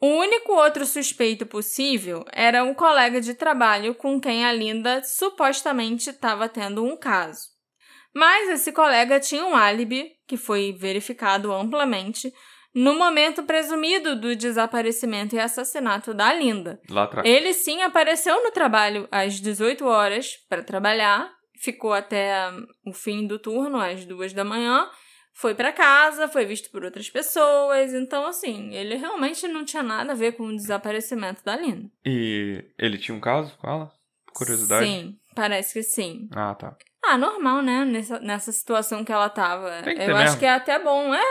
O 0.01 0.07
único 0.07 0.51
outro 0.51 0.85
suspeito 0.85 1.45
possível 1.45 2.25
era 2.33 2.61
um 2.61 2.73
colega 2.73 3.21
de 3.21 3.33
trabalho 3.33 3.95
com 3.95 4.19
quem 4.19 4.43
a 4.43 4.51
Linda 4.51 5.01
supostamente 5.01 6.09
estava 6.09 6.49
tendo 6.49 6.83
um 6.83 6.97
caso. 6.97 7.60
Mas 8.13 8.49
esse 8.49 8.71
colega 8.71 9.19
tinha 9.19 9.45
um 9.45 9.55
álibi, 9.55 10.11
que 10.27 10.37
foi 10.37 10.73
verificado 10.73 11.51
amplamente, 11.51 12.31
no 12.73 12.97
momento 12.97 13.43
presumido 13.43 14.15
do 14.15 14.35
desaparecimento 14.35 15.35
e 15.35 15.39
assassinato 15.39 16.13
da 16.13 16.33
Linda. 16.33 16.79
Ele 17.25 17.53
sim 17.53 17.81
apareceu 17.81 18.43
no 18.43 18.51
trabalho 18.51 19.07
às 19.11 19.39
18 19.39 19.85
horas 19.85 20.37
para 20.49 20.63
trabalhar, 20.63 21.29
ficou 21.59 21.93
até 21.93 22.49
hum, 22.49 22.65
o 22.87 22.93
fim 22.93 23.27
do 23.27 23.37
turno, 23.37 23.79
às 23.79 24.05
duas 24.05 24.33
da 24.33 24.43
manhã, 24.43 24.89
foi 25.33 25.53
para 25.55 25.71
casa, 25.71 26.27
foi 26.27 26.45
visto 26.45 26.69
por 26.71 26.83
outras 26.83 27.09
pessoas, 27.09 27.93
então 27.93 28.25
assim, 28.25 28.73
ele 28.73 28.95
realmente 28.95 29.47
não 29.47 29.63
tinha 29.65 29.83
nada 29.83 30.11
a 30.11 30.15
ver 30.15 30.33
com 30.33 30.43
o 30.43 30.55
desaparecimento 30.55 31.43
da 31.43 31.55
Linda. 31.55 31.89
E 32.05 32.63
ele 32.77 32.97
tinha 32.97 33.15
um 33.15 33.21
caso 33.21 33.57
com 33.57 33.67
ela? 33.69 33.91
Curiosidade? 34.33 34.85
Sim, 34.85 35.19
parece 35.35 35.73
que 35.73 35.83
sim. 35.83 36.27
Ah, 36.31 36.55
tá. 36.55 36.75
Ah, 37.11 37.17
normal, 37.17 37.61
né? 37.61 37.83
Nessa, 37.85 38.19
nessa 38.19 38.51
situação 38.51 39.03
que 39.03 39.11
ela 39.11 39.29
tava. 39.29 39.81
Tem 39.83 39.95
que 39.95 40.01
Eu 40.01 40.15
acho 40.15 40.23
mesmo. 40.23 40.39
que 40.39 40.45
é 40.45 40.53
até 40.53 40.79
bom, 40.79 41.13
é. 41.13 41.23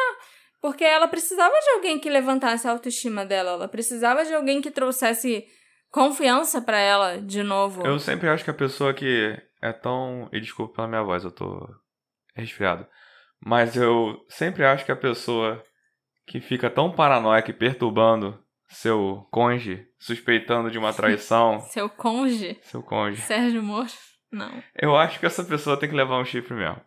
Porque 0.60 0.84
ela 0.84 1.08
precisava 1.08 1.54
de 1.54 1.70
alguém 1.70 1.98
que 1.98 2.10
levantasse 2.10 2.68
a 2.68 2.70
autoestima 2.72 3.24
dela. 3.24 3.52
Ela 3.52 3.68
precisava 3.68 4.24
de 4.24 4.34
alguém 4.34 4.60
que 4.60 4.70
trouxesse 4.70 5.44
confiança 5.90 6.60
pra 6.60 6.78
ela 6.78 7.18
de 7.18 7.42
novo. 7.42 7.86
Eu 7.86 7.98
sempre 7.98 8.28
acho 8.28 8.44
que 8.44 8.50
a 8.50 8.54
pessoa 8.54 8.92
que 8.92 9.34
é 9.62 9.72
tão. 9.72 10.28
E 10.32 10.40
desculpa 10.40 10.74
pela 10.76 10.88
minha 10.88 11.02
voz, 11.02 11.24
eu 11.24 11.30
tô 11.30 11.66
resfriado. 12.34 12.86
Mas 13.42 13.74
eu 13.74 14.16
sempre 14.28 14.64
acho 14.64 14.84
que 14.84 14.92
a 14.92 14.96
pessoa 14.96 15.62
que 16.26 16.40
fica 16.40 16.68
tão 16.68 16.92
paranoica 16.92 17.50
e 17.50 17.54
perturbando 17.54 18.38
seu 18.68 19.26
cônjuge, 19.30 19.86
suspeitando 19.98 20.70
de 20.70 20.78
uma 20.78 20.92
traição, 20.94 21.60
Seu 21.60 21.88
conge, 21.88 22.58
seu 22.62 22.82
cônjuge, 22.82 23.22
Sérgio 23.22 23.62
Moro. 23.62 23.88
Não. 24.32 24.62
eu 24.80 24.96
acho 24.96 25.18
que 25.18 25.26
essa 25.26 25.42
pessoa 25.42 25.76
tem 25.76 25.88
que 25.88 25.94
levar 25.94 26.18
um 26.18 26.24
chifre 26.24 26.54
mesmo. 26.54 26.80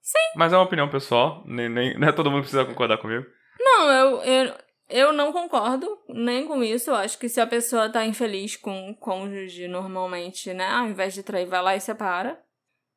Sim. 0.00 0.32
Mas 0.36 0.52
é 0.52 0.56
uma 0.56 0.64
opinião 0.64 0.88
pessoal, 0.88 1.42
nem, 1.46 1.68
nem, 1.68 1.96
não 2.00 2.08
é 2.08 2.12
todo 2.12 2.30
mundo 2.30 2.40
precisa 2.40 2.64
concordar 2.64 2.98
comigo. 2.98 3.26
Não, 3.60 3.90
eu, 3.90 4.22
eu, 4.22 4.54
eu 4.88 5.12
não 5.12 5.32
concordo 5.32 5.98
nem 6.08 6.46
com 6.46 6.62
isso. 6.64 6.90
Eu 6.90 6.94
acho 6.94 7.18
que 7.18 7.28
se 7.28 7.40
a 7.40 7.46
pessoa 7.46 7.90
tá 7.90 8.06
infeliz 8.06 8.56
com 8.56 8.90
o 8.90 8.96
cônjuge 8.96 9.68
normalmente, 9.68 10.54
né? 10.54 10.66
Ao 10.66 10.86
invés 10.86 11.12
de 11.12 11.22
trair, 11.22 11.46
vai 11.46 11.62
lá 11.62 11.76
e 11.76 11.80
separa. 11.80 12.40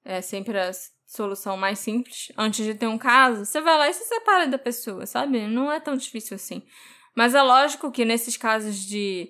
É 0.06 0.22
sempre 0.22 0.58
a 0.58 0.72
solução 1.06 1.58
mais 1.58 1.80
simples. 1.80 2.32
Antes 2.38 2.66
de 2.66 2.74
ter 2.74 2.88
um 2.88 2.98
caso, 2.98 3.46
você 3.46 3.60
vai 3.60 3.78
lá 3.78 3.90
e 3.90 3.94
se 3.94 4.06
separa 4.06 4.48
da 4.48 4.58
pessoa, 4.58 5.06
sabe? 5.06 5.46
Não 5.48 5.72
é 5.72 5.80
tão 5.80 5.98
difícil 5.98 6.36
assim. 6.36 6.64
Mas 7.16 7.36
é 7.36 7.42
lógico 7.42 7.92
que 7.92 8.06
nesses 8.06 8.38
casos 8.38 8.78
de 8.78 9.30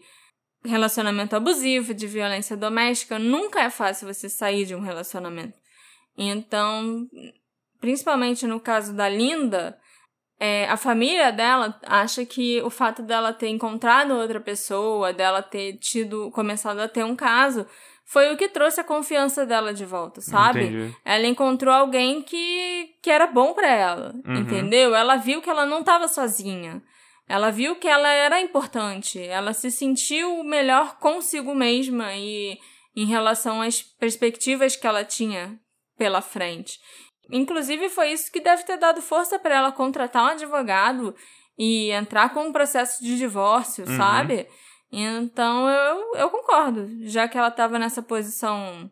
relacionamento 0.63 1.35
abusivo, 1.35 1.93
de 1.93 2.07
violência 2.07 2.55
doméstica, 2.55 3.17
nunca 3.17 3.61
é 3.61 3.69
fácil 3.69 4.11
você 4.13 4.29
sair 4.29 4.65
de 4.65 4.75
um 4.75 4.81
relacionamento. 4.81 5.57
Então, 6.17 7.07
principalmente 7.79 8.45
no 8.45 8.59
caso 8.59 8.93
da 8.93 9.09
Linda, 9.09 9.77
é, 10.39 10.67
a 10.69 10.77
família 10.77 11.31
dela 11.31 11.79
acha 11.85 12.25
que 12.25 12.61
o 12.61 12.69
fato 12.69 13.01
dela 13.01 13.33
ter 13.33 13.47
encontrado 13.49 14.13
outra 14.13 14.39
pessoa, 14.39 15.13
dela 15.13 15.41
ter 15.41 15.77
tido, 15.77 16.29
começado 16.31 16.79
a 16.79 16.87
ter 16.87 17.03
um 17.03 17.15
caso, 17.15 17.65
foi 18.05 18.33
o 18.33 18.37
que 18.37 18.49
trouxe 18.49 18.81
a 18.81 18.83
confiança 18.83 19.45
dela 19.45 19.73
de 19.73 19.85
volta, 19.85 20.19
sabe? 20.19 20.65
Entendi. 20.65 20.95
Ela 21.05 21.27
encontrou 21.27 21.73
alguém 21.73 22.21
que, 22.21 22.89
que 23.01 23.09
era 23.09 23.25
bom 23.25 23.53
para 23.53 23.69
ela, 23.69 24.13
Uhum. 24.25 24.35
entendeu? 24.35 24.93
Ela 24.93 25.15
viu 25.15 25.41
que 25.41 25.49
ela 25.49 25.65
não 25.65 25.79
estava 25.79 26.07
sozinha. 26.07 26.81
Ela 27.31 27.49
viu 27.49 27.77
que 27.77 27.87
ela 27.87 28.09
era 28.11 28.41
importante. 28.41 29.17
Ela 29.17 29.53
se 29.53 29.71
sentiu 29.71 30.43
melhor 30.43 30.97
consigo 30.99 31.55
mesma 31.55 32.13
e 32.13 32.59
em 32.93 33.05
relação 33.05 33.61
às 33.61 33.81
perspectivas 33.81 34.75
que 34.75 34.85
ela 34.85 35.05
tinha 35.05 35.57
pela 35.97 36.19
frente. 36.19 36.77
Inclusive, 37.31 37.87
foi 37.87 38.11
isso 38.11 38.29
que 38.29 38.41
deve 38.41 38.63
ter 38.65 38.75
dado 38.75 39.01
força 39.01 39.39
para 39.39 39.55
ela 39.55 39.71
contratar 39.71 40.25
um 40.25 40.31
advogado 40.33 41.15
e 41.57 41.89
entrar 41.91 42.33
com 42.33 42.47
um 42.47 42.51
processo 42.51 43.01
de 43.01 43.17
divórcio, 43.17 43.85
Uhum. 43.87 43.95
sabe? 43.95 44.45
Então, 44.91 45.69
eu, 45.69 46.15
eu 46.15 46.29
concordo. 46.29 46.89
Já 47.03 47.29
que 47.29 47.37
ela 47.37 47.47
estava 47.47 47.79
nessa 47.79 48.01
posição 48.01 48.91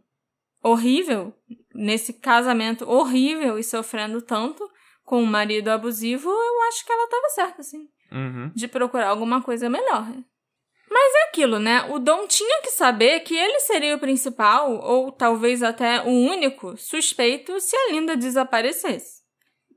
horrível, 0.63 1.33
nesse 1.75 2.13
casamento 2.13 2.89
horrível 2.89 3.59
e 3.59 3.63
sofrendo 3.65 4.21
tanto 4.21 4.65
com 5.03 5.21
um 5.21 5.25
marido 5.25 5.67
abusivo, 5.67 6.29
eu 6.29 6.61
acho 6.69 6.85
que 6.85 6.91
ela 6.93 7.03
estava 7.03 7.29
certa, 7.31 7.63
sim 7.63 7.89
Uhum. 8.11 8.51
de 8.55 8.67
procurar 8.67 9.07
alguma 9.07 9.41
coisa 9.41 9.69
melhor. 9.69 10.07
Mas 10.89 11.15
é 11.15 11.29
aquilo, 11.29 11.59
né? 11.59 11.85
O 11.89 11.99
Dom 11.99 12.25
tinha 12.27 12.61
que 12.61 12.71
saber 12.71 13.19
que 13.19 13.35
ele 13.35 13.59
seria 13.59 13.95
o 13.95 13.99
principal, 13.99 14.79
ou 14.81 15.11
talvez 15.11 15.61
até 15.61 16.01
o 16.01 16.09
único, 16.09 16.75
suspeito 16.77 17.59
se 17.59 17.75
a 17.75 17.91
Linda 17.91 18.17
desaparecesse. 18.17 19.19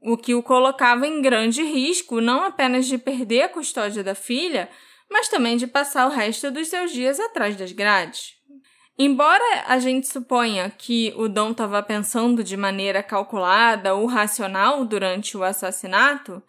O 0.00 0.16
que 0.16 0.34
o 0.34 0.42
colocava 0.42 1.06
em 1.06 1.20
grande 1.20 1.62
risco 1.62 2.20
não 2.20 2.42
apenas 2.42 2.86
de 2.86 2.98
perder 2.98 3.42
a 3.42 3.48
custódia 3.48 4.02
da 4.02 4.14
filha, 4.14 4.68
mas 5.10 5.28
também 5.28 5.56
de 5.56 5.66
passar 5.66 6.06
o 6.06 6.10
resto 6.10 6.50
dos 6.50 6.68
seus 6.68 6.90
dias 6.90 7.20
atrás 7.20 7.54
das 7.54 7.70
grades. 7.70 8.32
Embora 8.98 9.64
a 9.66 9.78
gente 9.78 10.06
suponha 10.06 10.70
que 10.70 11.12
o 11.16 11.28
Dom 11.28 11.52
estava 11.52 11.82
pensando 11.82 12.42
de 12.42 12.56
maneira 12.56 13.02
calculada 13.02 13.94
ou 13.94 14.06
racional 14.06 14.84
durante 14.84 15.36
o 15.36 15.42
assassinato, 15.42 16.42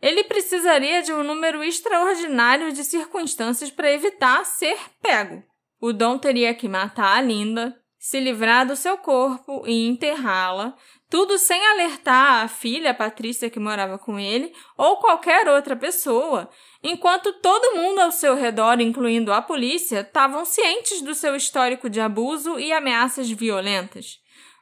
ele 0.00 0.24
precisaria 0.24 1.02
de 1.02 1.12
um 1.12 1.22
número 1.22 1.62
extraordinário 1.62 2.72
de 2.72 2.84
circunstâncias 2.84 3.70
para 3.70 3.92
evitar 3.92 4.44
ser 4.44 4.78
pego. 5.02 5.42
O 5.80 5.92
Dom 5.92 6.18
teria 6.18 6.54
que 6.54 6.68
matar 6.68 7.18
a 7.18 7.20
Linda, 7.20 7.76
se 7.98 8.20
livrar 8.20 8.66
do 8.66 8.76
seu 8.76 8.96
corpo 8.98 9.64
e 9.66 9.86
enterrá-la, 9.86 10.76
tudo 11.08 11.38
sem 11.38 11.64
alertar 11.66 12.44
a 12.44 12.48
filha, 12.48 12.90
a 12.90 12.94
Patrícia, 12.94 13.50
que 13.50 13.58
morava 13.58 13.98
com 13.98 14.18
ele, 14.18 14.52
ou 14.76 14.98
qualquer 14.98 15.48
outra 15.48 15.74
pessoa, 15.74 16.48
enquanto 16.82 17.32
todo 17.40 17.76
mundo 17.76 18.00
ao 18.00 18.12
seu 18.12 18.34
redor, 18.34 18.80
incluindo 18.80 19.32
a 19.32 19.42
polícia, 19.42 20.00
estavam 20.00 20.44
cientes 20.44 21.00
do 21.02 21.14
seu 21.14 21.34
histórico 21.34 21.90
de 21.90 22.00
abuso 22.00 22.58
e 22.58 22.72
ameaças 22.72 23.30
violentas. 23.30 24.20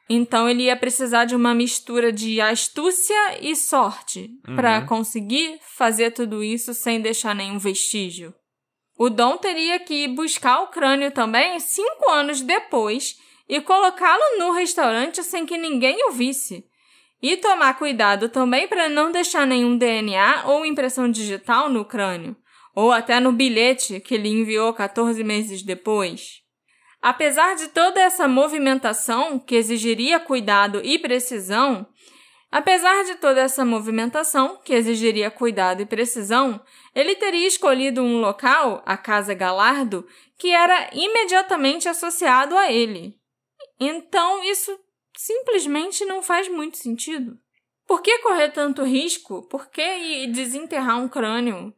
Então 0.09 0.47
ele 0.47 0.63
ia 0.63 0.75
precisar 0.75 1.25
de 1.25 1.35
uma 1.35 1.53
mistura 1.55 2.11
de 2.11 2.39
astúcia 2.39 3.39
e 3.41 3.55
sorte 3.55 4.29
para 4.55 4.79
Uhum. 4.79 4.85
conseguir 4.85 5.59
fazer 5.75 6.11
tudo 6.11 6.43
isso 6.43 6.73
sem 6.73 7.01
deixar 7.01 7.33
nenhum 7.33 7.57
vestígio. 7.57 8.33
O 8.97 9.09
Dom 9.09 9.35
teria 9.37 9.79
que 9.79 10.07
buscar 10.07 10.61
o 10.61 10.67
crânio 10.67 11.11
também 11.11 11.59
cinco 11.59 12.09
anos 12.11 12.39
depois 12.41 13.17
e 13.49 13.59
colocá-lo 13.59 14.39
no 14.39 14.51
restaurante 14.53 15.23
sem 15.23 15.45
que 15.45 15.57
ninguém 15.57 15.97
o 16.07 16.11
visse. 16.11 16.63
E 17.21 17.35
tomar 17.37 17.77
cuidado 17.77 18.29
também 18.29 18.67
para 18.67 18.87
não 18.87 19.11
deixar 19.11 19.47
nenhum 19.47 19.75
DNA 19.77 20.43
ou 20.45 20.65
impressão 20.65 21.09
digital 21.09 21.69
no 21.69 21.83
crânio, 21.83 22.35
ou 22.75 22.91
até 22.91 23.19
no 23.19 23.31
bilhete 23.31 23.99
que 23.99 24.13
ele 24.15 24.29
enviou 24.29 24.71
14 24.73 25.23
meses 25.23 25.63
depois. 25.63 26.41
Apesar 27.05 27.55
de 27.55 27.67
toda 27.67 28.01
essa 28.01 28.27
movimentação 28.27 29.37
que 29.37 29.53
exigiria 29.53 30.19
cuidado 30.19 30.81
e 30.83 30.97
precisão, 30.97 31.85
apesar 32.51 33.03
de 33.03 33.13
toda 33.13 33.41
essa 33.41 33.63
movimentação 33.63 34.59
que 34.65 34.73
exigiria 34.73 35.29
cuidado 35.29 35.83
e 35.83 35.85
precisão, 35.85 36.59
ele 36.95 37.15
teria 37.15 37.47
escolhido 37.47 38.01
um 38.01 38.19
local, 38.19 38.81
a 38.87 38.97
Casa 38.97 39.35
Galardo, 39.35 40.07
que 40.35 40.49
era 40.49 40.89
imediatamente 40.93 41.87
associado 41.87 42.57
a 42.57 42.71
ele. 42.71 43.15
Então 43.79 44.43
isso 44.43 44.75
simplesmente 45.15 46.03
não 46.05 46.23
faz 46.23 46.49
muito 46.49 46.77
sentido. 46.77 47.37
Por 47.85 48.01
que 48.01 48.17
correr 48.17 48.49
tanto 48.49 48.81
risco? 48.81 49.47
Por 49.47 49.69
que 49.69 50.25
desenterrar 50.25 50.97
um 50.99 51.07
crânio? 51.07 51.71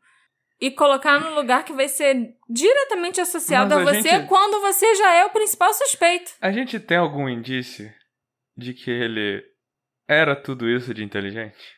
E 0.60 0.72
colocar 0.72 1.20
num 1.20 1.36
lugar 1.36 1.64
que 1.64 1.74
vai 1.74 1.88
ser 1.88 2.34
diretamente 2.50 3.22
associado 3.22 3.76
Mas 3.76 3.88
a 3.88 3.92
a 3.92 3.94
você 3.94 4.10
gente- 4.10 4.28
quando 4.28 4.60
você 4.62 4.96
já 4.96 5.14
é 5.14 5.26
o 5.26 5.30
principal 5.30 5.72
suspeito. 5.74 6.32
A 6.42 6.52
gente 6.52 6.80
tem 6.80 6.98
algum 6.98 7.30
indício 7.30 7.92
de 8.58 8.74
que 8.74 8.90
ele 8.90 9.44
era 10.08 10.36
tudo 10.36 10.68
isso 10.68 10.94
de 10.94 11.04
inteligente? 11.04 11.76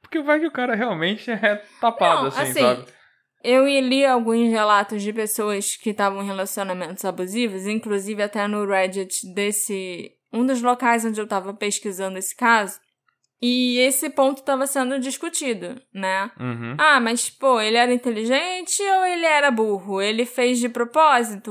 Porque 0.00 0.20
vai 0.22 0.38
que 0.38 0.46
o 0.46 0.52
cara 0.52 0.74
realmente 0.74 1.30
é 1.30 1.56
tapado, 1.80 2.22
Não, 2.22 2.28
assim, 2.28 2.40
assim, 2.42 2.60
sabe? 2.60 2.84
Eu 3.42 3.66
li 3.66 4.04
alguns 4.06 4.50
relatos 4.50 5.02
de 5.02 5.12
pessoas 5.12 5.76
que 5.76 5.90
estavam 5.90 6.22
em 6.22 6.26
relacionamentos 6.26 7.04
abusivos, 7.04 7.66
inclusive 7.66 8.22
até 8.22 8.46
no 8.46 8.64
Reddit 8.64 9.32
desse. 9.34 10.12
um 10.32 10.46
dos 10.46 10.62
locais 10.62 11.04
onde 11.04 11.20
eu 11.20 11.24
estava 11.24 11.52
pesquisando 11.52 12.18
esse 12.18 12.36
caso. 12.36 12.78
E 13.44 13.78
esse 13.78 14.08
ponto 14.08 14.38
estava 14.38 14.68
sendo 14.68 15.00
discutido, 15.00 15.74
né? 15.92 16.30
Uhum. 16.38 16.76
Ah, 16.78 17.00
mas 17.00 17.28
pô, 17.28 17.60
ele 17.60 17.76
era 17.76 17.92
inteligente 17.92 18.80
ou 18.80 19.04
ele 19.04 19.26
era 19.26 19.50
burro? 19.50 20.00
Ele 20.00 20.24
fez 20.24 20.60
de 20.60 20.68
propósito, 20.68 21.50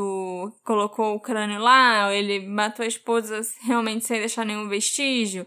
colocou 0.64 1.16
o 1.16 1.20
crânio 1.20 1.60
lá, 1.60 2.06
ou 2.08 2.14
ele 2.14 2.48
matou 2.48 2.86
a 2.86 2.88
esposa 2.88 3.42
realmente 3.66 4.06
sem 4.06 4.20
deixar 4.20 4.46
nenhum 4.46 4.70
vestígio. 4.70 5.46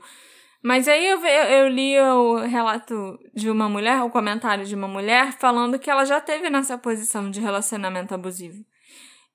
Mas 0.62 0.86
aí 0.86 1.06
eu, 1.06 1.24
eu 1.24 1.68
li 1.68 1.98
o 1.98 2.36
relato 2.36 3.18
de 3.34 3.48
uma 3.48 3.66
mulher, 3.66 4.02
o 4.02 4.10
comentário 4.10 4.66
de 4.66 4.74
uma 4.74 4.88
mulher, 4.88 5.32
falando 5.38 5.78
que 5.78 5.90
ela 5.90 6.04
já 6.04 6.20
teve 6.20 6.50
nessa 6.50 6.76
posição 6.76 7.30
de 7.30 7.40
relacionamento 7.40 8.14
abusivo. 8.14 8.62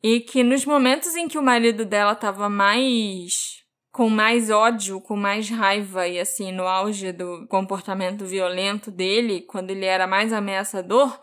E 0.03 0.19
que 0.19 0.43
nos 0.43 0.63
momentos 0.63 1.15
em 1.15 1.27
que 1.27 1.37
o 1.37 1.43
marido 1.43 1.85
dela 1.85 2.13
estava 2.13 2.49
mais. 2.49 3.58
Com 3.99 4.07
mais 4.09 4.49
ódio, 4.49 5.01
com 5.01 5.17
mais 5.17 5.49
raiva 5.49 6.07
e 6.07 6.17
assim, 6.21 6.53
no 6.53 6.63
auge 6.65 7.11
do 7.11 7.45
comportamento 7.49 8.23
violento 8.25 8.89
dele, 8.89 9.41
quando 9.41 9.71
ele 9.71 9.83
era 9.83 10.07
mais 10.07 10.31
ameaçador, 10.31 11.19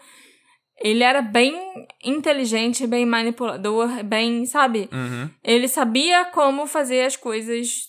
ele 0.83 1.03
era 1.03 1.23
bem 1.23 1.59
inteligente, 2.05 2.87
bem 2.87 3.07
manipulador, 3.07 4.05
bem, 4.05 4.45
sabe? 4.45 4.91
Uhum. 4.93 5.31
Ele 5.43 5.67
sabia 5.69 6.27
como 6.27 6.67
fazer 6.67 7.07
as 7.07 7.17
coisas 7.17 7.87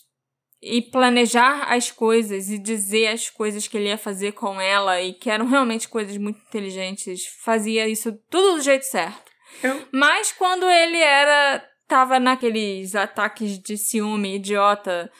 e 0.62 0.80
planejar 0.80 1.70
as 1.70 1.90
coisas 1.90 2.48
e 2.48 2.56
dizer 2.58 3.08
as 3.08 3.28
coisas 3.28 3.68
que 3.68 3.76
ele 3.76 3.88
ia 3.88 3.98
fazer 3.98 4.32
com 4.32 4.58
ela 4.58 5.02
e 5.02 5.12
que 5.12 5.28
eram 5.28 5.44
realmente 5.46 5.86
coisas 5.86 6.16
muito 6.16 6.40
inteligentes. 6.48 7.26
Fazia 7.44 7.86
isso 7.86 8.10
tudo 8.30 8.54
do 8.56 8.62
jeito 8.62 8.86
certo. 8.86 9.28
Eu- 9.62 9.82
Mas 9.92 10.32
quando 10.32 10.64
ele 10.64 10.96
era 10.96 11.62
tava 11.88 12.20
naqueles 12.20 12.94
ataques 12.94 13.58
de 13.58 13.76
ciúme 13.76 14.36
idiota 14.36 15.10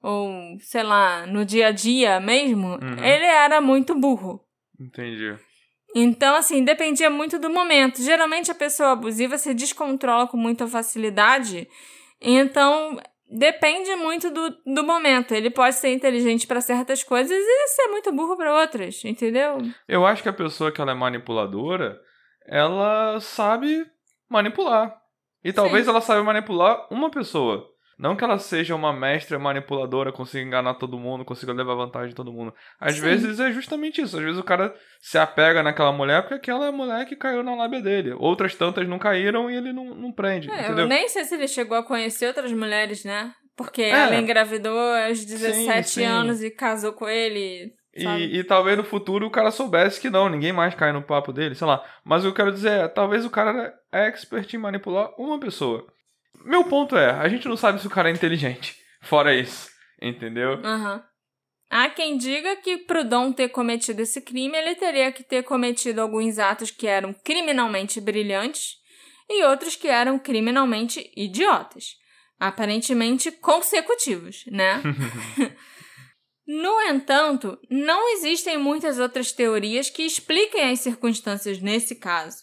ou 0.00 0.30
sei 0.60 0.82
lá, 0.84 1.26
no 1.26 1.44
dia 1.44 1.68
a 1.68 1.72
dia 1.72 2.20
mesmo, 2.20 2.74
Uhum. 2.74 3.02
ele 3.04 3.24
era 3.24 3.60
muito 3.60 3.94
burro. 3.94 4.40
Entendi. 4.78 5.36
Então, 5.94 6.36
assim, 6.36 6.62
dependia 6.62 7.10
muito 7.10 7.38
do 7.38 7.50
momento. 7.50 8.00
Geralmente 8.02 8.50
a 8.50 8.54
pessoa 8.54 8.92
abusiva 8.92 9.36
se 9.38 9.52
descontrola 9.54 10.28
com 10.28 10.36
muita 10.36 10.68
facilidade. 10.68 11.66
Então, 12.20 13.00
depende 13.28 13.94
muito 13.96 14.30
do, 14.30 14.50
do 14.66 14.84
momento. 14.84 15.34
Ele 15.34 15.50
pode 15.50 15.74
ser 15.76 15.92
inteligente 15.92 16.46
para 16.46 16.60
certas 16.60 17.02
coisas 17.02 17.36
e 17.36 17.68
ser 17.68 17.88
muito 17.88 18.12
burro 18.12 18.36
para 18.36 18.54
outras, 18.60 19.02
entendeu? 19.04 19.58
Eu 19.88 20.06
acho 20.06 20.22
que 20.22 20.28
a 20.28 20.32
pessoa 20.32 20.70
que 20.70 20.80
ela 20.80 20.92
é 20.92 20.94
manipuladora, 20.94 21.98
ela 22.46 23.18
sabe 23.20 23.84
manipular. 24.30 24.94
E 25.44 25.52
talvez 25.52 25.84
Sim. 25.84 25.90
ela 25.90 26.00
saiba 26.00 26.22
manipular 26.24 26.86
uma 26.90 27.10
pessoa. 27.10 27.64
Não 27.98 28.14
que 28.14 28.22
ela 28.22 28.38
seja 28.38 28.76
uma 28.76 28.92
mestra 28.92 29.40
manipuladora, 29.40 30.12
consiga 30.12 30.44
enganar 30.46 30.74
todo 30.74 30.96
mundo, 30.98 31.24
consiga 31.24 31.52
levar 31.52 31.74
vantagem 31.74 32.10
de 32.10 32.14
todo 32.14 32.32
mundo. 32.32 32.54
Às 32.78 32.94
Sim. 32.94 33.00
vezes 33.02 33.40
é 33.40 33.50
justamente 33.50 34.00
isso. 34.00 34.16
Às 34.16 34.22
vezes 34.22 34.38
o 34.38 34.44
cara 34.44 34.72
se 35.00 35.18
apega 35.18 35.64
naquela 35.64 35.90
mulher 35.90 36.22
porque 36.22 36.34
aquela 36.34 36.66
é 36.66 36.70
mulher 36.70 37.06
que 37.06 37.16
caiu 37.16 37.42
na 37.42 37.56
lábia 37.56 37.80
dele. 37.82 38.12
Outras 38.16 38.54
tantas 38.54 38.86
não 38.88 39.00
caíram 39.00 39.50
e 39.50 39.56
ele 39.56 39.72
não, 39.72 39.96
não 39.96 40.12
prende, 40.12 40.48
É, 40.48 40.60
entendeu? 40.66 40.84
eu 40.84 40.86
nem 40.88 41.08
sei 41.08 41.24
se 41.24 41.34
ele 41.34 41.48
chegou 41.48 41.76
a 41.76 41.82
conhecer 41.82 42.28
outras 42.28 42.52
mulheres, 42.52 43.04
né? 43.04 43.32
Porque 43.56 43.82
É. 43.82 43.90
ela 43.90 44.14
engravidou 44.14 44.78
aos 44.78 45.24
17 45.24 45.88
sim. 45.88 46.04
anos 46.04 46.40
e 46.40 46.50
casou 46.50 46.92
com 46.92 47.08
ele. 47.08 47.72
E, 48.02 48.38
e 48.38 48.44
talvez 48.44 48.76
no 48.76 48.84
futuro 48.84 49.26
o 49.26 49.30
cara 49.30 49.50
soubesse 49.50 50.00
que 50.00 50.10
não, 50.10 50.28
ninguém 50.28 50.52
mais 50.52 50.74
cai 50.74 50.92
no 50.92 51.02
papo 51.02 51.32
dele, 51.32 51.54
sei 51.54 51.66
lá. 51.66 51.84
Mas 52.04 52.22
o 52.22 52.26
que 52.26 52.28
eu 52.28 52.34
quero 52.34 52.52
dizer 52.52 52.70
é, 52.70 52.88
talvez 52.88 53.24
o 53.24 53.30
cara 53.30 53.74
é 53.92 54.06
expert 54.06 54.52
em 54.52 54.58
manipular 54.58 55.10
uma 55.18 55.38
pessoa. 55.38 55.86
Meu 56.44 56.64
ponto 56.64 56.96
é, 56.96 57.10
a 57.10 57.28
gente 57.28 57.48
não 57.48 57.56
sabe 57.56 57.80
se 57.80 57.86
o 57.86 57.90
cara 57.90 58.08
é 58.08 58.12
inteligente. 58.12 58.76
Fora 59.00 59.34
isso, 59.34 59.70
entendeu? 60.00 60.60
Aham. 60.64 61.02
Há 61.70 61.90
quem 61.90 62.16
diga 62.16 62.56
que 62.56 62.78
pro 62.78 63.04
Dom 63.04 63.30
ter 63.30 63.50
cometido 63.50 64.00
esse 64.00 64.22
crime, 64.22 64.56
ele 64.56 64.74
teria 64.74 65.12
que 65.12 65.22
ter 65.22 65.42
cometido 65.42 66.00
alguns 66.00 66.38
atos 66.38 66.70
que 66.70 66.86
eram 66.86 67.12
criminalmente 67.12 68.00
brilhantes 68.00 68.76
e 69.28 69.44
outros 69.44 69.76
que 69.76 69.86
eram 69.86 70.18
criminalmente 70.18 71.12
idiotas. 71.14 71.96
Aparentemente 72.40 73.30
consecutivos, 73.32 74.44
né? 74.46 74.80
No 76.48 76.80
entanto, 76.80 77.58
não 77.68 78.14
existem 78.14 78.56
muitas 78.56 78.98
outras 78.98 79.32
teorias 79.32 79.90
que 79.90 80.02
expliquem 80.02 80.70
as 80.70 80.80
circunstâncias 80.80 81.60
nesse 81.60 81.94
caso. 81.94 82.38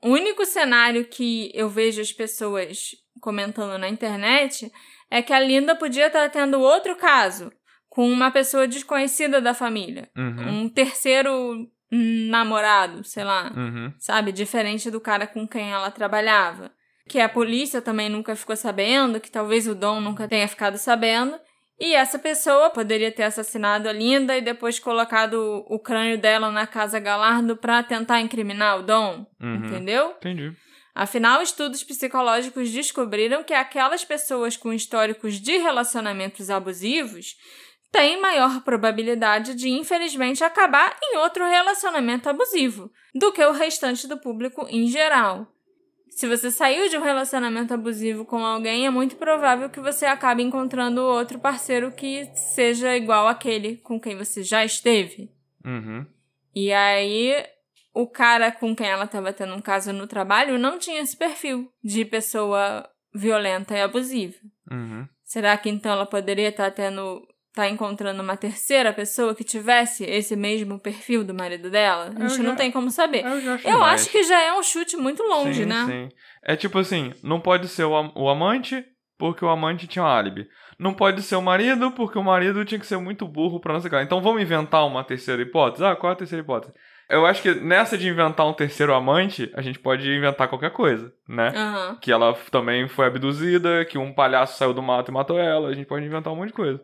O 0.00 0.10
único 0.10 0.46
cenário 0.46 1.04
que 1.04 1.50
eu 1.52 1.68
vejo 1.68 2.00
as 2.00 2.12
pessoas 2.12 2.92
comentando 3.20 3.76
na 3.76 3.88
internet 3.88 4.70
é 5.10 5.20
que 5.20 5.32
a 5.32 5.40
Linda 5.40 5.74
podia 5.74 6.06
estar 6.06 6.30
tendo 6.30 6.60
outro 6.60 6.94
caso 6.94 7.52
com 7.88 8.08
uma 8.08 8.30
pessoa 8.30 8.68
desconhecida 8.68 9.40
da 9.40 9.52
família. 9.52 10.08
Uhum, 10.16 10.62
Um 10.62 10.68
terceiro 10.68 11.68
namorado, 11.90 13.02
sei 13.02 13.24
lá, 13.24 13.52
uhum. 13.54 13.92
sabe? 13.98 14.30
Diferente 14.30 14.92
do 14.92 15.00
cara 15.00 15.26
com 15.26 15.46
quem 15.46 15.72
ela 15.72 15.90
trabalhava. 15.90 16.70
Que 17.08 17.18
a 17.18 17.28
polícia 17.28 17.82
também 17.82 18.08
nunca 18.08 18.36
ficou 18.36 18.54
sabendo, 18.54 19.18
que 19.18 19.28
talvez 19.30 19.66
o 19.66 19.74
Dom 19.74 20.00
nunca 20.00 20.28
tenha 20.28 20.46
ficado 20.46 20.78
sabendo. 20.78 21.36
E 21.80 21.94
essa 21.94 22.18
pessoa 22.18 22.68
poderia 22.68 23.10
ter 23.10 23.22
assassinado 23.22 23.88
a 23.88 23.92
Linda 23.92 24.36
e 24.36 24.42
depois 24.42 24.78
colocado 24.78 25.64
o 25.66 25.78
crânio 25.78 26.18
dela 26.18 26.50
na 26.50 26.66
casa 26.66 27.00
Galardo 27.00 27.56
pra 27.56 27.82
tentar 27.82 28.20
incriminar 28.20 28.78
o 28.78 28.82
Dom. 28.82 29.26
Uhum. 29.40 29.54
Entendeu? 29.54 30.10
Entendi. 30.18 30.54
Afinal, 30.94 31.40
estudos 31.40 31.82
psicológicos 31.82 32.70
descobriram 32.70 33.42
que 33.42 33.54
aquelas 33.54 34.04
pessoas 34.04 34.58
com 34.58 34.74
históricos 34.74 35.40
de 35.40 35.56
relacionamentos 35.56 36.50
abusivos 36.50 37.36
têm 37.90 38.20
maior 38.20 38.62
probabilidade 38.62 39.54
de, 39.54 39.70
infelizmente, 39.70 40.44
acabar 40.44 40.94
em 41.02 41.16
outro 41.16 41.48
relacionamento 41.48 42.28
abusivo 42.28 42.90
do 43.14 43.32
que 43.32 43.42
o 43.42 43.52
restante 43.52 44.06
do 44.06 44.20
público 44.20 44.66
em 44.68 44.86
geral. 44.88 45.50
Se 46.10 46.28
você 46.28 46.50
saiu 46.50 46.88
de 46.88 46.98
um 46.98 47.02
relacionamento 47.02 47.72
abusivo 47.72 48.24
com 48.24 48.44
alguém, 48.44 48.84
é 48.84 48.90
muito 48.90 49.16
provável 49.16 49.70
que 49.70 49.80
você 49.80 50.04
acabe 50.04 50.42
encontrando 50.42 51.00
outro 51.00 51.38
parceiro 51.38 51.92
que 51.92 52.26
seja 52.34 52.96
igual 52.96 53.26
àquele 53.26 53.76
com 53.78 53.98
quem 53.98 54.16
você 54.16 54.42
já 54.42 54.64
esteve. 54.64 55.30
Uhum. 55.64 56.04
E 56.54 56.72
aí, 56.72 57.34
o 57.94 58.06
cara 58.06 58.50
com 58.50 58.74
quem 58.74 58.88
ela 58.88 59.04
estava 59.04 59.32
tendo 59.32 59.54
um 59.54 59.60
caso 59.60 59.92
no 59.92 60.06
trabalho 60.06 60.58
não 60.58 60.78
tinha 60.78 61.00
esse 61.00 61.16
perfil 61.16 61.72
de 61.82 62.04
pessoa 62.04 62.88
violenta 63.14 63.76
e 63.76 63.80
abusiva. 63.80 64.36
Uhum. 64.70 65.08
Será 65.24 65.56
que 65.56 65.68
então 65.68 65.92
ela 65.92 66.06
poderia 66.06 66.48
estar 66.48 66.70
tendo. 66.72 67.26
Tá 67.54 67.68
encontrando 67.68 68.22
uma 68.22 68.36
terceira 68.36 68.92
pessoa 68.92 69.34
que 69.34 69.42
tivesse 69.44 70.04
esse 70.04 70.36
mesmo 70.36 70.78
perfil 70.78 71.24
do 71.24 71.34
marido 71.34 71.70
dela? 71.70 72.12
A 72.16 72.20
gente 72.28 72.36
já- 72.36 72.42
não 72.42 72.56
tem 72.56 72.70
como 72.70 72.90
saber. 72.90 73.24
Eu, 73.24 73.52
acho 73.54 73.68
Eu 73.68 73.84
acho 73.84 74.10
que 74.10 74.22
já 74.22 74.40
é 74.40 74.52
um 74.52 74.62
chute 74.62 74.96
muito 74.96 75.22
longe, 75.22 75.62
sim, 75.62 75.66
né? 75.68 75.84
Sim. 75.86 76.08
É 76.44 76.56
tipo 76.56 76.78
assim, 76.78 77.12
não 77.22 77.40
pode 77.40 77.68
ser 77.68 77.84
o, 77.84 77.94
am- 77.96 78.12
o 78.14 78.28
amante 78.28 78.84
porque 79.18 79.44
o 79.44 79.48
amante 79.48 79.86
tinha 79.86 80.02
um 80.02 80.08
álibi. 80.08 80.46
Não 80.78 80.94
pode 80.94 81.20
ser 81.22 81.36
o 81.36 81.42
marido 81.42 81.90
porque 81.90 82.18
o 82.18 82.24
marido 82.24 82.64
tinha 82.64 82.78
que 82.80 82.86
ser 82.86 82.96
muito 82.96 83.28
burro 83.28 83.60
pra 83.60 83.74
não 83.74 83.80
sei 83.80 83.88
o 83.88 83.90
que. 83.90 84.00
Então 84.00 84.22
vamos 84.22 84.40
inventar 84.40 84.86
uma 84.86 85.04
terceira 85.04 85.42
hipótese? 85.42 85.84
Ah, 85.84 85.94
qual 85.94 86.10
é 86.10 86.14
a 86.14 86.18
terceira 86.18 86.42
hipótese? 86.42 86.72
Eu 87.06 87.26
acho 87.26 87.42
que 87.42 87.52
nessa 87.56 87.98
de 87.98 88.08
inventar 88.08 88.46
um 88.46 88.52
terceiro 88.54 88.94
amante, 88.94 89.50
a 89.54 89.60
gente 89.60 89.78
pode 89.80 90.08
inventar 90.08 90.46
qualquer 90.48 90.70
coisa, 90.70 91.12
né? 91.28 91.48
Aham. 91.54 91.98
Que 92.00 92.10
ela 92.12 92.32
também 92.52 92.88
foi 92.88 93.06
abduzida, 93.08 93.84
que 93.84 93.98
um 93.98 94.12
palhaço 94.14 94.56
saiu 94.56 94.72
do 94.72 94.80
mato 94.80 95.10
e 95.10 95.12
matou 95.14 95.38
ela. 95.38 95.68
A 95.68 95.74
gente 95.74 95.86
pode 95.86 96.06
inventar 96.06 96.32
um 96.32 96.36
monte 96.36 96.48
de 96.48 96.54
coisa. 96.54 96.80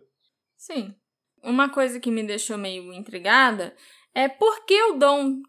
Sim. 0.57 0.95
Uma 1.43 1.69
coisa 1.69 2.01
que 2.01 2.11
me 2.11 2.23
deixou 2.23 2.59
meio 2.59 2.93
intrigada 2.93 3.75
é 4.15 4.29
por 4.29 4.65
que 4.65 4.81
o 4.85 4.93
Dom 4.95 5.41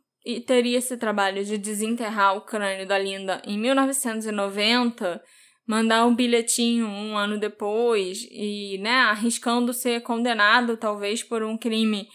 teria 0.45 0.77
esse 0.77 0.97
trabalho 0.97 1.43
de 1.43 1.57
desenterrar 1.57 2.35
o 2.35 2.41
crânio 2.41 2.85
da 2.85 2.99
Linda 2.99 3.41
em 3.45 3.57
1990, 3.57 5.23
mandar 5.65 6.05
um 6.05 6.13
bilhetinho 6.13 6.85
um 6.85 7.17
ano 7.17 7.39
depois 7.39 8.27
e, 8.29 8.77
né, 8.79 8.91
arriscando 8.91 9.73
ser 9.73 10.01
condenado 10.01 10.75
talvez 10.75 11.23
por 11.23 11.43
um 11.43 11.57
crime 11.57 12.07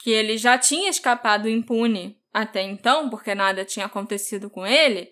que 0.00 0.10
ele 0.10 0.36
já 0.36 0.58
tinha 0.58 0.90
escapado 0.90 1.48
impune 1.48 2.18
até 2.32 2.62
então, 2.62 3.08
porque 3.08 3.34
nada 3.34 3.64
tinha 3.64 3.86
acontecido 3.86 4.50
com 4.50 4.66
ele, 4.66 5.08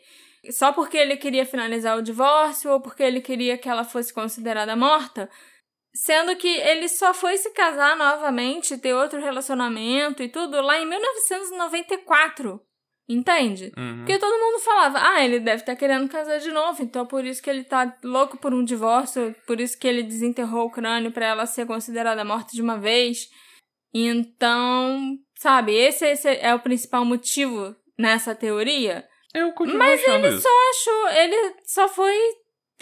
só 0.51 0.73
porque 0.73 0.97
ele 0.97 1.17
queria 1.17 1.47
finalizar 1.47 1.97
o 1.97 2.03
divórcio 2.03 2.73
ou 2.73 2.81
porque 2.81 3.03
ele 3.03 3.21
queria 3.21 3.57
que 3.57 3.69
ela 3.69 3.85
fosse 3.85 4.13
considerada 4.13 4.75
morta. 4.75 5.31
Sendo 5.95 6.35
que 6.37 6.49
ele 6.49 6.89
só 6.89 7.13
foi 7.13 7.37
se 7.37 7.51
casar 7.51 7.97
novamente, 7.97 8.79
ter 8.79 8.95
outro 8.95 9.21
relacionamento 9.21 10.23
e 10.23 10.29
tudo 10.29 10.61
lá 10.63 10.79
em 10.79 10.87
1994. 10.87 12.61
Entende? 13.09 13.73
Uhum. 13.77 13.99
Porque 13.99 14.19
todo 14.19 14.39
mundo 14.39 14.61
falava, 14.61 14.99
ah, 15.03 15.25
ele 15.25 15.41
deve 15.41 15.63
estar 15.63 15.77
querendo 15.77 16.09
casar 16.09 16.39
de 16.39 16.51
novo, 16.51 16.83
então 16.83 17.05
por 17.05 17.25
isso 17.25 17.43
que 17.43 17.51
ele 17.51 17.65
tá 17.65 17.99
louco 18.03 18.39
por 18.39 18.55
um 18.55 18.65
divórcio, 18.65 19.35
por 19.47 19.61
isso 19.61 19.79
que 19.79 19.87
ele 19.87 20.03
desenterrou 20.03 20.67
o 20.67 20.71
crânio 20.71 21.11
pra 21.11 21.27
ela 21.27 21.45
ser 21.45 21.67
considerada 21.67 22.25
morta 22.25 22.53
de 22.53 22.63
uma 22.63 22.79
vez. 22.79 23.29
Então, 23.93 25.19
sabe, 25.37 25.75
esse, 25.75 26.07
esse 26.07 26.29
é 26.29 26.55
o 26.55 26.61
principal 26.61 27.05
motivo 27.05 27.77
nessa 27.99 28.35
teoria. 28.35 29.07
Eu 29.35 29.53
continuo 29.53 29.79
Mas 29.79 30.03
ele 30.07 30.29
isso. 30.29 30.41
só 30.41 30.49
achou, 30.71 31.09
ele 31.11 31.55
só 31.65 31.89
foi 31.89 32.15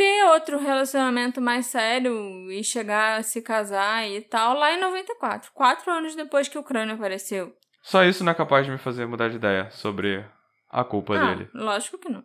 ter 0.00 0.24
outro 0.30 0.58
relacionamento 0.58 1.42
mais 1.42 1.66
sério 1.66 2.50
e 2.50 2.64
chegar 2.64 3.18
a 3.18 3.22
se 3.22 3.42
casar 3.42 4.08
e 4.08 4.22
tal 4.22 4.56
lá 4.56 4.72
em 4.72 4.80
94, 4.80 5.52
quatro 5.52 5.92
anos 5.92 6.14
depois 6.14 6.48
que 6.48 6.56
o 6.56 6.62
crânio 6.62 6.94
apareceu. 6.94 7.54
Só 7.82 8.02
isso 8.02 8.24
não 8.24 8.32
é 8.32 8.34
capaz 8.34 8.64
de 8.64 8.72
me 8.72 8.78
fazer 8.78 9.04
mudar 9.04 9.28
de 9.28 9.36
ideia 9.36 9.70
sobre 9.70 10.24
a 10.70 10.82
culpa 10.84 11.18
ah, 11.18 11.34
dele. 11.34 11.50
lógico 11.52 11.98
que 11.98 12.08
não. 12.08 12.24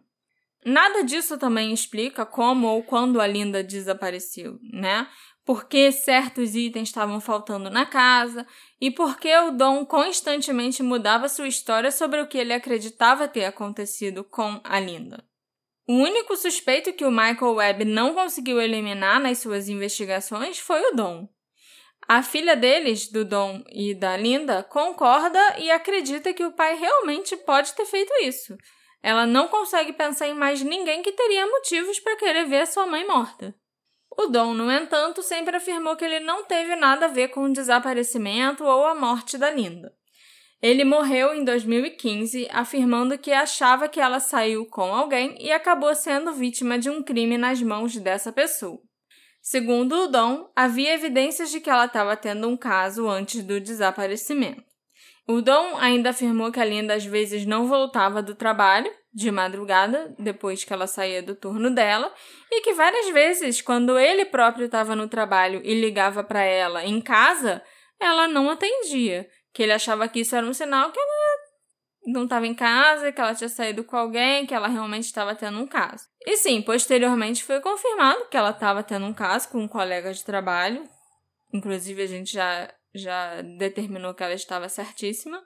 Nada 0.66 1.04
disso 1.04 1.38
também 1.38 1.74
explica 1.74 2.26
como 2.26 2.66
ou 2.68 2.82
quando 2.82 3.20
a 3.20 3.28
Linda 3.28 3.62
desapareceu, 3.62 4.58
né? 4.72 5.06
Por 5.44 5.68
que 5.68 5.92
certos 5.92 6.56
itens 6.56 6.88
estavam 6.88 7.20
faltando 7.20 7.70
na 7.70 7.86
casa 7.86 8.48
e 8.80 8.90
por 8.90 9.18
que 9.18 9.38
o 9.38 9.52
Dom 9.52 9.86
constantemente 9.86 10.82
mudava 10.82 11.28
sua 11.28 11.50
história 11.50 11.92
sobre 11.92 12.22
o 12.22 12.28
que 12.28 12.38
ele 12.38 12.54
acreditava 12.54 13.28
ter 13.28 13.44
acontecido 13.44 14.24
com 14.24 14.62
a 14.64 14.80
Linda. 14.80 15.26
O 15.88 15.94
único 15.94 16.36
suspeito 16.36 16.94
que 16.94 17.06
o 17.06 17.12
Michael 17.12 17.54
Webb 17.54 17.86
não 17.86 18.16
conseguiu 18.16 18.60
eliminar 18.60 19.20
nas 19.20 19.38
suas 19.38 19.70
investigações 19.70 20.58
foi 20.58 20.82
o 20.82 20.96
Dom. 20.96 21.30
A 22.08 22.24
filha 22.24 22.56
deles, 22.56 23.08
do 23.12 23.24
Dom 23.24 23.64
e 23.70 23.94
da 23.94 24.18
Linda, 24.18 24.64
concorda 24.64 25.60
e 25.60 25.70
acredita 25.70 26.34
que 26.34 26.44
o 26.44 26.52
pai 26.52 26.76
realmente 26.76 27.38
pode 27.38 27.74
ter 27.74 27.86
feito 27.86 28.12
isso. 28.24 28.58
Ela 29.02 29.28
não 29.28 29.48
consegue 29.48 29.94
pensar 29.94 30.28
em 30.28 30.34
mais 30.34 30.64
ninguém 30.64 31.04
que 31.04 31.12
teria 31.12 31.46
motivos 31.46 32.00
para 32.00 32.16
querer 32.16 32.46
ver 32.46 32.66
sua 32.66 32.88
mãe 32.88 33.06
morta. 33.06 33.54
O 34.18 34.28
Dom, 34.28 34.54
no 34.56 34.72
entanto, 34.72 35.22
sempre 35.22 35.58
afirmou 35.58 35.96
que 35.96 36.06
ele 36.06 36.20
não 36.20 36.46
teve 36.46 36.76
nada 36.76 37.06
a 37.06 37.10
ver 37.10 37.28
com 37.28 37.44
o 37.44 37.54
desaparecimento 37.54 38.64
ou 38.64 38.86
a 38.86 38.96
morte 38.96 39.38
da 39.38 39.52
Linda. 39.52 39.94
Ele 40.62 40.84
morreu 40.84 41.34
em 41.34 41.44
2015, 41.44 42.48
afirmando 42.52 43.18
que 43.18 43.32
achava 43.32 43.88
que 43.88 44.00
ela 44.00 44.20
saiu 44.20 44.66
com 44.66 44.94
alguém 44.94 45.36
e 45.40 45.52
acabou 45.52 45.94
sendo 45.94 46.34
vítima 46.34 46.80
de 46.80 46.90
um 46.90 47.04
crime 47.04 47.38
nas 47.38 47.62
mãos 47.62 47.96
dessa 47.98 48.32
pessoa. 48.32 48.80
Segundo 49.42 50.04
o 50.04 50.08
Dom, 50.08 50.50
havia 50.56 50.94
evidências 50.94 51.52
de 51.52 51.60
que 51.60 51.70
ela 51.70 51.86
estava 51.86 52.18
tendo 52.18 52.48
um 52.48 52.58
caso 52.58 53.08
antes 53.08 53.44
do 53.44 53.62
desaparecimento. 53.62 54.64
O 55.28 55.42
Dom 55.42 55.78
ainda 55.78 56.12
afirmou 56.12 56.52
que 56.52 56.60
a 56.60 56.66
Linda 56.66 56.96
às 56.96 57.06
vezes 57.06 57.46
não 57.46 57.68
voltava 57.68 58.22
do 58.22 58.34
trabalho, 58.34 58.92
de 59.14 59.32
madrugada, 59.32 60.16
depois 60.20 60.64
que 60.64 60.74
ela 60.74 60.88
saía 60.88 61.22
do 61.22 61.36
turno 61.36 61.70
dela, 61.70 62.14
e 62.52 62.62
que 62.62 62.74
várias 62.74 63.10
vezes, 63.10 63.62
quando 63.62 63.98
ele 63.98 64.26
próprio 64.26 64.66
estava 64.66 64.96
no 64.96 65.08
trabalho 65.08 65.62
e 65.64 65.80
ligava 65.80 66.24
para 66.24 66.44
ela 66.44 66.84
em 66.84 67.00
casa, 67.00 67.64
ela 68.00 68.28
não 68.28 68.50
atendia, 68.50 69.28
que 69.56 69.64
ele 69.64 69.72
achava 69.72 70.08
que 70.10 70.20
isso 70.20 70.36
era 70.36 70.46
um 70.46 70.54
sinal 70.54 70.92
que 70.92 71.00
ela 71.00 71.36
não 72.08 72.26
estava 72.26 72.46
em 72.46 72.54
casa, 72.54 73.10
que 73.12 73.22
ela 73.22 73.34
tinha 73.34 73.48
saído 73.48 73.86
com 73.86 73.96
alguém, 73.96 74.46
que 74.46 74.54
ela 74.54 74.68
realmente 74.68 75.06
estava 75.06 75.34
tendo 75.34 75.58
um 75.58 75.66
caso. 75.66 76.04
E 76.28 76.36
sim, 76.36 76.62
posteriormente 76.62 77.42
foi 77.42 77.62
confirmado 77.62 78.28
que 78.30 78.36
ela 78.36 78.50
estava 78.50 78.84
tendo 78.84 79.06
um 79.06 79.14
caso 79.14 79.48
com 79.50 79.60
um 79.60 79.68
colega 79.68 80.14
de 80.14 80.26
trabalho. 80.26 80.84
Inclusive, 81.54 82.02
a 82.02 82.06
gente 82.06 82.34
já, 82.34 82.70
já 82.94 83.42
determinou 83.58 84.14
que 84.14 84.24
ela 84.24 84.34
estava 84.34 84.68
certíssima. 84.68 85.42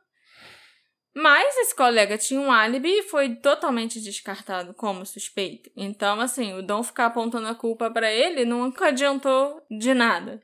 Mas 1.16 1.56
esse 1.58 1.76
colega 1.76 2.18
tinha 2.18 2.42
um 2.42 2.52
álibi 2.52 2.90
e 2.90 3.04
foi 3.04 3.36
totalmente 3.36 4.02
descartado 4.02 4.74
como 4.74 5.06
suspeito. 5.06 5.70
Então, 5.78 6.20
assim, 6.20 6.54
o 6.54 6.64
Dom 6.64 6.82
ficar 6.82 7.06
apontando 7.06 7.48
a 7.48 7.56
culpa 7.56 7.92
para 7.92 8.12
ele 8.12 8.44
nunca 8.44 8.88
adiantou 8.88 9.62
de 9.70 9.94
nada. 9.94 10.42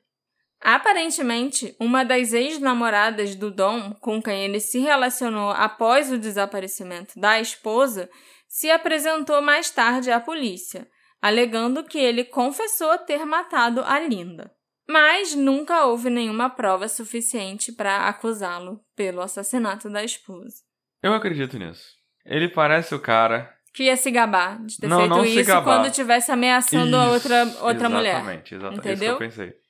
Aparentemente, 0.68 1.76
uma 1.80 2.04
das 2.04 2.34
ex-namoradas 2.34 3.36
do 3.36 3.52
Dom, 3.52 3.94
com 4.02 4.20
quem 4.20 4.46
ele 4.46 4.60
se 4.60 4.80
relacionou 4.80 5.52
após 5.52 6.12
o 6.12 6.18
desaparecimento 6.18 7.20
da 7.20 7.40
esposa, 7.40 8.10
se 8.48 8.72
apresentou 8.72 9.44
mais 9.44 9.70
tarde 9.70 10.10
à 10.10 10.20
polícia, 10.20 10.88
alegando 11.22 11.84
que 11.84 12.00
ele 12.00 12.24
confessou 12.24 12.98
ter 12.98 13.24
matado 13.28 13.84
a 13.86 14.00
Linda. 14.00 14.52
Mas 14.90 15.36
nunca 15.36 15.86
houve 15.86 16.10
nenhuma 16.10 16.50
prova 16.50 16.88
suficiente 16.88 17.72
para 17.72 18.08
acusá-lo 18.08 18.80
pelo 18.96 19.22
assassinato 19.22 19.88
da 19.88 20.04
esposa. 20.04 20.64
Eu 21.04 21.14
acredito 21.14 21.60
nisso. 21.60 21.94
Ele 22.26 22.50
parece 22.50 22.96
o 22.96 23.00
cara. 23.00 23.54
Que 23.72 23.84
ia 23.84 23.96
se 23.96 24.10
gabar 24.10 24.60
de 24.66 24.80
ter 24.80 24.88
Não, 24.88 24.98
feito 24.98 25.10
não 25.12 25.26
isso 25.26 25.64
quando 25.64 25.86
estivesse 25.86 26.32
ameaçando 26.32 26.98
a 26.98 27.12
outra, 27.12 27.44
Isso, 27.44 27.64
outra 27.64 27.88
mulher. 27.88 28.16
Exatamente, 28.16 28.56
exatamente. 28.56 28.80
Entendeu? 28.80 28.94
Isso 28.96 29.18
que 29.18 29.24
eu 29.24 29.30
pensei. 29.30 29.65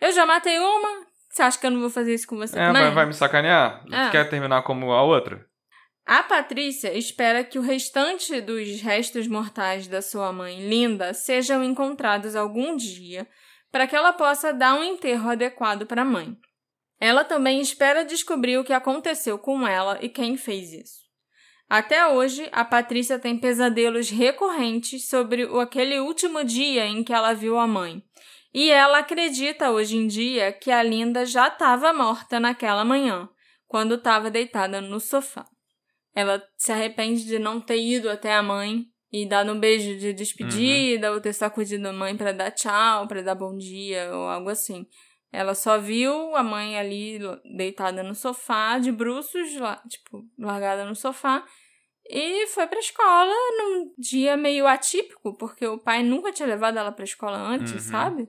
Eu 0.00 0.12
já 0.12 0.26
matei 0.26 0.58
uma. 0.58 1.06
Você 1.30 1.42
acha 1.42 1.58
que 1.58 1.66
eu 1.66 1.70
não 1.70 1.80
vou 1.80 1.90
fazer 1.90 2.14
isso 2.14 2.26
com 2.26 2.36
você 2.36 2.58
É, 2.58 2.66
também? 2.66 2.82
vai, 2.82 2.90
vai 2.92 3.06
me 3.06 3.12
sacanear? 3.14 3.84
É. 3.92 4.10
Quer 4.10 4.28
terminar 4.28 4.62
como 4.62 4.92
a 4.92 5.02
outra? 5.02 5.44
A 6.06 6.22
Patrícia 6.22 6.96
espera 6.96 7.42
que 7.42 7.58
o 7.58 7.62
restante 7.62 8.40
dos 8.40 8.80
restos 8.80 9.26
mortais 9.26 9.88
da 9.88 10.00
sua 10.00 10.32
mãe, 10.32 10.68
Linda, 10.68 11.12
sejam 11.12 11.64
encontrados 11.64 12.36
algum 12.36 12.76
dia 12.76 13.26
para 13.72 13.86
que 13.86 13.96
ela 13.96 14.12
possa 14.12 14.52
dar 14.52 14.74
um 14.74 14.84
enterro 14.84 15.28
adequado 15.28 15.84
para 15.84 16.02
a 16.02 16.04
mãe. 16.04 16.36
Ela 17.00 17.24
também 17.24 17.60
espera 17.60 18.04
descobrir 18.04 18.56
o 18.56 18.64
que 18.64 18.72
aconteceu 18.72 19.38
com 19.38 19.66
ela 19.66 19.98
e 20.00 20.08
quem 20.08 20.36
fez 20.36 20.72
isso. 20.72 21.06
Até 21.68 22.06
hoje, 22.06 22.48
a 22.52 22.64
Patrícia 22.64 23.18
tem 23.18 23.36
pesadelos 23.36 24.08
recorrentes 24.08 25.08
sobre 25.08 25.42
aquele 25.60 25.98
último 25.98 26.44
dia 26.44 26.86
em 26.86 27.02
que 27.02 27.12
ela 27.12 27.34
viu 27.34 27.58
a 27.58 27.66
mãe. 27.66 28.02
E 28.56 28.70
ela 28.70 29.00
acredita 29.00 29.70
hoje 29.70 29.98
em 29.98 30.06
dia 30.06 30.50
que 30.50 30.70
a 30.70 30.82
Linda 30.82 31.26
já 31.26 31.48
estava 31.48 31.92
morta 31.92 32.40
naquela 32.40 32.86
manhã, 32.86 33.28
quando 33.66 33.96
estava 33.96 34.30
deitada 34.30 34.80
no 34.80 34.98
sofá. 34.98 35.44
Ela 36.14 36.42
se 36.56 36.72
arrepende 36.72 37.26
de 37.26 37.38
não 37.38 37.60
ter 37.60 37.78
ido 37.78 38.08
até 38.08 38.32
a 38.34 38.42
mãe 38.42 38.86
e 39.12 39.28
dado 39.28 39.52
um 39.52 39.60
beijo 39.60 39.98
de 39.98 40.14
despedida 40.14 41.12
ou 41.12 41.20
ter 41.20 41.34
sacudido 41.34 41.86
a 41.86 41.92
mãe 41.92 42.16
para 42.16 42.32
dar 42.32 42.50
tchau, 42.50 43.06
para 43.06 43.22
dar 43.22 43.34
bom 43.34 43.54
dia 43.58 44.10
ou 44.10 44.26
algo 44.26 44.48
assim. 44.48 44.86
Ela 45.30 45.54
só 45.54 45.76
viu 45.76 46.34
a 46.34 46.42
mãe 46.42 46.78
ali 46.78 47.18
deitada 47.58 48.02
no 48.02 48.14
sofá, 48.14 48.78
de 48.78 48.90
bruços, 48.90 49.54
lá, 49.56 49.82
tipo, 49.86 50.24
largada 50.38 50.86
no 50.86 50.96
sofá, 50.96 51.44
e 52.08 52.46
foi 52.46 52.66
pra 52.66 52.78
escola 52.78 53.34
num 53.58 53.92
dia 53.98 54.34
meio 54.34 54.66
atípico, 54.66 55.36
porque 55.36 55.66
o 55.66 55.78
pai 55.78 56.02
nunca 56.02 56.32
tinha 56.32 56.48
levado 56.48 56.78
ela 56.78 56.90
pra 56.90 57.04
escola 57.04 57.36
antes, 57.36 57.72
Uhum. 57.72 57.90
sabe? 57.90 58.28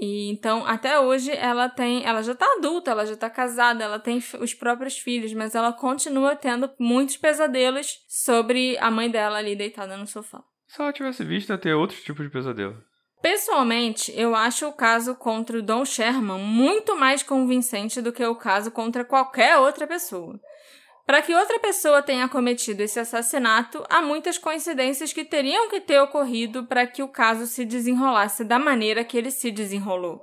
E 0.00 0.30
então, 0.30 0.64
até 0.64 1.00
hoje, 1.00 1.32
ela 1.32 1.68
tem. 1.68 2.04
Ela 2.04 2.22
já 2.22 2.34
tá 2.34 2.46
adulta, 2.56 2.92
ela 2.92 3.04
já 3.04 3.16
tá 3.16 3.28
casada, 3.28 3.82
ela 3.82 3.98
tem 3.98 4.22
os 4.40 4.54
próprios 4.54 4.96
filhos, 4.96 5.34
mas 5.34 5.54
ela 5.54 5.72
continua 5.72 6.36
tendo 6.36 6.70
muitos 6.78 7.16
pesadelos 7.16 7.98
sobre 8.06 8.78
a 8.78 8.90
mãe 8.90 9.10
dela 9.10 9.38
ali 9.38 9.56
deitada 9.56 9.96
no 9.96 10.06
sofá. 10.06 10.42
Se 10.68 10.80
ela 10.80 10.92
tivesse 10.92 11.24
visto, 11.24 11.50
ia 11.50 11.58
ter 11.58 11.74
outro 11.74 11.96
tipo 11.96 12.22
de 12.22 12.30
pesadelo. 12.30 12.76
Pessoalmente, 13.20 14.12
eu 14.16 14.34
acho 14.36 14.68
o 14.68 14.72
caso 14.72 15.16
contra 15.16 15.58
o 15.58 15.62
Don 15.62 15.84
Sherman 15.84 16.38
muito 16.38 16.96
mais 16.96 17.22
convincente 17.22 18.00
do 18.00 18.12
que 18.12 18.24
o 18.24 18.36
caso 18.36 18.70
contra 18.70 19.04
qualquer 19.04 19.56
outra 19.56 19.88
pessoa. 19.88 20.38
Para 21.08 21.22
que 21.22 21.34
outra 21.34 21.58
pessoa 21.58 22.02
tenha 22.02 22.28
cometido 22.28 22.82
esse 22.82 23.00
assassinato, 23.00 23.82
há 23.88 24.02
muitas 24.02 24.36
coincidências 24.36 25.10
que 25.10 25.24
teriam 25.24 25.70
que 25.70 25.80
ter 25.80 25.98
ocorrido 26.02 26.66
para 26.66 26.86
que 26.86 27.02
o 27.02 27.08
caso 27.08 27.46
se 27.46 27.64
desenrolasse 27.64 28.44
da 28.44 28.58
maneira 28.58 29.02
que 29.02 29.16
ele 29.16 29.30
se 29.30 29.50
desenrolou. 29.50 30.20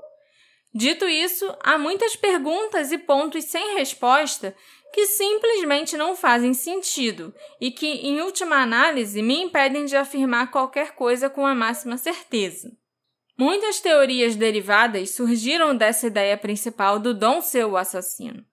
Dito 0.72 1.10
isso, 1.10 1.52
há 1.64 1.76
muitas 1.80 2.16
perguntas 2.16 2.92
e 2.92 3.00
pontos 3.00 3.46
sem 3.46 3.76
resposta 3.76 4.56
que 4.94 5.08
simplesmente 5.08 5.98
não 5.98 6.16
fazem 6.16 6.54
sentido 6.54 7.34
e 7.60 7.72
que, 7.72 7.88
em 7.88 8.22
última 8.22 8.58
análise, 8.58 9.24
me 9.24 9.42
impedem 9.42 9.86
de 9.86 9.96
afirmar 9.96 10.52
qualquer 10.52 10.92
coisa 10.92 11.32
com 11.32 11.48
a 11.48 11.56
máxima 11.56 11.98
certeza. 11.98 12.70
Muitas 13.36 13.80
teorias 13.80 14.36
derivadas 14.36 15.16
surgiram 15.16 15.76
dessa 15.76 16.06
ideia 16.06 16.38
principal 16.38 17.00
do 17.00 17.12
Dom 17.12 17.42
ser 17.42 17.66
o 17.66 17.76
assassino, 17.76 18.46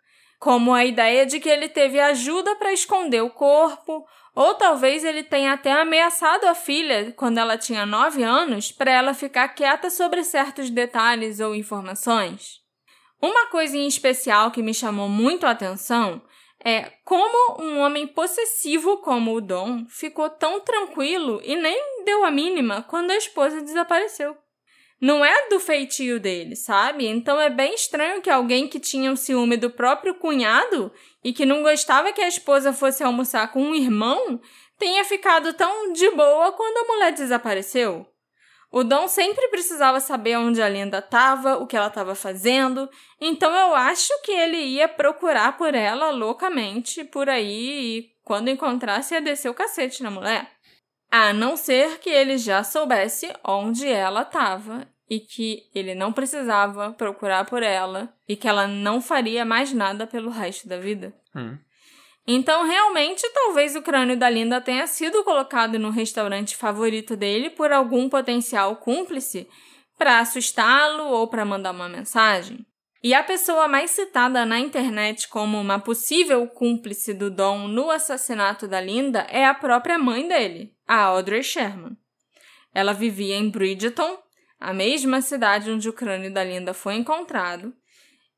como 0.42 0.74
a 0.74 0.84
ideia 0.84 1.24
de 1.24 1.38
que 1.38 1.48
ele 1.48 1.68
teve 1.68 2.00
ajuda 2.00 2.56
para 2.56 2.72
esconder 2.72 3.22
o 3.22 3.30
corpo, 3.30 4.04
ou 4.34 4.54
talvez 4.54 5.04
ele 5.04 5.22
tenha 5.22 5.52
até 5.52 5.70
ameaçado 5.70 6.48
a 6.48 6.54
filha 6.54 7.12
quando 7.12 7.38
ela 7.38 7.56
tinha 7.56 7.86
9 7.86 8.24
anos 8.24 8.72
para 8.72 8.90
ela 8.90 9.14
ficar 9.14 9.46
quieta 9.50 9.88
sobre 9.88 10.24
certos 10.24 10.68
detalhes 10.68 11.38
ou 11.38 11.54
informações. 11.54 12.60
Uma 13.22 13.46
coisa 13.50 13.76
em 13.76 13.86
especial 13.86 14.50
que 14.50 14.64
me 14.64 14.74
chamou 14.74 15.08
muito 15.08 15.46
a 15.46 15.50
atenção 15.50 16.20
é 16.64 16.90
como 17.04 17.62
um 17.62 17.78
homem 17.78 18.08
possessivo 18.08 18.96
como 18.96 19.36
o 19.36 19.40
Dom 19.40 19.86
ficou 19.88 20.28
tão 20.28 20.58
tranquilo 20.58 21.40
e 21.44 21.54
nem 21.54 22.02
deu 22.04 22.24
a 22.24 22.32
mínima 22.32 22.82
quando 22.82 23.12
a 23.12 23.16
esposa 23.16 23.62
desapareceu 23.62 24.36
não 25.02 25.24
é 25.24 25.48
do 25.48 25.58
feitio 25.58 26.20
dele, 26.20 26.54
sabe? 26.54 27.08
Então 27.08 27.40
é 27.40 27.50
bem 27.50 27.74
estranho 27.74 28.22
que 28.22 28.30
alguém 28.30 28.68
que 28.68 28.78
tinha 28.78 29.10
o 29.10 29.16
ciúme 29.16 29.56
do 29.56 29.68
próprio 29.68 30.14
cunhado 30.14 30.92
e 31.24 31.32
que 31.32 31.44
não 31.44 31.60
gostava 31.60 32.12
que 32.12 32.20
a 32.20 32.28
esposa 32.28 32.72
fosse 32.72 33.02
almoçar 33.02 33.50
com 33.50 33.60
um 33.60 33.74
irmão 33.74 34.40
tenha 34.78 35.04
ficado 35.04 35.54
tão 35.54 35.92
de 35.92 36.08
boa 36.12 36.52
quando 36.52 36.78
a 36.78 36.92
mulher 36.92 37.12
desapareceu. 37.12 38.06
O 38.70 38.84
Dom 38.84 39.08
sempre 39.08 39.48
precisava 39.48 39.98
saber 39.98 40.36
onde 40.38 40.62
a 40.62 40.68
Linda 40.68 40.98
estava, 40.98 41.56
o 41.56 41.66
que 41.66 41.76
ela 41.76 41.88
estava 41.88 42.14
fazendo, 42.14 42.88
então 43.20 43.52
eu 43.52 43.74
acho 43.74 44.12
que 44.22 44.30
ele 44.30 44.56
ia 44.56 44.86
procurar 44.88 45.58
por 45.58 45.74
ela 45.74 46.10
loucamente 46.10 47.02
por 47.02 47.28
aí 47.28 47.98
e 47.98 48.12
quando 48.22 48.50
encontrasse 48.50 49.14
ia 49.14 49.20
descer 49.20 49.48
o 49.48 49.54
cacete 49.54 50.00
na 50.00 50.12
mulher. 50.12 50.48
A 51.10 51.32
não 51.32 51.56
ser 51.56 51.98
que 51.98 52.08
ele 52.08 52.38
já 52.38 52.64
soubesse 52.64 53.30
onde 53.44 53.86
ela 53.86 54.22
estava 54.22 54.91
e 55.12 55.20
que 55.20 55.68
ele 55.74 55.94
não 55.94 56.10
precisava 56.10 56.90
procurar 56.94 57.44
por 57.44 57.62
ela 57.62 58.10
e 58.26 58.34
que 58.34 58.48
ela 58.48 58.66
não 58.66 58.98
faria 58.98 59.44
mais 59.44 59.70
nada 59.70 60.06
pelo 60.06 60.30
resto 60.30 60.66
da 60.66 60.78
vida. 60.78 61.14
Hum. 61.36 61.58
Então, 62.26 62.66
realmente, 62.66 63.28
talvez 63.34 63.76
o 63.76 63.82
crânio 63.82 64.16
da 64.16 64.30
Linda 64.30 64.58
tenha 64.58 64.86
sido 64.86 65.22
colocado 65.22 65.78
no 65.78 65.90
restaurante 65.90 66.56
favorito 66.56 67.14
dele 67.14 67.50
por 67.50 67.70
algum 67.70 68.08
potencial 68.08 68.76
cúmplice 68.76 69.46
para 69.98 70.18
assustá-lo 70.18 71.04
ou 71.08 71.28
para 71.28 71.44
mandar 71.44 71.72
uma 71.72 71.90
mensagem. 71.90 72.64
E 73.02 73.12
a 73.12 73.22
pessoa 73.22 73.68
mais 73.68 73.90
citada 73.90 74.46
na 74.46 74.58
internet 74.58 75.28
como 75.28 75.60
uma 75.60 75.78
possível 75.78 76.46
cúmplice 76.46 77.12
do 77.12 77.30
Dom 77.30 77.68
no 77.68 77.90
assassinato 77.90 78.66
da 78.66 78.80
Linda 78.80 79.26
é 79.28 79.44
a 79.44 79.52
própria 79.52 79.98
mãe 79.98 80.26
dele, 80.26 80.72
a 80.88 81.02
Audrey 81.02 81.42
Sherman. 81.42 81.98
Ela 82.72 82.94
vivia 82.94 83.36
em 83.36 83.50
Bridgeton, 83.50 84.16
a 84.62 84.72
mesma 84.72 85.20
cidade 85.20 85.70
onde 85.70 85.88
o 85.88 85.92
crânio 85.92 86.32
da 86.32 86.42
Linda 86.44 86.72
foi 86.72 86.94
encontrado, 86.94 87.72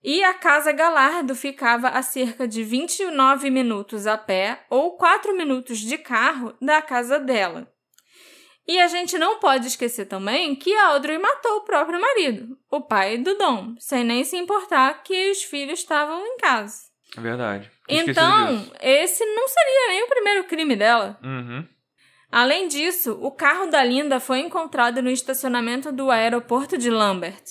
e 0.03 0.22
a 0.22 0.35
Casa 0.35 0.70
Galardo 0.72 1.35
ficava 1.35 1.89
a 1.89 2.03
cerca 2.03 2.47
de 2.47 2.62
29 2.62 3.49
minutos 3.51 4.07
a 4.07 4.18
pé 4.18 4.64
ou 4.68 4.97
4 4.99 5.35
minutos 5.37 5.79
de 5.79 5.97
carro 5.97 6.55
da 6.61 6.83
casa 6.83 7.18
dela. 7.18 7.66
E 8.66 8.81
a 8.81 8.87
gente 8.89 9.18
não 9.18 9.39
pode 9.39 9.66
esquecer 9.66 10.07
também 10.07 10.55
que 10.55 10.75
a 10.75 10.89
Audrey 10.89 11.18
matou 11.18 11.59
o 11.59 11.64
próprio 11.64 12.01
marido, 12.01 12.57
o 12.70 12.81
pai 12.81 13.18
do 13.18 13.37
Dom, 13.37 13.75
sem 13.79 14.03
nem 14.05 14.25
se 14.25 14.37
importar 14.37 15.03
que 15.03 15.31
os 15.31 15.43
filhos 15.43 15.81
estavam 15.81 16.25
em 16.27 16.37
casa. 16.39 16.77
É 17.16 17.20
verdade. 17.20 17.70
Esqueci 17.89 18.11
Então, 18.11 18.57
disso. 18.59 18.72
esse 18.81 19.25
não 19.25 19.47
seria 19.49 19.89
nem 19.89 20.03
o 20.05 20.09
primeiro 20.09 20.45
crime 20.45 20.75
dela. 20.77 21.18
Uhum. 21.22 21.66
Além 22.35 22.66
disso, 22.66 23.16
o 23.22 23.30
carro 23.30 23.66
da 23.66 23.85
Linda 23.85 24.18
foi 24.18 24.41
encontrado 24.41 25.01
no 25.01 25.09
estacionamento 25.09 25.93
do 25.93 26.11
aeroporto 26.11 26.76
de 26.76 26.91
Lambert. 26.91 27.45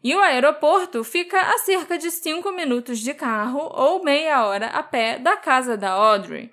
E 0.00 0.14
o 0.14 0.20
aeroporto 0.20 1.02
fica 1.02 1.40
a 1.40 1.58
cerca 1.58 1.98
de 1.98 2.08
5 2.08 2.52
minutos 2.52 3.00
de 3.00 3.12
carro 3.14 3.68
ou 3.74 4.04
meia 4.04 4.44
hora 4.46 4.66
a 4.66 4.80
pé 4.80 5.18
da 5.18 5.36
casa 5.36 5.76
da 5.76 5.90
Audrey. 5.90 6.52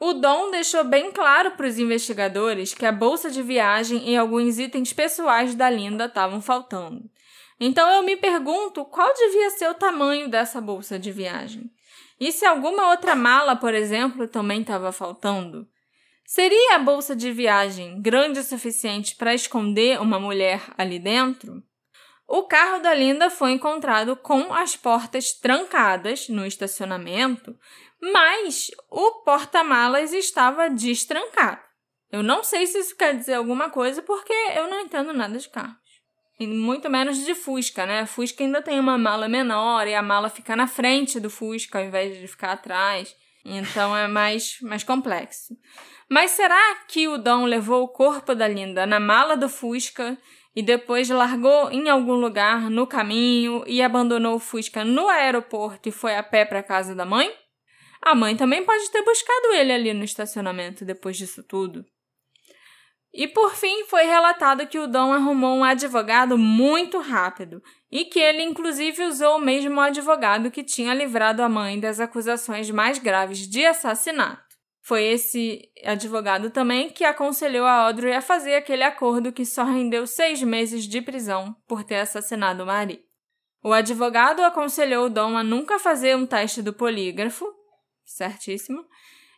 O 0.00 0.14
Dom 0.14 0.50
deixou 0.50 0.82
bem 0.82 1.12
claro 1.12 1.50
para 1.50 1.66
os 1.66 1.78
investigadores 1.78 2.72
que 2.72 2.86
a 2.86 2.92
bolsa 2.92 3.30
de 3.30 3.42
viagem 3.42 4.08
e 4.08 4.16
alguns 4.16 4.58
itens 4.58 4.94
pessoais 4.94 5.54
da 5.54 5.68
Linda 5.68 6.06
estavam 6.06 6.40
faltando. 6.40 7.02
Então 7.60 7.86
eu 7.90 8.02
me 8.02 8.16
pergunto 8.16 8.82
qual 8.86 9.12
devia 9.12 9.50
ser 9.50 9.68
o 9.68 9.74
tamanho 9.74 10.26
dessa 10.30 10.58
bolsa 10.58 10.98
de 10.98 11.12
viagem. 11.12 11.70
E 12.18 12.32
se 12.32 12.46
alguma 12.46 12.88
outra 12.88 13.14
mala, 13.14 13.54
por 13.56 13.74
exemplo, 13.74 14.26
também 14.26 14.62
estava 14.62 14.90
faltando? 14.90 15.68
Seria 16.32 16.76
a 16.76 16.78
bolsa 16.78 17.16
de 17.16 17.32
viagem 17.32 18.00
grande 18.00 18.38
o 18.38 18.44
suficiente 18.44 19.16
para 19.16 19.34
esconder 19.34 20.00
uma 20.00 20.20
mulher 20.20 20.62
ali 20.78 20.96
dentro? 20.96 21.60
O 22.24 22.44
carro 22.44 22.80
da 22.80 22.94
Linda 22.94 23.28
foi 23.28 23.50
encontrado 23.50 24.14
com 24.14 24.54
as 24.54 24.76
portas 24.76 25.32
trancadas 25.32 26.28
no 26.28 26.46
estacionamento, 26.46 27.58
mas 28.00 28.70
o 28.88 29.24
porta-malas 29.24 30.12
estava 30.12 30.70
destrancado. 30.70 31.62
Eu 32.12 32.22
não 32.22 32.44
sei 32.44 32.64
se 32.64 32.78
isso 32.78 32.96
quer 32.96 33.16
dizer 33.16 33.34
alguma 33.34 33.68
coisa, 33.68 34.00
porque 34.00 34.32
eu 34.54 34.70
não 34.70 34.82
entendo 34.82 35.12
nada 35.12 35.36
de 35.36 35.48
carros. 35.48 35.74
E 36.38 36.46
muito 36.46 36.88
menos 36.88 37.24
de 37.24 37.34
Fusca, 37.34 37.84
né? 37.84 38.06
Fusca 38.06 38.44
ainda 38.44 38.62
tem 38.62 38.78
uma 38.78 38.96
mala 38.96 39.28
menor 39.28 39.88
e 39.88 39.96
a 39.96 40.00
mala 40.00 40.30
fica 40.30 40.54
na 40.54 40.68
frente 40.68 41.18
do 41.18 41.28
Fusca 41.28 41.80
ao 41.80 41.84
invés 41.84 42.16
de 42.20 42.28
ficar 42.28 42.52
atrás. 42.52 43.16
Então 43.44 43.96
é 43.96 44.06
mais, 44.06 44.58
mais 44.60 44.84
complexo. 44.84 45.56
Mas 46.08 46.32
será 46.32 46.76
que 46.88 47.08
o 47.08 47.18
Dom 47.18 47.44
levou 47.44 47.82
o 47.82 47.88
corpo 47.88 48.34
da 48.34 48.48
Linda 48.48 48.86
na 48.86 48.98
mala 49.00 49.36
do 49.36 49.48
Fusca 49.48 50.18
e 50.54 50.62
depois 50.62 51.08
largou 51.08 51.70
em 51.70 51.88
algum 51.88 52.14
lugar 52.14 52.68
no 52.68 52.86
caminho 52.86 53.62
e 53.66 53.80
abandonou 53.80 54.34
o 54.34 54.40
Fusca 54.40 54.84
no 54.84 55.08
aeroporto 55.08 55.88
e 55.88 55.92
foi 55.92 56.16
a 56.16 56.22
pé 56.22 56.44
para 56.44 56.62
casa 56.62 56.94
da 56.94 57.06
mãe? 57.06 57.32
A 58.02 58.14
mãe 58.14 58.36
também 58.36 58.64
pode 58.64 58.90
ter 58.90 59.04
buscado 59.04 59.54
ele 59.54 59.72
ali 59.72 59.92
no 59.92 60.04
estacionamento 60.04 60.84
depois 60.84 61.16
disso 61.16 61.42
tudo. 61.42 61.84
E 63.12 63.26
por 63.26 63.54
fim, 63.56 63.84
foi 63.86 64.04
relatado 64.04 64.66
que 64.68 64.78
o 64.78 64.86
Dom 64.86 65.12
arrumou 65.12 65.58
um 65.58 65.64
advogado 65.64 66.38
muito 66.38 67.00
rápido 67.00 67.60
e 67.90 68.04
que 68.04 68.20
ele, 68.20 68.42
inclusive, 68.42 69.02
usou 69.04 69.36
o 69.36 69.40
mesmo 69.40 69.80
advogado 69.80 70.50
que 70.50 70.62
tinha 70.62 70.94
livrado 70.94 71.42
a 71.42 71.48
mãe 71.48 71.80
das 71.80 71.98
acusações 71.98 72.70
mais 72.70 72.98
graves 72.98 73.48
de 73.48 73.66
assassinato. 73.66 74.50
Foi 74.82 75.02
esse 75.04 75.70
advogado 75.84 76.50
também 76.50 76.88
que 76.88 77.04
aconselhou 77.04 77.66
a 77.66 77.82
Audrey 77.84 78.14
a 78.14 78.22
fazer 78.22 78.54
aquele 78.54 78.82
acordo 78.82 79.32
que 79.32 79.44
só 79.44 79.64
rendeu 79.64 80.06
seis 80.06 80.42
meses 80.42 80.84
de 80.84 81.02
prisão 81.02 81.54
por 81.66 81.84
ter 81.84 81.96
assassinado 81.96 82.62
o 82.62 82.66
marido. 82.66 83.02
O 83.62 83.72
advogado 83.72 84.40
aconselhou 84.40 85.06
o 85.06 85.10
Dom 85.10 85.36
a 85.36 85.44
nunca 85.44 85.78
fazer 85.78 86.16
um 86.16 86.26
teste 86.26 86.62
do 86.62 86.72
polígrafo, 86.72 87.44
certíssimo, 88.04 88.84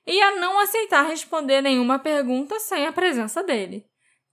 e 0.06 0.20
a 0.20 0.36
não 0.36 0.58
aceitar 0.60 1.02
responder 1.06 1.60
nenhuma 1.62 1.98
pergunta 1.98 2.58
sem 2.58 2.86
a 2.86 2.92
presença 2.92 3.42
dele. 3.42 3.84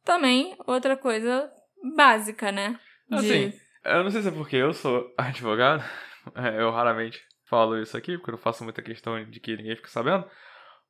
Também 0.03 0.55
outra 0.65 0.95
coisa 0.97 1.49
básica, 1.95 2.51
né? 2.51 2.79
De... 3.09 3.15
Assim, 3.17 3.53
eu 3.85 4.03
não 4.03 4.11
sei 4.11 4.21
se 4.21 4.27
é 4.29 4.31
porque 4.31 4.55
eu 4.55 4.73
sou 4.73 5.05
advogado, 5.17 5.83
eu 6.57 6.71
raramente 6.71 7.19
falo 7.49 7.81
isso 7.81 7.97
aqui, 7.97 8.17
porque 8.17 8.29
eu 8.31 8.33
não 8.35 8.41
faço 8.41 8.63
muita 8.63 8.81
questão 8.81 9.23
de 9.25 9.39
que 9.39 9.55
ninguém 9.57 9.75
fique 9.75 9.89
sabendo, 9.89 10.25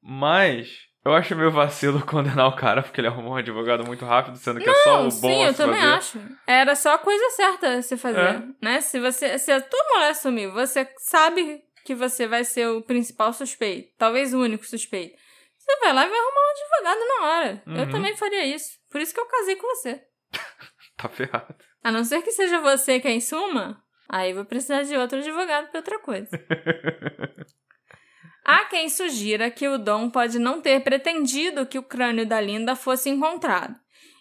mas 0.01 0.69
eu 1.05 1.13
acho 1.13 1.35
meio 1.35 1.51
vacilo 1.51 2.03
condenar 2.05 2.47
o 2.47 2.55
cara 2.55 2.81
porque 2.83 2.99
ele 2.99 3.07
arrumou 3.07 3.33
um 3.33 3.37
advogado 3.37 3.85
muito 3.85 4.05
rápido, 4.05 4.37
sendo 4.37 4.59
que 4.59 4.65
não, 4.65 4.73
é 4.73 4.83
só 4.83 4.99
o 5.01 5.03
bom 5.03 5.09
sim, 5.09 5.43
eu 5.45 5.53
também 5.53 5.79
fazer. 5.79 5.93
acho. 5.93 6.19
Era 6.45 6.75
só 6.75 6.93
a 6.95 6.97
coisa 6.97 7.29
certa 7.31 7.73
a 7.75 7.81
se 7.81 7.95
fazer, 7.97 8.19
É. 8.19 8.43
né? 8.61 8.81
Se 8.81 8.99
você, 8.99 9.37
se 9.39 9.51
a 9.51 9.61
tua 9.61 9.83
mulher 9.93 10.13
sumir, 10.15 10.51
você 10.51 10.87
sabe 10.97 11.61
que 11.89 11.95
você 11.95 12.27
vai 12.27 12.43
ser 12.43 12.67
o 12.69 12.83
principal 12.83 13.33
suspeito, 13.33 13.91
talvez 13.97 14.31
o 14.31 14.39
único 14.39 14.63
suspeito. 14.63 15.17
Você 15.57 15.75
vai 15.79 15.91
lá 15.91 16.05
e 16.05 16.09
vai 16.09 16.19
arrumar 16.19 16.41
um 16.41 16.51
advogado 16.51 17.07
na 17.07 17.25
hora. 17.27 17.63
Eu 17.65 17.73
Uhum. 17.85 17.89
também 17.91 18.15
faria 18.15 18.45
isso. 18.45 18.77
Por 18.91 19.01
isso 19.01 19.11
que 19.11 19.19
eu 19.19 19.25
casei 19.25 19.55
com 19.55 19.67
você. 19.75 20.03
Tá 20.97 21.09
ferrado. 21.09 21.55
A 21.83 21.91
não 21.91 22.03
ser 22.03 22.21
que 22.21 22.31
seja 22.31 22.59
você 22.59 22.99
quem 22.99 23.19
suma, 23.21 23.81
aí 24.07 24.33
vou 24.33 24.45
precisar 24.45 24.83
de 24.83 24.95
outro 24.97 25.17
advogado 25.17 25.69
pra 25.71 25.79
outra 25.79 25.97
coisa. 25.99 26.29
Há 28.45 28.65
quem 28.65 28.87
sugira 28.89 29.49
que 29.49 29.67
o 29.67 29.77
Dom 29.79 30.09
pode 30.11 30.37
não 30.39 30.61
ter 30.61 30.83
pretendido 30.83 31.65
que 31.65 31.79
o 31.79 31.83
crânio 31.83 32.25
da 32.27 32.39
Linda 32.41 32.75
fosse 32.75 33.09
encontrado. 33.09 33.73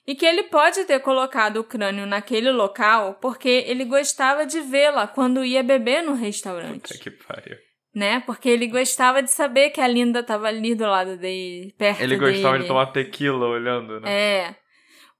E 0.08 0.14
que 0.14 0.24
ele 0.24 0.44
pode 0.44 0.86
ter 0.86 1.00
colocado 1.00 1.58
o 1.58 1.64
crânio 1.64 2.06
naquele 2.06 2.50
local 2.50 3.18
porque 3.20 3.62
ele 3.66 3.84
gostava 3.84 4.46
de 4.46 4.58
vê-la 4.62 5.06
quando 5.06 5.44
ia 5.44 5.62
beber 5.62 6.02
no 6.02 6.14
restaurante 6.14 6.88
Puta 6.94 6.98
que 6.98 7.10
pariu. 7.10 7.58
né? 7.94 8.20
Porque 8.24 8.48
ele 8.48 8.68
gostava 8.68 9.22
de 9.22 9.30
saber 9.30 9.68
que 9.68 9.82
a 9.82 9.86
Linda 9.86 10.22
tava 10.22 10.48
ali 10.48 10.74
do 10.74 10.86
lado 10.86 11.18
dele, 11.18 11.74
perto 11.76 12.00
Ele 12.00 12.16
dele. 12.16 12.32
gostava 12.32 12.58
de 12.58 12.66
tomar 12.66 12.86
tequila 12.86 13.46
olhando, 13.48 14.00
né? 14.00 14.10
É. 14.10 14.56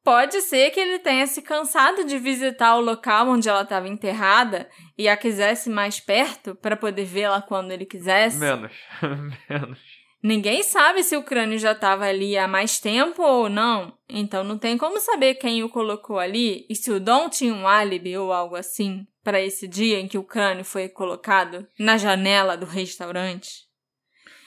Pode 0.03 0.41
ser 0.41 0.71
que 0.71 0.81
ele 0.81 1.01
tenha 1.01 1.27
se 1.27 1.43
cansado 1.43 2.03
de 2.05 2.17
visitar 2.19 2.77
o 2.77 2.81
local 2.81 3.29
onde 3.29 3.47
ela 3.47 3.61
estava 3.61 3.87
enterrada 3.89 4.67
e 4.97 5.07
a 5.07 5.19
quisesse 5.19 5.69
mais 5.69 6.01
perto 6.01 6.55
para 6.55 6.77
poder 6.79 7.05
vê-la 7.05 7.43
quando 7.43 7.73
ele 7.73 7.85
quisesse. 7.85 8.39
Menos. 8.39 8.73
Menos. 9.51 9.98
Ninguém 10.23 10.65
sabe 10.65 11.05
se 11.05 11.17
o 11.17 11.23
crânio 11.23 11.59
já 11.59 11.73
estava 11.73 12.05
ali 12.05 12.37
há 12.37 12.49
mais 12.49 12.81
tempo 12.81 13.23
ou 13.23 13.49
não, 13.49 13.97
então 14.09 14.43
não 14.43 14.59
tem 14.59 14.77
como 14.77 14.99
saber 14.99 15.35
quem 15.35 15.63
o 15.63 15.69
colocou 15.69 16.19
ali 16.19 16.67
e 16.69 16.75
se 16.75 16.91
o 16.91 16.99
Dom 16.99 17.29
tinha 17.29 17.55
um 17.55 17.69
álibi 17.69 18.17
ou 18.17 18.33
algo 18.33 18.57
assim 18.57 19.07
para 19.23 19.41
esse 19.41 19.69
dia 19.69 20.01
em 20.01 20.09
que 20.09 20.19
o 20.19 20.25
crânio 20.25 20.65
foi 20.65 20.89
colocado 20.89 21.69
na 21.79 21.97
janela 21.97 22.57
do 22.57 22.67
restaurante. 22.67 23.69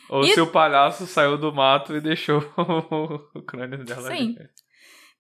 Ou 0.10 0.26
E- 0.26 0.34
se 0.34 0.42
o 0.42 0.48
palhaço 0.52 1.08
saiu 1.08 1.38
do 1.38 1.54
mato 1.54 1.96
e 1.96 2.02
deixou 2.02 2.40
o 3.34 3.42
crânio 3.42 3.86
dela 3.86 4.10
Sim. 4.10 4.36
ali. 4.38 4.50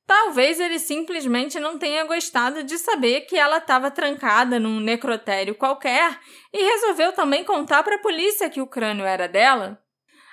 Talvez 0.05 0.59
ele 0.59 0.79
simplesmente 0.79 1.57
não 1.61 1.79
tenha 1.79 2.03
gostado 2.03 2.63
de 2.63 2.77
saber 2.77 3.21
que 3.21 3.37
ela 3.37 3.59
estava 3.59 3.89
trancada 3.89 4.59
num 4.59 4.81
necrotério 4.81 5.55
qualquer 5.55 6.19
e 6.51 6.61
resolveu 6.61 7.13
também 7.13 7.45
contar 7.45 7.83
para 7.83 7.95
a 7.95 8.01
polícia 8.01 8.49
que 8.49 8.59
o 8.59 8.67
crânio 8.67 9.05
era 9.05 9.27
dela. 9.29 9.81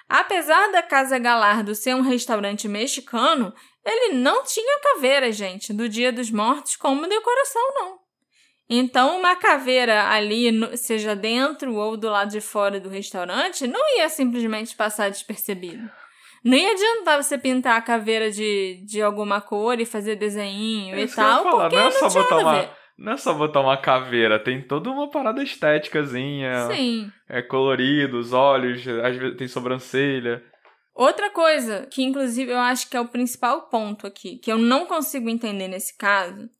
Apesar 0.08 0.72
da 0.72 0.82
Casa 0.82 1.18
Galardo 1.18 1.74
ser 1.74 1.94
um 1.94 2.00
restaurante 2.00 2.66
mexicano, 2.66 3.52
ele 3.84 4.14
não 4.14 4.42
tinha 4.42 4.80
caveira, 4.80 5.30
gente, 5.30 5.72
do 5.72 5.88
Dia 5.88 6.10
dos 6.10 6.30
Mortos 6.30 6.76
como 6.76 7.06
decoração, 7.06 7.74
não. 7.74 7.98
Então, 8.70 9.18
uma 9.18 9.34
caveira 9.34 10.08
ali, 10.10 10.76
seja 10.76 11.16
dentro 11.16 11.74
ou 11.74 11.96
do 11.96 12.08
lado 12.08 12.30
de 12.30 12.40
fora 12.40 12.78
do 12.78 12.88
restaurante, 12.88 13.66
não 13.66 13.98
ia 13.98 14.08
simplesmente 14.08 14.76
passar 14.76 15.10
despercebido. 15.10 15.90
Não 16.44 16.56
ia 16.56 16.72
adiantar 16.72 17.22
você 17.22 17.36
pintar 17.36 17.76
a 17.76 17.82
caveira 17.82 18.30
de, 18.30 18.82
de 18.84 19.02
alguma 19.02 19.40
cor 19.40 19.80
e 19.80 19.86
fazer 19.86 20.16
desenho 20.16 20.94
É 20.94 21.02
e 21.02 21.08
tal, 21.08 21.42
falar, 21.42 21.62
porque 21.62 21.76
não 21.76 21.82
é 21.82 22.00
não, 22.00 22.10
só 22.10 22.22
botar 22.22 22.38
uma-. 22.38 22.70
Não 22.98 23.12
é 23.12 23.16
só 23.16 23.32
botar 23.32 23.60
uma 23.60 23.76
caveira, 23.76 24.42
tem 24.42 24.60
toda 24.60 24.90
uma 24.90 25.08
parada 25.08 25.40
estéticazinha. 25.40 26.66
Sim. 26.66 27.12
É 27.28 27.40
colorido, 27.40 28.18
os 28.18 28.32
olhos, 28.32 28.86
às 28.88 29.16
vezes 29.16 29.36
tem 29.36 29.46
sobrancelha. 29.46 30.42
Outra 30.92 31.30
coisa, 31.30 31.86
que 31.86 32.02
inclusive 32.02 32.50
eu 32.50 32.58
acho 32.58 32.90
que 32.90 32.96
é 32.96 33.00
o 33.00 33.06
principal 33.06 33.68
ponto 33.68 34.04
aqui, 34.04 34.38
que 34.38 34.50
eu 34.50 34.58
não 34.58 34.84
consigo 34.84 35.30
entender 35.30 35.68
nesse 35.68 35.96
caso, 35.96 36.50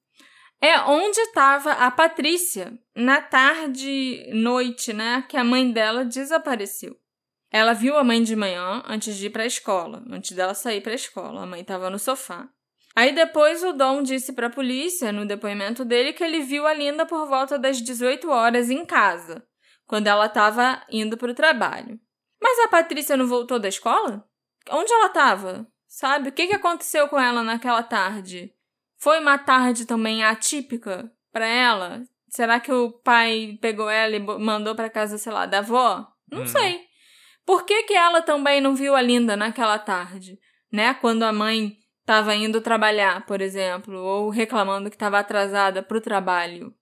é 0.61 0.78
onde 0.82 1.18
estava 1.18 1.72
a 1.72 1.91
Patrícia 1.91 2.72
na 2.95 3.20
tarde, 3.20 4.30
noite, 4.32 4.93
né, 4.93 5.24
que 5.28 5.36
a 5.36 5.43
mãe 5.43 5.72
dela 5.72 6.05
desapareceu. 6.05 6.97
Ela 7.51 7.72
viu 7.72 7.97
a 7.97 8.05
mãe 8.05 8.22
de 8.22 8.36
manhã 8.36 8.82
antes 8.86 9.16
de 9.16 9.26
ir 9.26 9.30
para 9.30 9.43
a 9.43 9.47
escola, 9.47 10.05
antes 10.09 10.36
dela 10.36 10.55
sair 10.55 10.82
para 10.82 10.93
a 10.93 10.97
escola. 10.97 11.43
A 11.43 11.47
mãe 11.47 11.62
estava 11.62 11.91
no 11.91 11.99
sofá. 11.99 12.49
Aí 12.99 13.12
depois 13.12 13.62
o 13.62 13.72
Dom 13.72 14.03
disse 14.03 14.32
para 14.32 14.49
a 14.49 14.51
polícia, 14.51 15.12
no 15.12 15.24
depoimento 15.24 15.84
dele, 15.84 16.12
que 16.12 16.24
ele 16.24 16.40
viu 16.40 16.66
a 16.66 16.74
Linda 16.74 17.07
por 17.07 17.28
volta 17.28 17.57
das 17.57 17.80
18 17.80 18.28
horas 18.28 18.70
em 18.70 18.84
casa, 18.84 19.46
quando 19.86 20.09
ela 20.09 20.26
estava 20.26 20.82
indo 20.90 21.16
para 21.16 21.30
o 21.30 21.34
trabalho. 21.34 22.01
Mas 22.42 22.59
a 22.59 22.66
Patrícia 22.66 23.16
não 23.16 23.28
voltou 23.28 23.61
da 23.61 23.68
escola? 23.68 24.24
Onde 24.68 24.92
ela 24.92 25.07
estava? 25.07 25.64
Sabe? 25.86 26.30
O 26.30 26.32
que, 26.32 26.49
que 26.49 26.57
aconteceu 26.57 27.07
com 27.07 27.20
ela 27.20 27.44
naquela 27.44 27.84
tarde? 27.84 28.53
Foi 28.96 29.20
uma 29.20 29.38
tarde 29.38 29.86
também 29.86 30.24
atípica 30.24 31.09
para 31.32 31.46
ela? 31.46 32.03
Será 32.28 32.59
que 32.59 32.72
o 32.72 32.90
pai 32.90 33.57
pegou 33.62 33.88
ela 33.88 34.16
e 34.16 34.18
mandou 34.18 34.74
para 34.74 34.90
casa, 34.90 35.18
sei 35.18 35.32
lá, 35.32 35.46
da 35.46 35.59
avó? 35.59 36.05
Não 36.28 36.42
Hum. 36.42 36.46
sei. 36.46 36.80
Por 37.46 37.64
que, 37.64 37.84
que 37.84 37.94
ela 37.94 38.22
também 38.22 38.61
não 38.61 38.74
viu 38.74 38.96
a 38.96 39.01
Linda 39.01 39.36
naquela 39.36 39.78
tarde? 39.78 40.36
Né? 40.72 40.92
Quando 40.94 41.22
a 41.22 41.32
mãe 41.32 41.78
estava 42.09 42.34
indo 42.34 42.62
trabalhar, 42.62 43.26
por 43.26 43.42
exemplo, 43.42 43.94
ou 44.02 44.30
reclamando 44.30 44.88
que 44.88 44.96
estava 44.96 45.18
atrasada 45.18 45.82
para 45.82 45.98
o 45.98 46.00
trabalho. 46.00 46.72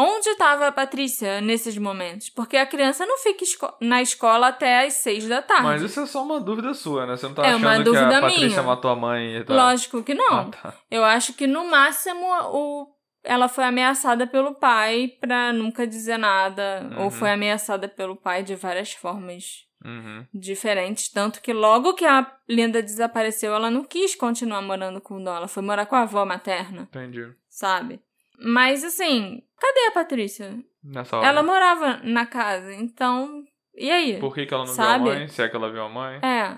Onde 0.00 0.28
estava 0.28 0.68
a 0.68 0.72
Patrícia 0.72 1.40
nesses 1.40 1.76
momentos? 1.76 2.30
Porque 2.30 2.56
a 2.56 2.64
criança 2.64 3.04
não 3.04 3.18
fica 3.18 3.42
esco- 3.42 3.74
na 3.80 4.00
escola 4.00 4.46
até 4.46 4.86
às 4.86 4.92
seis 4.94 5.26
da 5.26 5.42
tarde. 5.42 5.64
Mas 5.64 5.82
isso 5.82 5.98
é 5.98 6.06
só 6.06 6.22
uma 6.22 6.38
dúvida 6.40 6.72
sua, 6.72 7.04
né? 7.04 7.16
Você 7.16 7.26
não 7.26 7.34
tá 7.34 7.44
É 7.44 7.56
uma 7.56 7.70
achando 7.70 7.78
que 7.78 7.90
dúvida 7.90 8.18
a 8.18 8.20
Patrícia 8.20 8.46
minha. 8.46 8.62
matou 8.62 8.90
a 8.92 8.94
mãe 8.94 9.36
e 9.38 9.44
tal. 9.44 9.56
Lógico 9.56 10.00
que 10.04 10.14
não. 10.14 10.38
Ah, 10.38 10.44
tá. 10.62 10.74
Eu 10.88 11.04
acho 11.04 11.32
que 11.32 11.48
no 11.48 11.68
máximo 11.68 12.24
o 12.52 12.86
ela 13.24 13.48
foi 13.48 13.64
ameaçada 13.64 14.24
pelo 14.28 14.54
pai 14.54 15.08
pra 15.20 15.52
nunca 15.52 15.84
dizer 15.84 16.16
nada, 16.16 16.88
ou 16.98 17.04
Uhum. 17.06 17.10
foi 17.10 17.30
ameaçada 17.32 17.88
pelo 17.88 18.14
pai 18.14 18.44
de 18.44 18.54
várias 18.54 18.92
formas 18.92 19.66
Uhum. 19.84 20.26
diferentes, 20.34 21.08
tanto 21.08 21.40
que 21.40 21.52
logo 21.52 21.94
que 21.94 22.04
a 22.04 22.30
Linda 22.48 22.82
desapareceu, 22.82 23.54
ela 23.54 23.70
não 23.70 23.84
quis 23.84 24.14
continuar 24.14 24.60
morando 24.60 25.00
com 25.00 25.14
o 25.14 25.24
Dom, 25.24 25.36
ela 25.36 25.48
foi 25.48 25.62
morar 25.62 25.86
com 25.86 25.94
a 25.94 26.02
avó 26.02 26.24
materna, 26.24 26.82
Entendi. 26.82 27.32
sabe? 27.48 28.00
Mas 28.40 28.82
assim, 28.84 29.42
cadê 29.60 29.86
a 29.88 29.92
Patrícia? 29.92 30.58
Nessa 30.82 31.16
hora. 31.16 31.26
Ela 31.26 31.42
morava 31.42 32.00
na 32.04 32.26
casa, 32.26 32.74
então 32.74 33.44
e 33.74 33.90
aí? 33.90 34.18
Por 34.18 34.34
que, 34.34 34.44
que 34.46 34.52
ela 34.52 34.66
não 34.66 34.74
Sabe? 34.74 35.04
viu 35.04 35.12
a 35.12 35.16
mãe? 35.16 35.28
Se 35.28 35.42
é 35.42 35.48
que 35.48 35.54
ela 35.56 35.70
viu 35.70 35.82
a 35.82 35.88
mãe? 35.88 36.16
É. 36.22 36.56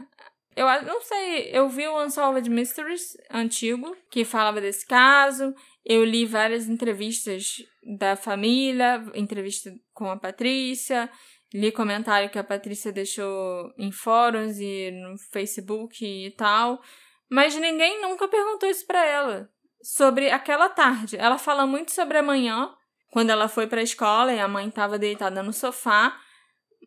Eu 0.57 0.67
não 0.85 1.01
sei, 1.03 1.51
eu 1.53 1.69
vi 1.69 1.87
o 1.87 2.03
Unsolved 2.03 2.49
Mysteries 2.51 3.17
antigo, 3.31 3.97
que 4.11 4.25
falava 4.25 4.61
desse 4.61 4.87
caso, 4.87 5.55
Eu 5.85 6.05
li 6.05 6.27
várias 6.27 6.69
entrevistas 6.69 7.63
da 7.99 8.15
família, 8.15 9.03
entrevista 9.15 9.73
com 9.95 10.11
a 10.11 10.17
Patrícia, 10.17 11.09
li 11.53 11.73
comentário 11.73 12.31
que 12.31 12.39
a 12.39 12.45
Patrícia 12.45 12.93
deixou 12.93 13.73
em 13.77 13.91
fóruns 13.91 14.59
e 14.59 14.91
no 14.91 15.19
Facebook 15.19 16.05
e 16.05 16.31
tal, 16.33 16.81
mas 17.29 17.55
ninguém 17.55 18.01
nunca 18.01 18.29
perguntou 18.29 18.69
isso 18.69 18.87
para 18.87 19.05
ela 19.05 19.51
sobre 19.83 20.31
aquela 20.31 20.69
tarde. 20.69 21.17
Ela 21.17 21.39
fala 21.39 21.67
muito 21.67 21.93
sobre 21.93 22.19
a 22.19 22.23
manhã, 22.23 22.75
quando 23.11 23.31
ela 23.31 23.49
foi 23.49 23.67
para 23.67 23.81
a 23.81 23.85
escola 23.85 24.33
e 24.33 24.39
a 24.39 24.49
mãe 24.49 24.69
estava 24.69 24.99
deitada 24.99 25.43
no 25.43 25.53
sofá, 25.53 26.19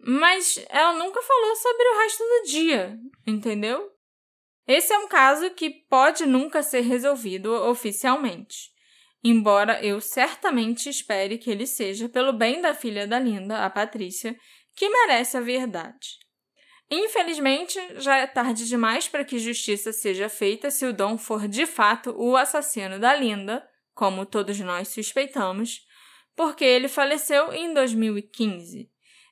mas 0.05 0.63
ela 0.69 0.93
nunca 0.93 1.21
falou 1.21 1.55
sobre 1.55 1.83
o 1.83 1.97
resto 1.99 2.23
do 2.23 2.47
dia, 2.49 2.99
entendeu? 3.25 3.91
Esse 4.67 4.93
é 4.93 4.97
um 4.97 5.07
caso 5.07 5.49
que 5.51 5.69
pode 5.69 6.25
nunca 6.25 6.63
ser 6.63 6.81
resolvido 6.81 7.51
oficialmente. 7.51 8.72
Embora 9.23 9.83
eu 9.83 10.01
certamente 10.01 10.89
espere 10.89 11.37
que 11.37 11.49
ele 11.49 11.65
seja 11.65 12.09
pelo 12.09 12.33
bem 12.33 12.59
da 12.59 12.73
filha 12.73 13.07
da 13.07 13.17
Linda, 13.17 13.63
a 13.63 13.69
Patrícia, 13.69 14.35
que 14.75 14.89
merece 14.89 15.37
a 15.37 15.41
verdade. 15.41 16.17
Infelizmente, 16.91 17.79
já 17.95 18.17
é 18.17 18.27
tarde 18.27 18.67
demais 18.67 19.07
para 19.07 19.23
que 19.23 19.39
justiça 19.39 19.93
seja 19.93 20.27
feita 20.27 20.69
se 20.69 20.85
o 20.85 20.93
Dom 20.93 21.17
for 21.17 21.47
de 21.47 21.65
fato 21.65 22.13
o 22.17 22.35
assassino 22.35 22.99
da 22.99 23.15
Linda, 23.15 23.65
como 23.93 24.25
todos 24.25 24.59
nós 24.59 24.89
suspeitamos, 24.89 25.79
porque 26.35 26.65
ele 26.65 26.87
faleceu 26.87 27.53
em 27.53 27.73
2015. 27.73 28.89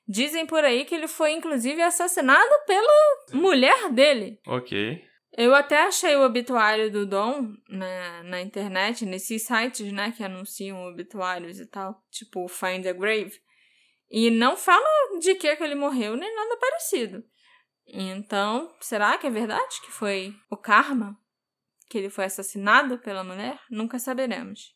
Dizem 0.07 0.45
por 0.45 0.63
aí 0.63 0.85
que 0.85 0.95
ele 0.95 1.07
foi 1.07 1.31
inclusive 1.33 1.81
assassinado 1.81 2.49
pela 2.65 3.41
mulher 3.41 3.89
dele. 3.91 4.39
Ok. 4.47 5.10
Eu 5.33 5.55
até 5.55 5.83
achei 5.83 6.15
o 6.15 6.25
obituário 6.25 6.91
do 6.91 7.05
Dom 7.05 7.55
na, 7.69 8.23
na 8.23 8.41
internet, 8.41 9.05
nesses 9.05 9.43
sites, 9.43 9.91
né, 9.91 10.11
que 10.11 10.23
anunciam 10.23 10.85
obituários 10.87 11.59
e 11.59 11.65
tal, 11.65 12.03
tipo 12.11 12.47
Find 12.49 12.85
a 12.85 12.91
Grave. 12.91 13.39
E 14.09 14.29
não 14.29 14.57
fala 14.57 14.85
de 15.19 15.35
que, 15.35 15.55
que 15.55 15.63
ele 15.63 15.75
morreu, 15.75 16.17
nem 16.17 16.35
nada 16.35 16.57
parecido. 16.57 17.23
Então, 17.87 18.75
será 18.81 19.17
que 19.17 19.25
é 19.25 19.29
verdade 19.29 19.81
que 19.81 19.91
foi 19.91 20.35
o 20.49 20.57
karma? 20.57 21.17
Que 21.89 21.97
ele 21.97 22.09
foi 22.09 22.25
assassinado 22.25 22.97
pela 22.99 23.23
mulher? 23.23 23.57
Nunca 23.69 23.99
saberemos. 23.99 24.75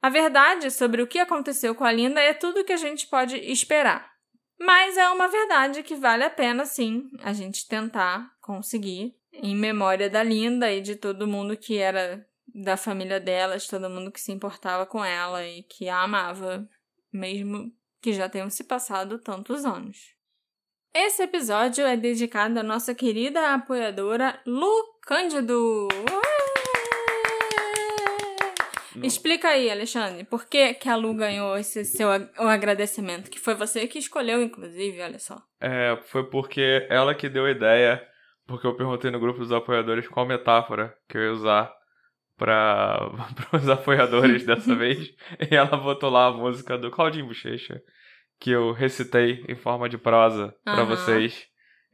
A 0.00 0.08
verdade 0.10 0.68
sobre 0.72 1.00
o 1.00 1.06
que 1.06 1.20
aconteceu 1.20 1.76
com 1.76 1.84
a 1.84 1.92
Linda 1.92 2.20
é 2.20 2.34
tudo 2.34 2.60
o 2.60 2.64
que 2.64 2.72
a 2.72 2.76
gente 2.76 3.06
pode 3.06 3.36
esperar. 3.36 4.10
Mas 4.58 4.96
é 4.96 5.08
uma 5.10 5.28
verdade 5.28 5.84
que 5.84 5.94
vale 5.94 6.24
a 6.24 6.30
pena, 6.30 6.64
sim, 6.64 7.08
a 7.20 7.32
gente 7.32 7.68
tentar 7.68 8.32
conseguir 8.40 9.14
em 9.32 9.56
memória 9.56 10.10
da 10.10 10.22
Linda 10.22 10.70
e 10.72 10.80
de 10.80 10.96
todo 10.96 11.26
mundo 11.26 11.56
que 11.56 11.78
era 11.78 12.26
da 12.54 12.76
família 12.76 13.18
dela, 13.18 13.56
de 13.56 13.68
todo 13.68 13.88
mundo 13.88 14.12
que 14.12 14.20
se 14.20 14.32
importava 14.32 14.84
com 14.84 15.04
ela 15.04 15.46
e 15.46 15.62
que 15.62 15.88
a 15.88 16.02
amava, 16.02 16.68
mesmo 17.12 17.72
que 18.00 18.12
já 18.12 18.28
tenham 18.28 18.50
se 18.50 18.64
passado 18.64 19.18
tantos 19.18 19.64
anos. 19.64 20.14
Esse 20.94 21.22
episódio 21.22 21.86
é 21.86 21.96
dedicado 21.96 22.60
à 22.60 22.62
nossa 22.62 22.94
querida 22.94 23.54
apoiadora 23.54 24.38
Lu 24.46 24.98
Cândido. 25.06 25.88
Explica 29.02 29.48
aí, 29.48 29.70
Alexandre, 29.70 30.24
por 30.24 30.44
que, 30.44 30.74
que 30.74 30.88
a 30.88 30.96
Lu 30.96 31.14
ganhou 31.14 31.56
esse 31.56 31.82
seu 31.84 32.08
o 32.08 32.42
agradecimento? 32.42 33.30
Que 33.30 33.40
foi 33.40 33.54
você 33.54 33.86
que 33.86 33.98
escolheu, 33.98 34.42
inclusive, 34.42 35.00
olha 35.00 35.18
só. 35.18 35.42
É, 35.58 35.98
foi 36.08 36.28
porque 36.28 36.86
ela 36.90 37.14
que 37.14 37.28
deu 37.28 37.46
a 37.46 37.50
ideia, 37.50 38.06
porque 38.46 38.66
eu 38.66 38.74
perguntei 38.76 39.10
no 39.10 39.20
grupo 39.20 39.38
dos 39.40 39.52
apoiadores 39.52 40.08
qual 40.08 40.26
metáfora 40.26 40.94
que 41.08 41.16
eu 41.16 41.22
ia 41.22 41.32
usar 41.32 41.72
para 42.36 43.10
os 43.52 43.68
apoiadores 43.68 44.44
dessa 44.44 44.74
vez. 44.76 45.08
E 45.50 45.54
ela 45.54 45.76
botou 45.76 46.10
lá 46.10 46.26
a 46.26 46.32
música 46.32 46.76
do 46.76 46.90
Claudinho 46.90 47.26
Bochecha, 47.26 47.80
que 48.40 48.50
eu 48.50 48.72
recitei 48.72 49.44
em 49.48 49.54
forma 49.54 49.88
de 49.88 49.98
prosa 49.98 50.54
para 50.64 50.82
Aham. 50.82 50.86
vocês. 50.86 51.46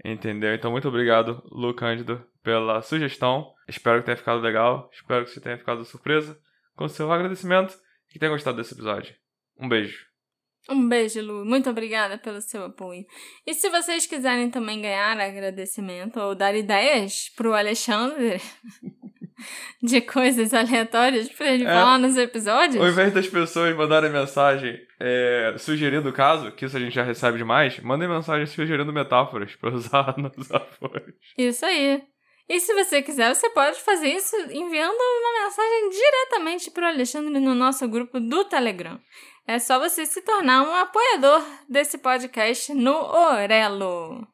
Entendeu? 0.04 0.54
Então, 0.54 0.70
muito 0.70 0.86
obrigado, 0.86 1.42
Lu 1.50 1.74
Cândido, 1.74 2.24
pela 2.42 2.80
sugestão. 2.82 3.52
Espero 3.66 3.98
que 3.98 4.06
tenha 4.06 4.16
ficado 4.16 4.40
legal. 4.40 4.88
Espero 4.92 5.24
que 5.24 5.30
você 5.32 5.40
tenha 5.40 5.58
ficado 5.58 5.84
surpresa 5.84 6.38
com 6.76 6.84
o 6.84 6.88
seu 6.88 7.10
agradecimento 7.10 7.74
e 8.08 8.12
que 8.12 8.18
tenha 8.18 8.30
gostado 8.30 8.56
desse 8.56 8.74
episódio. 8.74 9.12
Um 9.58 9.68
beijo. 9.68 10.07
Um 10.70 10.88
beijo, 10.88 11.20
Lu. 11.22 11.44
Muito 11.44 11.70
obrigada 11.70 12.18
pelo 12.18 12.40
seu 12.42 12.64
apoio. 12.66 13.04
E 13.46 13.54
se 13.54 13.70
vocês 13.70 14.06
quiserem 14.06 14.50
também 14.50 14.82
ganhar 14.82 15.18
agradecimento 15.18 16.20
ou 16.20 16.34
dar 16.34 16.54
ideias 16.54 17.30
pro 17.34 17.54
Alexandre 17.54 18.38
de 19.82 20.00
coisas 20.00 20.52
aleatórias 20.52 21.28
pra 21.30 21.52
ele 21.52 21.64
É. 21.64 21.66
falar 21.68 21.98
nos 21.98 22.16
episódios, 22.16 22.82
Ao 22.82 22.88
invés 22.90 23.12
das 23.14 23.26
pessoas 23.28 23.74
mandarem 23.76 24.10
mensagem 24.10 24.76
é, 25.00 25.54
sugerindo 25.58 26.08
o 26.08 26.12
caso, 26.12 26.52
que 26.52 26.64
isso 26.66 26.76
a 26.76 26.80
gente 26.80 26.94
já 26.94 27.02
recebe 27.04 27.38
demais, 27.38 27.78
mandem 27.80 28.08
mensagem 28.08 28.46
sugerindo 28.46 28.92
metáforas 28.92 29.54
pra 29.56 29.70
usar 29.72 30.14
nos 30.18 30.50
apoios. 30.52 31.14
isso 31.36 31.64
aí. 31.64 32.02
E 32.50 32.60
se 32.60 32.72
você 32.72 33.02
quiser, 33.02 33.34
você 33.34 33.50
pode 33.50 33.78
fazer 33.80 34.08
isso 34.08 34.34
enviando 34.50 34.96
uma 34.96 35.44
mensagem 35.44 35.90
diretamente 35.90 36.70
pro 36.70 36.86
Alexandre 36.86 37.38
no 37.40 37.54
nosso 37.54 37.86
grupo 37.86 38.18
do 38.18 38.42
Telegram. 38.46 38.98
É 39.48 39.58
só 39.58 39.78
você 39.78 40.04
se 40.04 40.20
tornar 40.20 40.62
um 40.62 40.74
apoiador 40.74 41.42
desse 41.66 41.96
podcast 41.96 42.74
no 42.74 42.92
Orelo. 42.92 44.28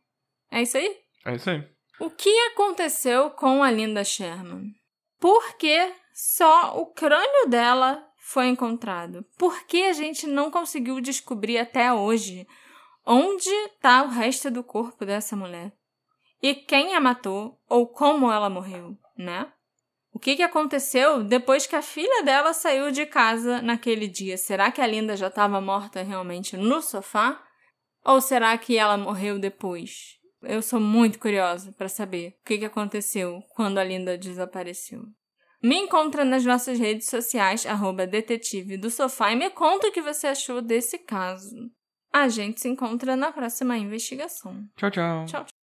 É 0.50 0.60
isso 0.60 0.76
aí? 0.76 0.98
É 1.24 1.36
isso 1.36 1.48
aí. 1.50 1.64
O 2.00 2.10
que 2.10 2.36
aconteceu 2.48 3.30
com 3.30 3.62
a 3.62 3.70
Linda 3.70 4.02
Sherman? 4.02 4.72
Por 5.20 5.56
que 5.56 5.94
só 6.12 6.76
o 6.80 6.86
crânio 6.86 7.46
dela 7.48 8.04
foi 8.18 8.48
encontrado? 8.48 9.24
Por 9.38 9.64
que 9.66 9.84
a 9.84 9.92
gente 9.92 10.26
não 10.26 10.50
conseguiu 10.50 11.00
descobrir 11.00 11.58
até 11.58 11.92
hoje 11.92 12.44
onde 13.06 13.48
está 13.48 14.02
o 14.02 14.08
resto 14.08 14.50
do 14.50 14.64
corpo 14.64 15.06
dessa 15.06 15.36
mulher? 15.36 15.72
E 16.42 16.56
quem 16.56 16.92
a 16.96 17.00
matou 17.00 17.56
ou 17.68 17.86
como 17.86 18.32
ela 18.32 18.50
morreu, 18.50 18.98
né? 19.16 19.48
O 20.14 20.18
que, 20.20 20.36
que 20.36 20.44
aconteceu 20.44 21.24
depois 21.24 21.66
que 21.66 21.74
a 21.74 21.82
filha 21.82 22.22
dela 22.22 22.52
saiu 22.54 22.92
de 22.92 23.04
casa 23.04 23.60
naquele 23.60 24.06
dia? 24.06 24.38
Será 24.38 24.70
que 24.70 24.80
a 24.80 24.86
Linda 24.86 25.16
já 25.16 25.26
estava 25.26 25.60
morta 25.60 26.04
realmente 26.04 26.56
no 26.56 26.80
sofá? 26.80 27.42
Ou 28.04 28.20
será 28.20 28.56
que 28.56 28.78
ela 28.78 28.96
morreu 28.96 29.40
depois? 29.40 30.20
Eu 30.40 30.62
sou 30.62 30.78
muito 30.78 31.18
curiosa 31.18 31.72
para 31.72 31.88
saber 31.88 32.36
o 32.40 32.44
que, 32.44 32.58
que 32.58 32.64
aconteceu 32.64 33.42
quando 33.56 33.78
a 33.78 33.84
Linda 33.84 34.16
desapareceu. 34.16 35.02
Me 35.60 35.78
encontra 35.78 36.24
nas 36.24 36.44
nossas 36.44 36.78
redes 36.78 37.08
sociais, 37.08 37.66
arroba 37.66 38.06
detetive 38.06 38.76
do 38.76 38.90
sofá, 38.90 39.32
e 39.32 39.36
me 39.36 39.50
conta 39.50 39.88
o 39.88 39.92
que 39.92 40.02
você 40.02 40.28
achou 40.28 40.62
desse 40.62 40.96
caso. 40.98 41.56
A 42.12 42.28
gente 42.28 42.60
se 42.60 42.68
encontra 42.68 43.16
na 43.16 43.32
próxima 43.32 43.76
investigação. 43.76 44.64
Tchau, 44.76 44.90
tchau. 44.92 45.24
Tchau. 45.26 45.44
Tchau. 45.44 45.63